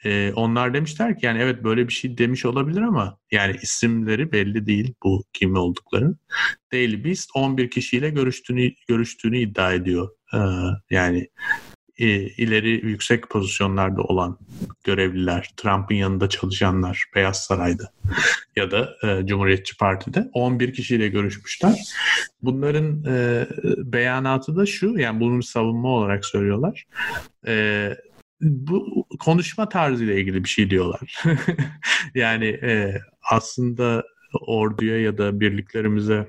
[0.05, 4.67] E, onlar demişler ki yani evet böyle bir şey demiş olabilir ama yani isimleri belli
[4.67, 6.15] değil bu kim oldukları.
[6.73, 10.09] Daily Beast 11 kişiyle görüştüğünü görüştüğünü iddia ediyor.
[10.35, 10.39] E,
[10.91, 11.29] yani
[12.01, 14.39] e, ileri yüksek pozisyonlarda olan
[14.85, 17.93] görevliler, Trump'ın yanında çalışanlar Beyaz Saray'da
[18.57, 21.75] ya da e, Cumhuriyetçi Parti'de 11 kişiyle görüşmüşler.
[22.43, 23.47] Bunların e,
[23.93, 26.87] beyanatı da şu, yani bunu savunma olarak söylüyorlar.
[27.47, 27.95] E,
[28.41, 31.23] bu konuşma tarzıyla ilgili bir şey diyorlar.
[32.15, 34.05] yani e, aslında
[34.41, 36.27] orduya ya da birliklerimize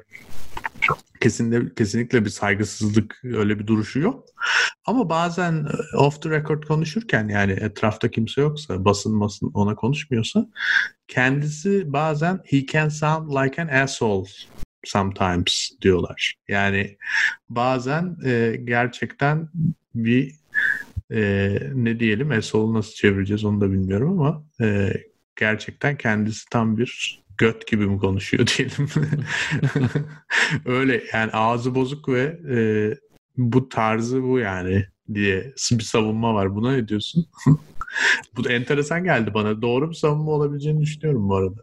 [1.21, 4.25] kesinlikle, kesinlikle bir saygısızlık öyle bir duruşu yok.
[4.85, 5.53] Ama bazen
[5.93, 10.47] e, off the record konuşurken yani etrafta kimse yoksa basın basın ona konuşmuyorsa
[11.07, 14.29] kendisi bazen he can sound like an asshole
[14.83, 16.35] sometimes diyorlar.
[16.47, 16.97] Yani
[17.49, 19.49] bazen e, gerçekten
[19.95, 20.35] bir
[21.11, 24.93] e, ne diyelim asshole nasıl çevireceğiz onu da bilmiyorum ama e,
[25.35, 28.87] gerçekten kendisi tam bir göt gibi mi konuşuyor diyelim.
[30.65, 32.57] Öyle yani ağzı bozuk ve e,
[33.37, 36.55] bu tarzı bu yani diye bir savunma var.
[36.55, 37.25] Buna ne diyorsun?
[38.37, 39.61] bu da enteresan geldi bana.
[39.61, 41.61] Doğru bir savunma olabileceğini düşünüyorum bu arada.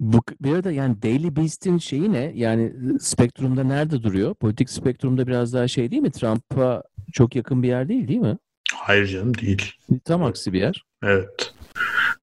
[0.00, 2.32] Bu, bir arada yani Daily Beast'in şeyi ne?
[2.34, 4.34] Yani spektrumda nerede duruyor?
[4.34, 6.10] Politik spektrumda biraz daha şey değil mi?
[6.10, 6.82] Trump'a
[7.12, 8.38] çok yakın bir yer değil değil mi?
[8.74, 9.72] Hayır canım değil.
[10.04, 10.84] Tam aksi bir yer.
[11.02, 11.54] Evet.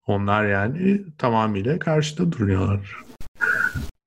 [0.08, 2.96] Onlar yani tamamıyla karşıda duruyorlar.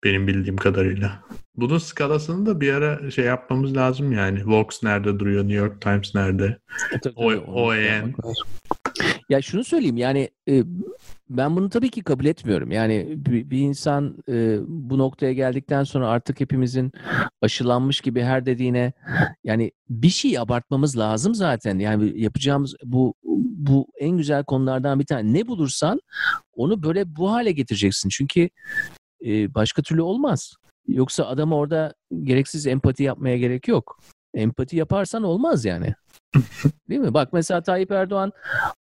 [0.05, 1.21] Benim bildiğim kadarıyla.
[1.57, 4.43] Bunun skalasını da bir ara şey yapmamız lazım yani.
[4.47, 6.59] Vox nerede duruyor, New York Times nerede?
[7.17, 8.15] O- OAN.
[9.29, 10.63] Ya şunu söyleyeyim yani e,
[11.31, 12.71] ben bunu tabii ki kabul etmiyorum.
[12.71, 16.93] Yani bir, insan e, bu noktaya geldikten sonra artık hepimizin
[17.43, 18.93] aşılanmış gibi her dediğine
[19.45, 21.79] yani bir şey abartmamız lazım zaten.
[21.79, 23.15] Yani yapacağımız bu
[23.57, 25.33] bu en güzel konulardan bir tane.
[25.33, 26.01] Ne bulursan
[26.53, 28.09] onu böyle bu hale getireceksin.
[28.09, 28.49] Çünkü
[29.27, 30.55] e, başka türlü olmaz.
[30.89, 34.01] Yoksa adam orada gereksiz empati yapmaya gerek yok.
[34.37, 35.95] Empati yaparsan olmaz yani.
[36.89, 37.15] Değil mi?
[37.15, 38.33] Bak mesela Tayyip Erdoğan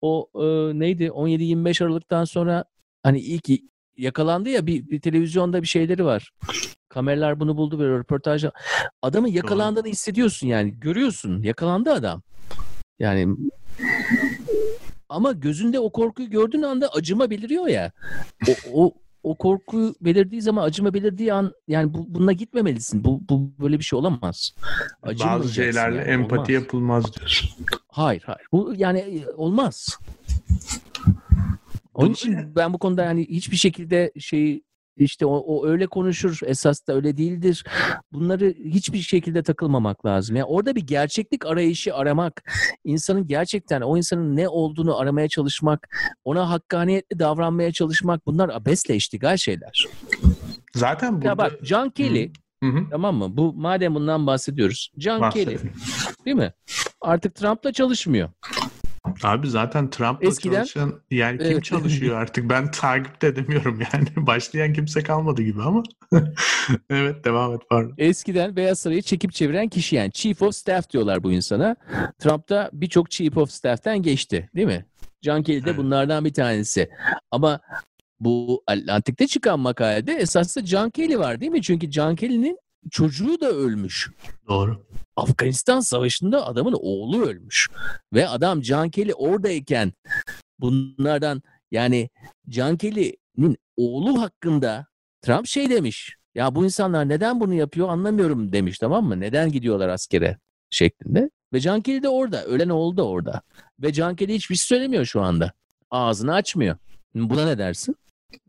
[0.01, 2.65] o e, neydi 17-25 Aralık'tan sonra
[3.03, 3.63] hani ilk
[3.97, 6.31] yakalandı ya bir, bir televizyonda bir şeyleri var.
[6.89, 8.45] Kameralar bunu buldu böyle röportaj.
[9.03, 10.81] Adamın yakalandığını hissediyorsun yani.
[10.81, 11.43] Görüyorsun.
[11.43, 12.23] Yakalandı adam.
[12.99, 13.37] Yani
[15.09, 17.93] ama gözünde o korkuyu gördüğün anda acıma beliriyor ya.
[18.49, 18.93] O, o,
[19.29, 23.05] o korku belirdiği zaman acıma belirdiği an yani bu, bununla gitmemelisin.
[23.05, 24.55] Bu, bu böyle bir şey olamaz.
[25.25, 26.51] Bazı şeylerle yani, empati olmaz.
[26.51, 27.51] yapılmaz diyorsun.
[27.89, 28.49] Hayır hayır.
[28.53, 29.99] Bu yani e, olmaz.
[31.95, 34.63] Onun için ben bu konuda yani hiçbir şekilde şey
[35.05, 37.65] işte o, o öyle konuşur esas da öyle değildir.
[38.13, 40.37] Bunları hiçbir şekilde takılmamak lazım.
[40.37, 42.43] Yani orada bir gerçeklik arayışı aramak,
[42.85, 45.89] insanın gerçekten o insanın ne olduğunu aramaya çalışmak,
[46.25, 49.87] ona hakkaniyetli davranmaya çalışmak bunlar abesle iştigal şeyler.
[50.75, 51.29] Zaten burada...
[51.29, 52.33] Ya bak John Kelly
[52.63, 52.87] Hı hı.
[52.91, 53.37] tamam mı?
[53.37, 54.91] Bu madem bundan bahsediyoruz.
[54.99, 55.59] John Kelly
[56.25, 56.53] değil mi?
[57.01, 58.31] Artık Trump'la çalışmıyor.
[59.23, 61.65] Abi zaten Trump'la Eskiden- çalışan yani kim Evet.
[61.65, 64.07] çalışıyor artık ben takip de edemiyorum yani.
[64.27, 65.83] Başlayan kimse kalmadı gibi ama.
[66.91, 67.95] evet devam et pardon.
[67.99, 71.77] Eskiden Beyaz Saray'ı çekip çeviren kişi yani Chief of Staff diyorlar bu insana.
[72.19, 74.87] Trump da birçok Chief of Staff'ten geçti değil mi?
[75.23, 75.79] John Kelly de Evet.
[75.79, 76.91] bunlardan bir tanesi.
[77.31, 77.61] Ama
[78.21, 81.63] bu Atlantik'te çıkan makalede esasında John Kelly var değil mi?
[81.63, 82.59] Çünkü John Kelly'nin
[82.91, 84.11] çocuğu da ölmüş.
[84.49, 84.87] Doğru.
[85.17, 87.69] Afganistan Savaşı'nda adamın oğlu ölmüş.
[88.15, 89.93] Ve adam Kelly oradayken
[90.59, 92.11] bunlardan yani
[92.49, 94.87] John Kelly'nin oğlu hakkında
[95.23, 96.17] Trump şey demiş.
[96.35, 99.21] Ya bu insanlar neden bunu yapıyor anlamıyorum demiş tamam mı?
[99.21, 100.39] Neden gidiyorlar askere
[100.71, 101.31] şeklinde.
[101.53, 102.45] Ve Kelly de orada.
[102.45, 103.43] Ölen oğlu da orada.
[103.83, 105.53] Ve Kelly hiçbir şey söylemiyor şu anda.
[105.91, 106.77] Ağzını açmıyor.
[107.15, 107.97] Buna ne dersin?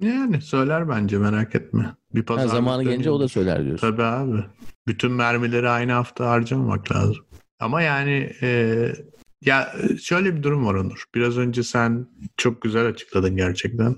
[0.01, 1.95] Yani söyler bence merak etme.
[2.15, 3.91] Bir Ha, pazarlık zamanı gelince o da söyler diyorsun.
[3.91, 4.43] Tabii abi.
[4.88, 7.25] Bütün mermileri aynı hafta harcamamak lazım.
[7.59, 8.91] Ama yani e,
[9.41, 11.03] ya şöyle bir durum var Onur.
[11.15, 12.07] Biraz önce sen
[12.38, 13.95] çok güzel açıkladın gerçekten.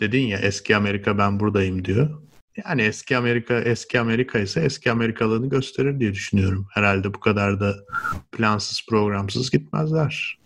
[0.00, 2.22] Dedin ya eski Amerika ben buradayım diyor.
[2.66, 6.66] Yani eski Amerika eski Amerika ise eski Amerikalığını gösterir diye düşünüyorum.
[6.70, 7.74] Herhalde bu kadar da
[8.32, 10.38] plansız programsız gitmezler.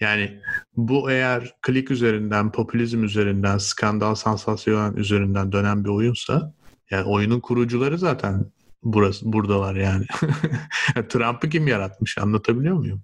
[0.00, 0.40] Yani
[0.76, 6.54] bu eğer klik üzerinden, popülizm üzerinden, skandal, sansasyon üzerinden dönen bir oyunsa
[6.90, 8.52] yani oyunun kurucuları zaten
[8.82, 10.06] burası buradalar yani.
[11.08, 13.02] Trump'ı kim yaratmış anlatabiliyor muyum?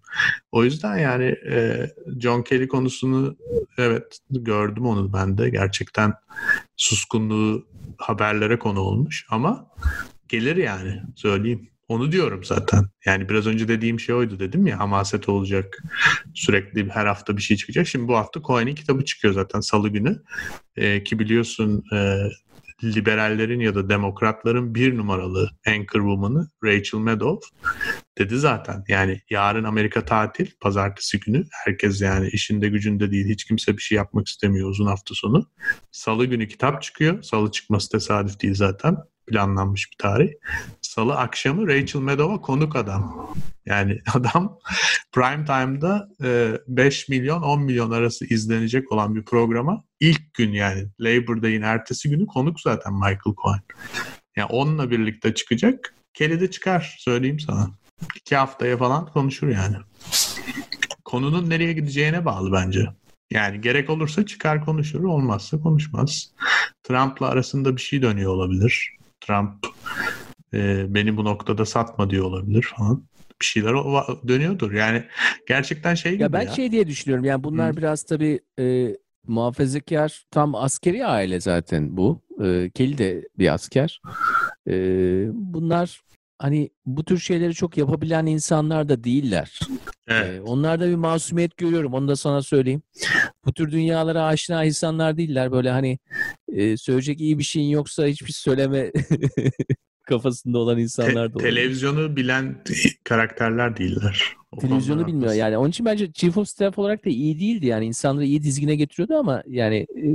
[0.53, 1.87] O yüzden yani e,
[2.21, 3.37] John Kelly konusunu
[3.79, 6.13] evet gördüm onu ben de gerçekten
[6.77, 7.67] suskunluğu
[7.99, 9.67] haberlere konu olmuş ama
[10.29, 11.71] gelir yani söyleyeyim.
[11.89, 12.85] Onu diyorum zaten.
[13.07, 15.79] Yani biraz önce dediğim şey oydu dedim ya hamaset olacak.
[16.35, 17.87] Sürekli her hafta bir şey çıkacak.
[17.87, 20.23] Şimdi bu hafta Cohen'in kitabı çıkıyor zaten salı günü.
[20.77, 22.29] Ee, ki biliyorsun e,
[22.85, 27.49] liberallerin ya da demokratların bir numaralı anchor woman'ı Rachel Maddow
[28.19, 28.85] dedi zaten.
[28.89, 31.45] Yani yarın Amerika tatil, pazartesi günü.
[31.65, 35.51] Herkes yani işinde gücünde değil, hiç kimse bir şey yapmak istemiyor uzun hafta sonu.
[35.93, 37.23] Salı günü kitap çıkıyor.
[37.23, 38.97] Salı çıkması tesadüf değil zaten.
[39.27, 40.29] Planlanmış bir tarih.
[40.95, 43.33] Salı akşamı Rachel Maddow'a konuk adam.
[43.67, 44.59] Yani adam
[45.13, 46.09] prime time'da
[46.69, 52.11] 5 milyon 10 milyon arası izlenecek olan bir programa ilk gün yani Labor Day'in ertesi
[52.11, 53.61] günü konuk zaten Michael Cohen.
[54.37, 55.95] Yani onunla birlikte çıkacak.
[56.13, 57.71] Kelly de çıkar söyleyeyim sana.
[58.17, 59.77] İki haftaya falan konuşur yani.
[61.05, 62.87] Konunun nereye gideceğine bağlı bence.
[63.31, 66.31] Yani gerek olursa çıkar konuşur, olmazsa konuşmaz.
[66.83, 68.97] Trump'la arasında bir şey dönüyor olabilir.
[69.21, 69.67] Trump
[70.55, 73.05] e, beni bu noktada satma diyor olabilir falan.
[73.41, 73.75] Bir şeyler
[74.29, 74.73] dönüyordur.
[74.73, 75.05] Yani
[75.49, 76.33] gerçekten şey gibi ya.
[76.33, 76.51] Ben ya.
[76.51, 77.25] şey diye düşünüyorum.
[77.25, 77.77] Yani bunlar Hı.
[77.77, 78.97] biraz tabii e,
[79.27, 82.23] muhafazakar tam askeri aile zaten bu.
[82.45, 84.01] E, Kelly de bir asker.
[84.69, 84.75] E,
[85.33, 86.01] bunlar
[86.39, 89.61] hani bu tür şeyleri çok yapabilen insanlar da değiller.
[90.09, 90.39] Evet.
[90.39, 91.95] Ee, onlarda bir masumiyet görüyorum.
[91.95, 92.83] Onu da sana söyleyeyim.
[93.45, 95.53] Bu tür dünyalara aşina insanlar değiller.
[95.53, 95.99] Böyle hani
[96.49, 98.93] e, söyleyecek iyi bir şeyin yoksa hiçbir söyleme
[100.05, 101.51] kafasında olan insanlar da oluyor.
[101.51, 102.63] Televizyonu bilen
[103.05, 104.37] karakterler değiller.
[104.53, 105.59] O Televizyonu bilmiyor yani.
[105.59, 107.67] Onun için bence Chief of Staff olarak da iyi değildi.
[107.67, 110.09] Yani insanları iyi dizgine getiriyordu ama yani e,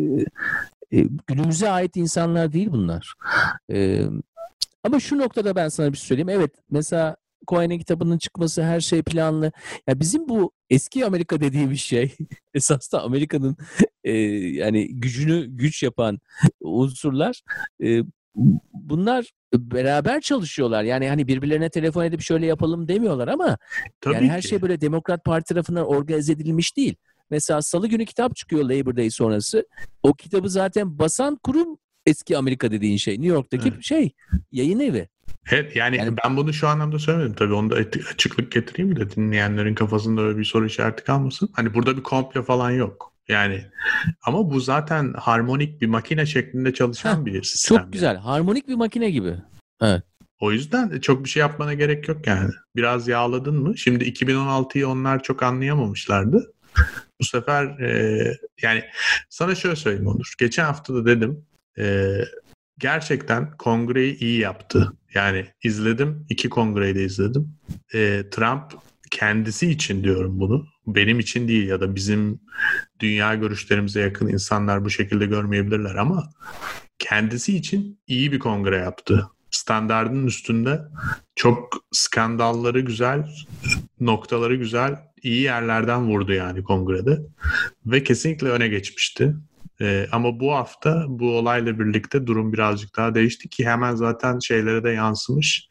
[0.97, 3.13] e, günümüze ait insanlar değil bunlar.
[3.71, 4.03] E,
[4.83, 6.29] ama şu noktada ben sana bir şey söyleyeyim.
[6.29, 7.15] Evet mesela
[7.47, 9.51] Cohen'in kitabının çıkması her şey planlı.
[9.87, 12.15] Ya bizim bu eski Amerika dediğimiz şey
[12.53, 13.57] esas da Amerika'nın
[14.03, 16.19] e, yani gücünü güç yapan
[16.61, 17.41] unsurlar
[17.83, 18.01] e,
[18.73, 20.83] bunlar beraber çalışıyorlar.
[20.83, 23.57] Yani hani birbirlerine telefon edip şöyle yapalım demiyorlar ama
[24.01, 26.95] Tabii yani her şey böyle Demokrat Parti tarafından organize edilmiş değil.
[27.29, 29.67] Mesela salı günü kitap çıkıyor Labor Day sonrası.
[30.03, 33.13] O kitabı zaten basan kurum eski Amerika dediğin şey.
[33.13, 33.83] New York'taki evet.
[33.83, 34.11] şey
[34.51, 35.07] yayın evi.
[35.51, 37.75] Evet yani, yani ben bunu şu anlamda söylemedim tabii onu da
[38.13, 41.49] açıklık getireyim de dinleyenlerin kafasında öyle bir soru işareti kalmasın.
[41.53, 43.13] Hani burada bir komple falan yok.
[43.29, 43.65] Yani
[44.25, 47.77] ama bu zaten harmonik bir makine şeklinde çalışan bir sistem.
[47.77, 48.17] Çok güzel.
[48.17, 49.35] Harmonik bir makine gibi.
[49.81, 50.03] Evet.
[50.39, 52.51] O yüzden çok bir şey yapmana gerek yok yani.
[52.75, 53.77] Biraz yağladın mı?
[53.77, 56.53] Şimdi 2016'yı onlar çok anlayamamışlardı.
[57.21, 58.83] Bu sefer e, yani
[59.29, 60.33] sana şöyle söyleyeyim Onur.
[60.39, 61.45] Geçen hafta da dedim
[61.77, 62.15] e,
[62.77, 64.93] gerçekten kongreyi iyi yaptı.
[65.13, 66.25] Yani izledim.
[66.29, 67.55] iki kongreyi de izledim.
[67.93, 68.63] E, Trump
[69.11, 70.67] kendisi için diyorum bunu.
[70.87, 72.39] Benim için değil ya da bizim
[72.99, 76.29] dünya görüşlerimize yakın insanlar bu şekilde görmeyebilirler ama
[76.99, 79.27] kendisi için iyi bir kongre yaptı.
[79.51, 80.81] Standardın üstünde
[81.35, 83.29] çok skandalları güzel,
[83.99, 87.19] noktaları güzel, iyi yerlerden vurdu yani kongrede.
[87.85, 89.35] Ve kesinlikle öne geçmişti.
[89.81, 94.83] Ee, ama bu hafta bu olayla birlikte durum birazcık daha değişti ki hemen zaten şeylere
[94.83, 95.67] de yansımış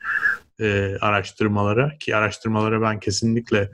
[0.61, 3.71] e, araştırmalara ki araştırmalara ben kesinlikle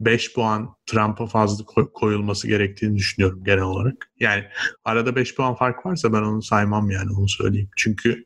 [0.00, 4.10] 5 puan Trump'a fazla koyulması gerektiğini düşünüyorum genel olarak.
[4.20, 4.44] Yani
[4.84, 7.70] arada 5 puan fark varsa ben onu saymam yani onu söyleyeyim.
[7.76, 8.24] Çünkü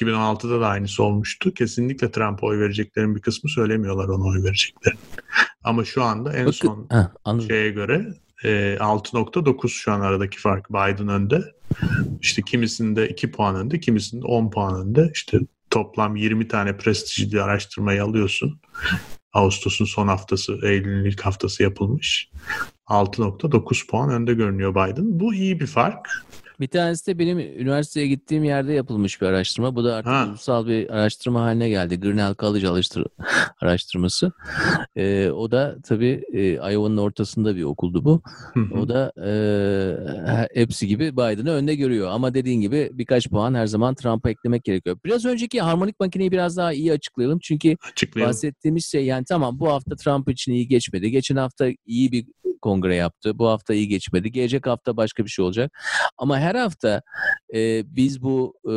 [0.00, 1.54] 2016'da da aynısı olmuştu.
[1.54, 5.00] Kesinlikle Trump'a oy vereceklerin bir kısmı söylemiyorlar ona oy vereceklerini.
[5.64, 8.14] Ama şu anda en son heh, şeye göre
[8.44, 11.54] e, 6.9 şu an aradaki fark Biden önde.
[12.20, 15.10] İşte kimisinde 2 puan önde, kimisinde 10 puan önde.
[15.14, 15.38] İşte
[15.74, 18.60] toplam 20 tane prestijli araştırmayı alıyorsun.
[19.32, 22.30] Ağustos'un son haftası, Eylül'ün ilk haftası yapılmış.
[22.86, 25.20] 6.9 puan önde görünüyor Biden.
[25.20, 26.08] Bu iyi bir fark.
[26.60, 29.76] Bir tanesi de benim üniversiteye gittiğim yerde yapılmış bir araştırma.
[29.76, 30.26] Bu da artık ha.
[30.28, 32.00] ulusal bir araştırma haline geldi.
[32.00, 33.04] Grinnell College alıştır
[33.60, 34.32] araştırması.
[34.96, 38.22] Ee, o da tabii e, Iowa'nın ortasında bir okuldu bu.
[38.80, 39.30] o da e,
[40.54, 42.08] hepsi gibi Biden'ı önde görüyor.
[42.10, 44.96] Ama dediğin gibi birkaç puan her zaman Trump'a eklemek gerekiyor.
[45.04, 47.38] Biraz önceki harmonik makineyi biraz daha iyi açıklayalım.
[47.42, 48.28] Çünkü açıklayalım.
[48.30, 51.10] bahsettiğimiz şey yani tamam bu hafta Trump için iyi geçmedi.
[51.10, 52.26] Geçen hafta iyi bir
[52.64, 53.38] kongre yaptı.
[53.38, 54.32] Bu hafta iyi geçmedi.
[54.32, 55.72] Gelecek hafta başka bir şey olacak.
[56.18, 57.02] Ama her hafta
[57.54, 58.74] e, biz bu e,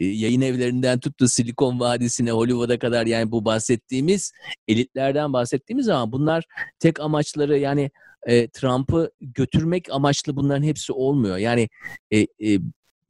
[0.00, 4.32] e, yayın evlerinden tuttu Silikon Vadisi'ne Hollywood'a kadar yani bu bahsettiğimiz
[4.68, 6.44] elitlerden bahsettiğimiz zaman bunlar
[6.78, 7.90] tek amaçları yani
[8.26, 11.36] e, Trump'ı götürmek amaçlı bunların hepsi olmuyor.
[11.36, 11.68] Yani
[12.10, 12.58] e, e,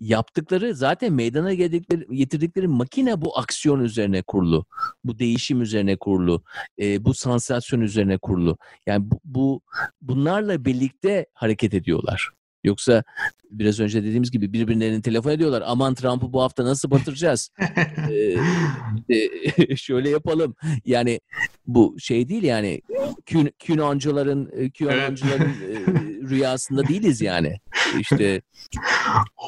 [0.01, 4.67] yaptıkları zaten meydana geldikleri, getirdikleri makine bu aksiyon üzerine kurulu.
[5.05, 6.43] Bu değişim üzerine kurulu.
[6.81, 8.59] E, bu sansasyon üzerine kurulu.
[8.87, 9.61] Yani bu, bu
[10.03, 12.31] bunlarla birlikte hareket ediyorlar.
[12.65, 13.05] Yoksa
[13.51, 15.63] biraz önce dediğimiz gibi birbirlerine telefon ediyorlar.
[15.67, 17.51] Aman Trump'ı bu hafta nasıl batıracağız?
[19.11, 20.55] ee, şöyle yapalım.
[20.85, 21.21] Yani
[21.67, 22.83] bu şey değil yani
[23.67, 25.89] QAnoncuların QAnoncuların evet.
[26.31, 27.61] rüyasında değiliz yani.
[27.99, 28.43] İşte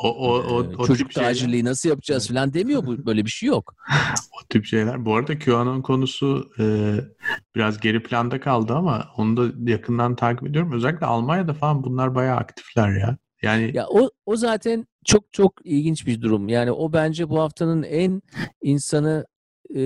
[0.03, 1.71] o, o, o, o çocuk tacirliği şeyler.
[1.71, 3.75] nasıl yapacağız falan demiyor bu böyle bir şey yok.
[4.11, 5.05] O tip şeyler.
[5.05, 6.65] Bu arada QAnon konusu e,
[7.55, 10.73] biraz geri planda kaldı ama onu da yakından takip ediyorum.
[10.73, 13.17] Özellikle Almanya'da falan bunlar bayağı aktifler ya.
[13.43, 16.49] Yani ya o o zaten çok çok ilginç bir durum.
[16.49, 18.23] Yani o bence bu haftanın en
[18.63, 19.27] insanı
[19.75, 19.81] e,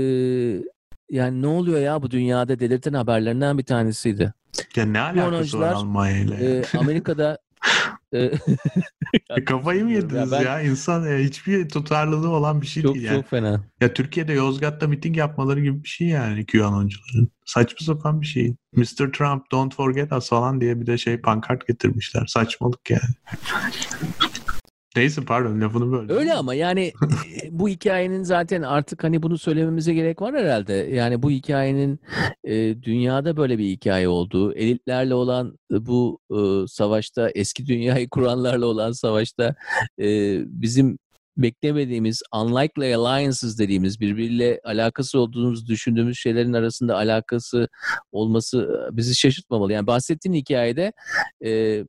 [1.10, 4.34] yani ne oluyor ya bu dünyada delirten haberlerinden bir tanesiydi.
[4.76, 6.58] Ya ne alakası var Almanya ile?
[6.58, 7.38] E, Amerika'da
[8.14, 8.30] e,
[9.46, 10.38] Kafayı mı yediniz ya?
[10.38, 10.60] Ben, ya?
[10.60, 13.06] İnsan ya, hiçbir tutarlılığı olan bir şey çok, değil.
[13.06, 13.16] Yani.
[13.16, 13.60] Çok fena.
[13.80, 17.28] Ya Türkiye'de Yozgat'ta miting yapmaları gibi bir şey yani QAnoncuların.
[17.44, 18.54] Saçma sapan bir şey.
[18.76, 19.12] Mr.
[19.12, 22.26] Trump don't forget us falan diye bir de şey pankart getirmişler.
[22.26, 23.14] Saçmalık yani.
[24.96, 26.12] Neyse pardon lafını böyle.
[26.12, 26.92] Öyle ama yani
[27.50, 30.72] bu hikayenin zaten artık hani bunu söylememize gerek var herhalde.
[30.72, 32.00] Yani bu hikayenin
[32.44, 38.92] e, dünyada böyle bir hikaye olduğu, elitlerle olan bu e, savaşta, eski dünyayı kuranlarla olan
[38.92, 39.54] savaşta
[40.00, 40.98] e, bizim
[41.36, 47.68] beklemediğimiz unlikely alliances dediğimiz birbiriyle alakası olduğumuz düşündüğümüz şeylerin arasında alakası
[48.12, 49.72] olması bizi şaşırtmamalı.
[49.72, 50.92] Yani bahsettiğin hikayede
[51.44, 51.84] e,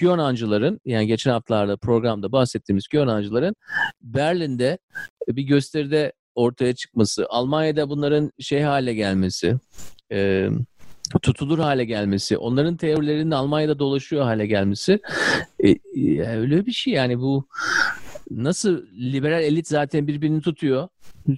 [0.00, 3.54] QAnoncıların yani geçen haftalarda programda bahsettiğimiz QAnoncıların
[4.02, 4.78] Berlin'de
[5.28, 9.56] bir gösteride ortaya çıkması, Almanya'da bunların şey hale gelmesi,
[10.12, 10.48] e,
[11.22, 15.00] tutulur hale gelmesi, onların teorilerinin Almanya'da dolaşıyor hale gelmesi
[15.60, 16.92] e, e, öyle bir şey.
[16.92, 17.48] Yani bu
[18.30, 20.88] nasıl liberal elit zaten birbirini tutuyor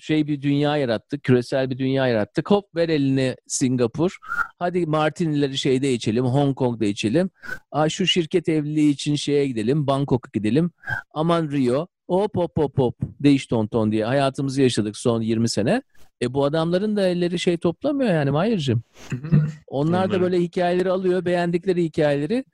[0.03, 2.51] şey bir dünya yarattık, küresel bir dünya yarattık.
[2.51, 4.17] Hop ver eline Singapur.
[4.59, 7.31] Hadi Martinleri şeyde içelim, Hong Kong'da içelim.
[7.71, 10.71] Aa, şu şirket evliliği için şeye gidelim, Bangkok'a gidelim.
[11.15, 11.87] Aman Rio.
[12.09, 12.97] Hop hop hop hop.
[13.21, 15.83] Değiş ton ton diye hayatımızı yaşadık son 20 sene.
[16.23, 18.83] E bu adamların da elleri şey toplamıyor yani Mahir'cim.
[19.67, 22.45] Onlar da böyle hikayeleri alıyor, beğendikleri hikayeleri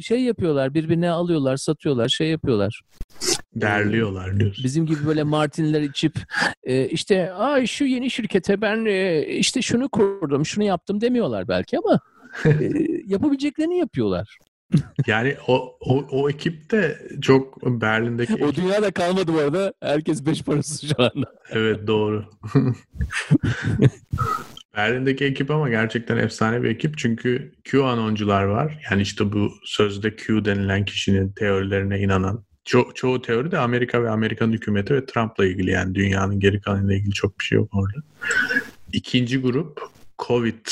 [0.00, 2.82] şey yapıyorlar, birbirine alıyorlar, satıyorlar, şey yapıyorlar.
[3.60, 4.64] Derliyorlar diyorsun.
[4.64, 6.14] Bizim gibi böyle Martinler içip
[6.64, 11.78] e, işte ay şu yeni şirkete ben e, işte şunu kurdum, şunu yaptım demiyorlar belki
[11.78, 12.00] ama
[12.44, 12.70] e,
[13.06, 14.38] yapabileceklerini yapıyorlar.
[15.06, 18.44] yani o, o, o ekip de çok Berlin'deki...
[18.44, 19.72] o dünyada kalmadı bu arada.
[19.82, 21.32] Herkes beş parası şu anda.
[21.50, 22.24] evet doğru.
[24.76, 26.98] Berlin'deki ekip ama gerçekten efsane bir ekip.
[26.98, 28.82] Çünkü QAnoncular var.
[28.90, 32.44] Yani işte bu sözde Q denilen kişinin teorilerine inanan.
[32.66, 35.70] Ço- çoğu teori de Amerika ve Amerikan hükümeti ve Trump'la ilgili.
[35.70, 37.98] Yani dünyanın geri kalanıyla ilgili çok bir şey yok orada.
[38.92, 39.80] İkinci grup
[40.18, 40.66] Covid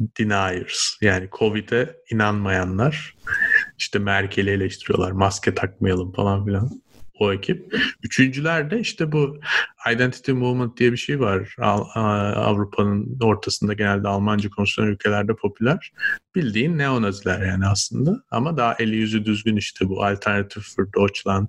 [0.00, 0.96] deniers.
[1.00, 3.16] Yani Covid'e inanmayanlar.
[3.78, 5.10] İşte Merkel'i eleştiriyorlar.
[5.10, 6.82] Maske takmayalım falan filan
[7.20, 7.76] o ekip.
[8.02, 9.40] Üçüncüler de işte bu
[9.92, 11.56] Identity Movement diye bir şey var.
[11.58, 15.92] Avrupa'nın ortasında genelde Almanca konuşulan ülkelerde popüler.
[16.34, 18.22] Bildiğin neonaziler yani aslında.
[18.30, 21.48] Ama daha eli yüzü düzgün işte bu Alternative for Deutschland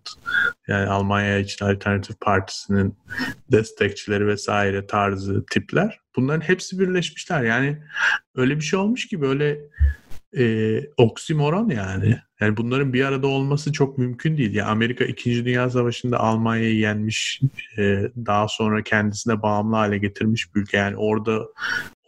[0.67, 2.97] yani Almanya için Alternative Partisi'nin
[3.51, 5.99] destekçileri vesaire tarzı tipler.
[6.15, 7.43] Bunların hepsi birleşmişler.
[7.43, 7.77] Yani
[8.35, 9.59] öyle bir şey olmuş ki böyle
[10.37, 12.17] e, oksimoron yani.
[12.39, 14.55] Yani bunların bir arada olması çok mümkün değil.
[14.55, 15.45] Yani Amerika 2.
[15.45, 17.41] Dünya Savaşı'nda Almanya'yı yenmiş,
[17.77, 20.77] e, daha sonra kendisine bağımlı hale getirmiş bir ülke.
[20.77, 21.47] Yani orada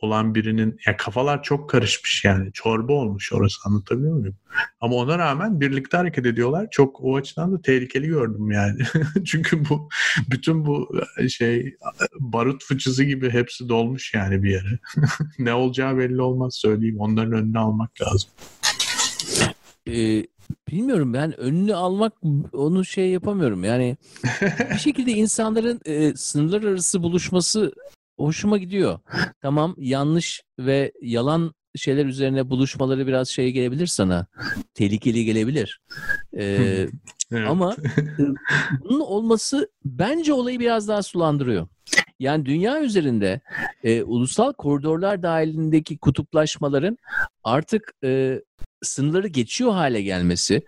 [0.02, 4.36] olan birinin ya kafalar çok karışmış yani çorba olmuş orası anlatabiliyor muyum?
[4.82, 6.68] Ama ona rağmen birlikte hareket ediyorlar.
[6.72, 8.80] Çok o açıdan da tehlikeli gördüm yani.
[9.26, 9.90] Çünkü bu
[10.32, 10.90] bütün bu
[11.30, 11.76] şey
[12.20, 14.80] barut fıçısı gibi hepsi dolmuş yani bir yere.
[15.40, 17.00] ne olacağı belli olmaz söyleyeyim.
[17.00, 18.30] Onların önüne almak lazım.
[19.88, 20.26] Ee,
[20.72, 22.14] bilmiyorum ben önünü almak
[22.54, 23.64] onu şey yapamıyorum.
[23.64, 23.98] Yani
[24.74, 27.74] bir şekilde insanların e, sınırlar arası buluşması
[28.22, 29.00] hoşuma gidiyor.
[29.42, 34.28] Tamam yanlış ve yalan şeyler üzerine buluşmaları biraz şey gelebilir sana.
[34.74, 35.82] Tehlikeli gelebilir.
[36.38, 36.88] Ee,
[37.32, 37.50] evet.
[37.50, 37.76] Ama
[38.84, 41.68] bunun olması bence olayı biraz daha sulandırıyor.
[42.20, 43.42] Yani dünya üzerinde
[43.84, 46.98] e, ulusal koridorlar dahilindeki kutuplaşmaların
[47.44, 48.42] artık e,
[48.82, 50.62] sınırları geçiyor hale gelmesi,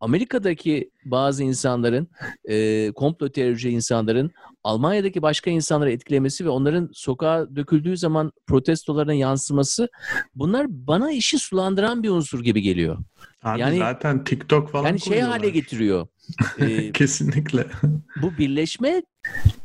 [0.00, 2.08] Amerika'daki bazı insanların,
[2.48, 4.30] e, komplo terörcü insanların
[4.64, 9.88] Almanya'daki başka insanları etkilemesi ve onların sokağa döküldüğü zaman protestolarına yansıması
[10.34, 12.98] bunlar bana işi sulandıran bir unsur gibi geliyor.
[13.42, 16.06] Abi yani zaten TikTok falan Yani şey hale getiriyor.
[16.58, 17.66] e, Kesinlikle.
[18.22, 19.02] Bu birleşme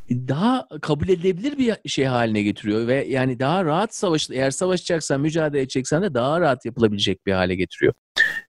[0.10, 5.62] daha kabul edilebilir bir şey haline getiriyor ve yani daha rahat savaş eğer savaşacaksan mücadele
[5.62, 7.94] edeceksen de daha rahat yapılabilecek bir hale getiriyor.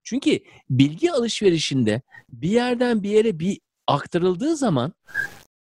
[0.05, 0.39] Çünkü
[0.71, 4.93] bilgi alışverişinde bir yerden bir yere bir aktarıldığı zaman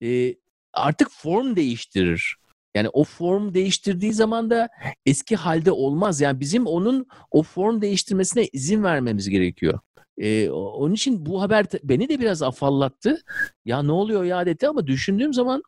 [0.03, 0.35] e,
[0.73, 2.38] artık form değiştirir.
[2.76, 4.69] Yani o form değiştirdiği zaman da
[5.06, 6.22] eski halde olmaz.
[6.22, 9.80] Yani bizim onun o form değiştirmesine izin vermemiz gerekiyor.
[10.18, 13.22] Ee, onun için bu haber beni de biraz afallattı.
[13.65, 15.64] Ya ne oluyor ya dedi ama düşündüğüm zaman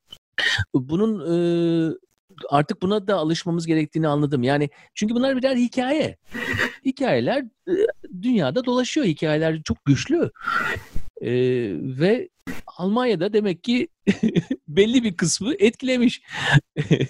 [0.73, 1.35] bunun e,
[2.49, 4.43] artık buna da alışmamız gerektiğini anladım.
[4.43, 6.17] Yani çünkü bunlar birer hikaye.
[6.85, 7.73] Hikayeler e,
[8.21, 9.05] dünyada dolaşıyor.
[9.05, 10.31] Hikayeler çok güçlü.
[11.21, 11.31] E,
[11.99, 12.29] ve
[12.77, 13.87] Almanya'da demek ki
[14.67, 16.21] belli bir kısmı etkilemiş.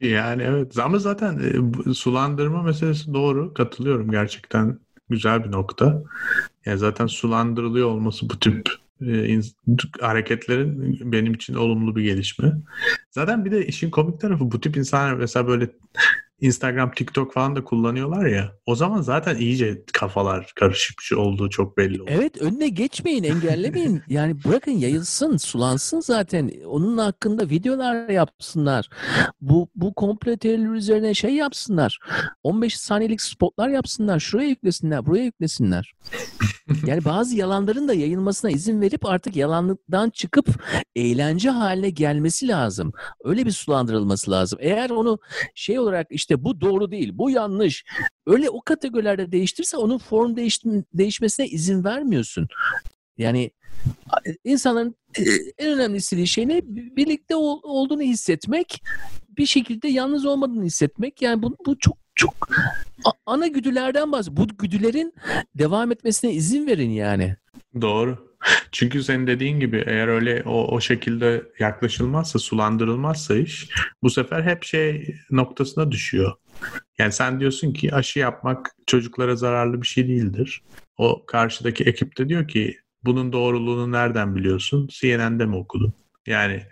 [0.00, 1.38] yani evet ama zaten
[1.88, 3.54] e, sulandırma meselesi doğru.
[3.54, 4.78] Katılıyorum gerçekten
[5.10, 6.02] güzel bir nokta.
[6.66, 8.68] Yani zaten sulandırılıyor olması bu tip
[9.06, 9.40] e,
[10.00, 12.52] hareketlerin benim için olumlu bir gelişme.
[13.10, 15.70] Zaten bir de işin komik tarafı bu tip insanlar mesela böyle
[16.42, 18.52] Instagram, TikTok falan da kullanıyorlar ya.
[18.66, 22.18] O zaman zaten iyice kafalar karışmış olduğu çok belli oluyor.
[22.18, 24.02] Evet önüne geçmeyin, engellemeyin.
[24.08, 26.52] yani bırakın yayılsın, sulansın zaten.
[26.66, 28.88] Onun hakkında videolar yapsınlar.
[29.40, 31.98] Bu bu komple terör üzerine şey yapsınlar.
[32.42, 34.20] 15 saniyelik spotlar yapsınlar.
[34.20, 35.92] Şuraya yüklesinler, buraya yüklesinler.
[36.86, 40.46] yani bazı yalanların da yayılmasına izin verip artık yalanlıktan çıkıp
[40.96, 42.92] eğlence haline gelmesi lazım.
[43.24, 44.58] Öyle bir sulandırılması lazım.
[44.62, 45.18] Eğer onu
[45.54, 47.84] şey olarak işte işte bu doğru değil, bu yanlış.
[48.26, 50.60] Öyle o kategorilerde değiştirse onun form değiş,
[50.94, 52.48] değişmesine izin vermiyorsun.
[53.18, 53.50] Yani
[54.44, 55.22] insanların e,
[55.58, 56.60] en önemli istediği şey ne?
[56.66, 58.82] Birlikte olduğunu hissetmek,
[59.28, 61.22] bir şekilde yalnız olmadığını hissetmek.
[61.22, 62.48] Yani bu, bu çok çok
[63.26, 64.36] ana güdülerden bahsediyor.
[64.36, 65.14] Bu güdülerin
[65.54, 67.36] devam etmesine izin verin yani.
[67.80, 68.31] Doğru.
[68.72, 73.68] Çünkü senin dediğin gibi eğer öyle o, o şekilde yaklaşılmazsa, sulandırılmazsa iş
[74.02, 76.32] bu sefer hep şey noktasına düşüyor.
[76.98, 80.62] Yani sen diyorsun ki aşı yapmak çocuklara zararlı bir şey değildir.
[80.96, 84.88] O karşıdaki ekip de diyor ki bunun doğruluğunu nereden biliyorsun?
[84.90, 85.94] CNN'de mi okudun?
[86.26, 86.66] Yani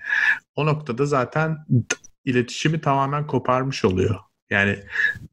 [0.56, 1.58] o noktada zaten
[2.24, 4.16] iletişimi tamamen koparmış oluyor.
[4.50, 4.78] Yani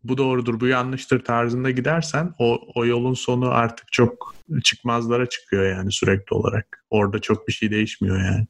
[0.04, 5.92] bu doğrudur, bu yanlıştır tarzında gidersen o, o yolun sonu artık çok çıkmazlara çıkıyor yani
[5.92, 6.86] sürekli olarak.
[6.90, 8.48] Orada çok bir şey değişmiyor yani.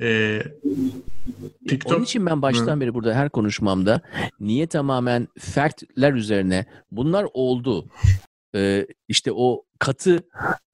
[0.00, 0.42] Ee,
[1.68, 1.92] TikTok...
[1.92, 2.80] Onun için ben baştan Hı.
[2.80, 4.00] beri burada her konuşmamda
[4.40, 7.86] niye tamamen factler üzerine bunlar oldu.
[8.54, 10.24] Ee, işte o katı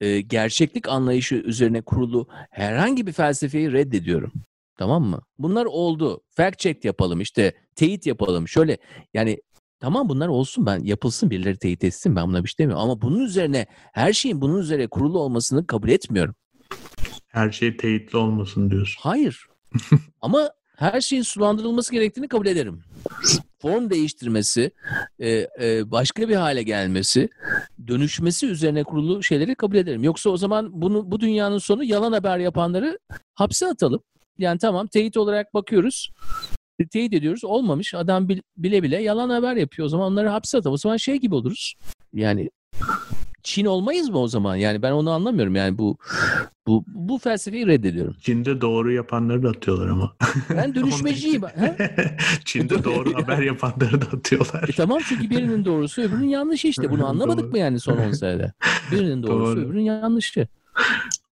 [0.01, 4.31] e, gerçeklik anlayışı üzerine kurulu herhangi bir felsefeyi reddediyorum.
[4.77, 5.21] Tamam mı?
[5.39, 6.21] Bunlar oldu.
[6.29, 8.47] Fact check yapalım işte teyit yapalım.
[8.47, 8.77] Şöyle
[9.13, 9.41] yani
[9.79, 12.83] tamam bunlar olsun ben yapılsın birileri teyit etsin ben buna bir şey demiyorum.
[12.83, 16.35] Ama bunun üzerine her şeyin bunun üzerine kurulu olmasını kabul etmiyorum.
[17.27, 18.99] Her şey teyitli olmasın diyorsun.
[19.01, 19.47] Hayır.
[20.21, 22.83] Ama her şeyin sulandırılması gerektiğini kabul ederim.
[23.61, 24.71] Form değiştirmesi,
[25.19, 27.29] e, e, başka bir hale gelmesi,
[27.87, 30.03] dönüşmesi üzerine kurulu şeyleri kabul ederim.
[30.03, 32.99] Yoksa o zaman bunu bu dünyanın sonu yalan haber yapanları
[33.33, 34.01] hapse atalım.
[34.39, 36.11] Yani tamam teyit olarak bakıyoruz.
[36.91, 37.43] Teyit ediyoruz.
[37.43, 37.93] Olmamış.
[37.93, 39.85] Adam bile bile yalan haber yapıyor.
[39.85, 40.73] O zaman onları hapse atalım.
[40.73, 41.75] O zaman şey gibi oluruz.
[42.13, 42.49] Yani
[43.47, 44.55] Çin olmayız mı o zaman?
[44.55, 45.55] Yani ben onu anlamıyorum.
[45.55, 45.97] Yani bu
[46.67, 48.15] bu bu felsefeyi reddediyorum.
[48.21, 50.15] Çin'de doğru yapanları da atıyorlar ama.
[50.49, 51.41] Ben dönüşmeciyim.
[52.45, 54.69] Çin'de doğru haber yapanları da atıyorlar.
[54.69, 56.91] E tamam çünkü birinin doğrusu öbürünün yanlışı işte.
[56.91, 58.53] Bunu anlamadık mı yani son 10 senede?
[58.91, 59.65] Birinin doğrusu doğru.
[59.65, 60.47] öbürünün yanlışı.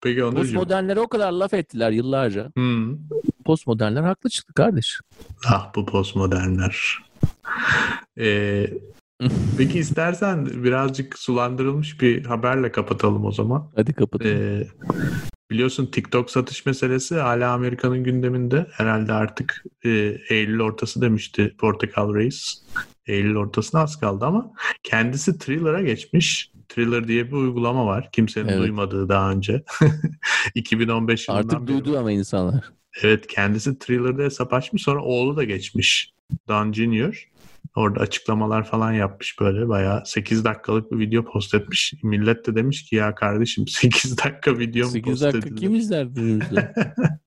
[0.01, 0.41] Peki Onurcuğum.
[0.41, 2.51] Postmodernlere o kadar laf ettiler yıllarca.
[2.55, 2.97] Hmm.
[3.45, 4.99] Postmodernler haklı çıktı kardeş.
[5.47, 6.99] Ah bu postmodernler.
[8.19, 8.67] Ee,
[9.57, 13.72] peki istersen birazcık sulandırılmış bir haberle kapatalım o zaman.
[13.76, 14.35] Hadi kapatalım.
[14.35, 14.67] Ee,
[15.51, 18.67] biliyorsun TikTok satış meselesi hala Amerika'nın gündeminde.
[18.72, 19.89] Herhalde artık e,
[20.30, 22.63] Eylül ortası demişti Portakal Reis.
[23.05, 24.51] Eylül ortasına az kaldı ama
[24.84, 26.51] kendisi Thriller'a geçmiş.
[26.76, 28.10] Thriller diye bir uygulama var.
[28.11, 28.60] Kimsenin evet.
[28.60, 29.64] duymadığı daha önce.
[30.56, 31.99] 2015 yılından Artık duydu var.
[31.99, 32.72] ama insanlar.
[33.03, 36.14] Evet kendisi Thriller'da hesap açmış sonra oğlu da geçmiş.
[36.47, 37.30] Don Junior.
[37.76, 41.93] Orada açıklamalar falan yapmış böyle bayağı 8 dakikalık bir video post etmiş.
[42.03, 46.07] Millet de demiş ki ya kardeşim 8 dakika video mu 8 post dakika kim izler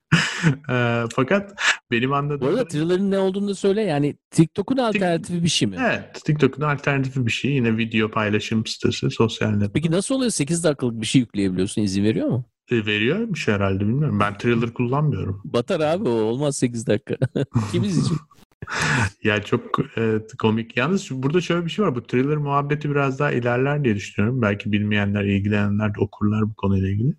[0.71, 1.61] e, fakat
[1.91, 2.41] benim anladığım...
[2.41, 3.83] Bu arada Thriller'ın ne olduğunu da söyle.
[3.83, 5.77] Yani TikTok'un alternatifi bir şey mi?
[5.81, 6.25] Evet.
[6.25, 7.53] TikTok'un alternatifi bir şey.
[7.53, 9.75] Yine video paylaşım sitesi, sosyal net.
[9.75, 10.31] Peki nasıl oluyor?
[10.31, 11.83] 8 dakikalık bir şey yükleyebiliyorsun.
[11.83, 12.45] İzin veriyor mu?
[12.71, 14.21] E, veriyormuş herhalde bilmiyorum.
[14.21, 15.43] Ben Thriller kullanmıyorum.
[15.45, 16.13] Batar abi o.
[16.13, 17.17] Olmaz 8 dakika.
[17.73, 18.19] Kim izleyecek?
[19.25, 20.77] ya çok e, komik.
[20.77, 21.95] Yalnız burada şöyle bir şey var.
[21.95, 24.43] Bu thriller muhabbeti biraz daha ilerler diye düşünüyorum.
[24.43, 27.15] Belki bilmeyenler, ilgilenenler de okurlar bu konuyla ilgili.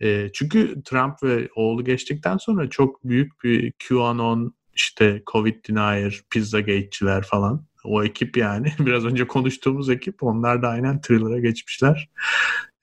[0.00, 6.60] E, çünkü Trump ve oğlu geçtikten sonra çok büyük bir QAnon, işte Covid denier, pizza
[6.60, 7.66] gate'çiler falan.
[7.84, 8.72] O ekip yani.
[8.78, 10.22] Biraz önce konuştuğumuz ekip.
[10.22, 12.08] Onlar da aynen thriller'a geçmişler.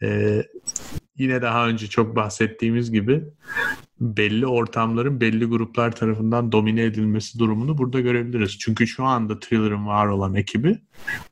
[0.04, 0.42] E,
[1.18, 3.24] yine daha önce çok bahsettiğimiz gibi
[4.00, 8.60] belli ortamların belli gruplar tarafından domine edilmesi durumunu burada görebiliriz.
[8.60, 10.80] Çünkü şu anda Thriller'ın var olan ekibi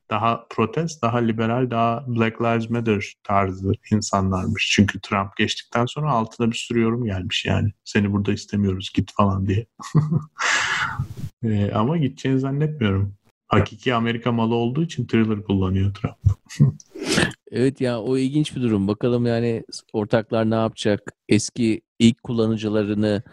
[0.09, 4.71] daha protest, daha liberal, daha Black Lives Matter tarzı insanlarmış.
[4.75, 7.71] Çünkü Trump geçtikten sonra altına bir sürü yorum gelmiş yani.
[7.83, 9.65] Seni burada istemiyoruz git falan diye.
[11.43, 13.13] ee, ama gideceğini zannetmiyorum.
[13.47, 16.17] Hakiki Amerika malı olduğu için Thriller kullanıyor Trump.
[17.53, 18.87] evet ya o ilginç bir durum.
[18.87, 19.63] Bakalım yani
[19.93, 21.01] ortaklar ne yapacak?
[21.29, 23.23] Eski ilk kullanıcılarını,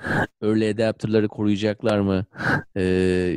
[0.42, 2.24] early adapter'ları koruyacaklar mı?
[2.76, 2.82] Ee,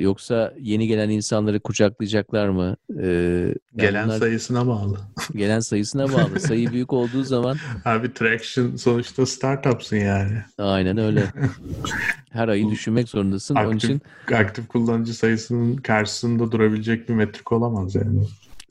[0.01, 2.75] yoksa yeni gelen insanları kucaklayacaklar mı?
[3.01, 4.19] Ee, gelen bunlar...
[4.19, 4.97] sayısına bağlı.
[5.35, 6.39] Gelen sayısına bağlı.
[6.39, 7.57] Sayı büyük olduğu zaman...
[7.85, 10.37] Abi Traction sonuçta startupsın yani.
[10.57, 11.23] Aynen öyle.
[12.29, 13.55] Her ayı düşünmek zorundasın.
[13.55, 14.01] Aktif, Onun için...
[14.33, 18.25] aktif kullanıcı sayısının karşısında durabilecek bir metrik olamaz yani.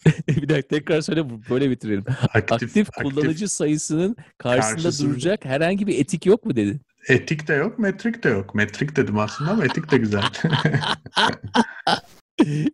[0.28, 2.04] bir dakika tekrar söyle böyle bitirelim.
[2.34, 6.80] Aktif, aktif kullanıcı aktif, sayısının karşısında, karşısında duracak herhangi bir etik yok mu dedi?
[7.08, 8.54] Etik de yok, metrik de yok.
[8.54, 10.22] Metrik dedim aslında ama etik de güzel.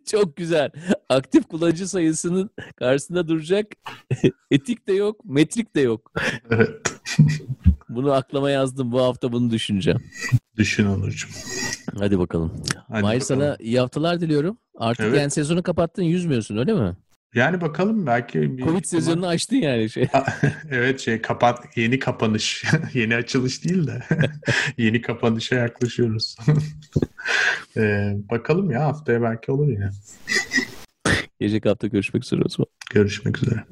[0.05, 0.69] Çok güzel.
[1.09, 3.67] Aktif kullanıcı sayısının karşısında duracak
[4.51, 6.11] etik de yok, metrik de yok.
[6.51, 6.69] Evet.
[7.89, 8.91] Bunu aklıma yazdım.
[8.91, 9.99] Bu hafta bunu düşüneceğim.
[10.57, 11.29] Düşün Onurcuğum.
[11.99, 12.63] Hadi bakalım.
[12.87, 13.21] Hadi Mahir bakalım.
[13.21, 14.57] sana iyi haftalar diliyorum.
[14.77, 15.19] Artık evet.
[15.19, 16.95] yani sezonu kapattın yüzmüyorsun öyle mi?
[17.35, 20.07] Yani bakalım belki bir Covid sezonunu açtın yani şey.
[20.71, 22.63] evet şey kapat yeni kapanış.
[22.93, 24.03] yeni açılış değil de
[24.77, 26.37] yeni kapanışa yaklaşıyoruz.
[27.77, 29.89] ee, bakalım ya haftaya belki olur yine.
[31.39, 32.67] Gelecek hafta görüşmek üzere o zaman.
[32.91, 33.63] Görüşmek üzere.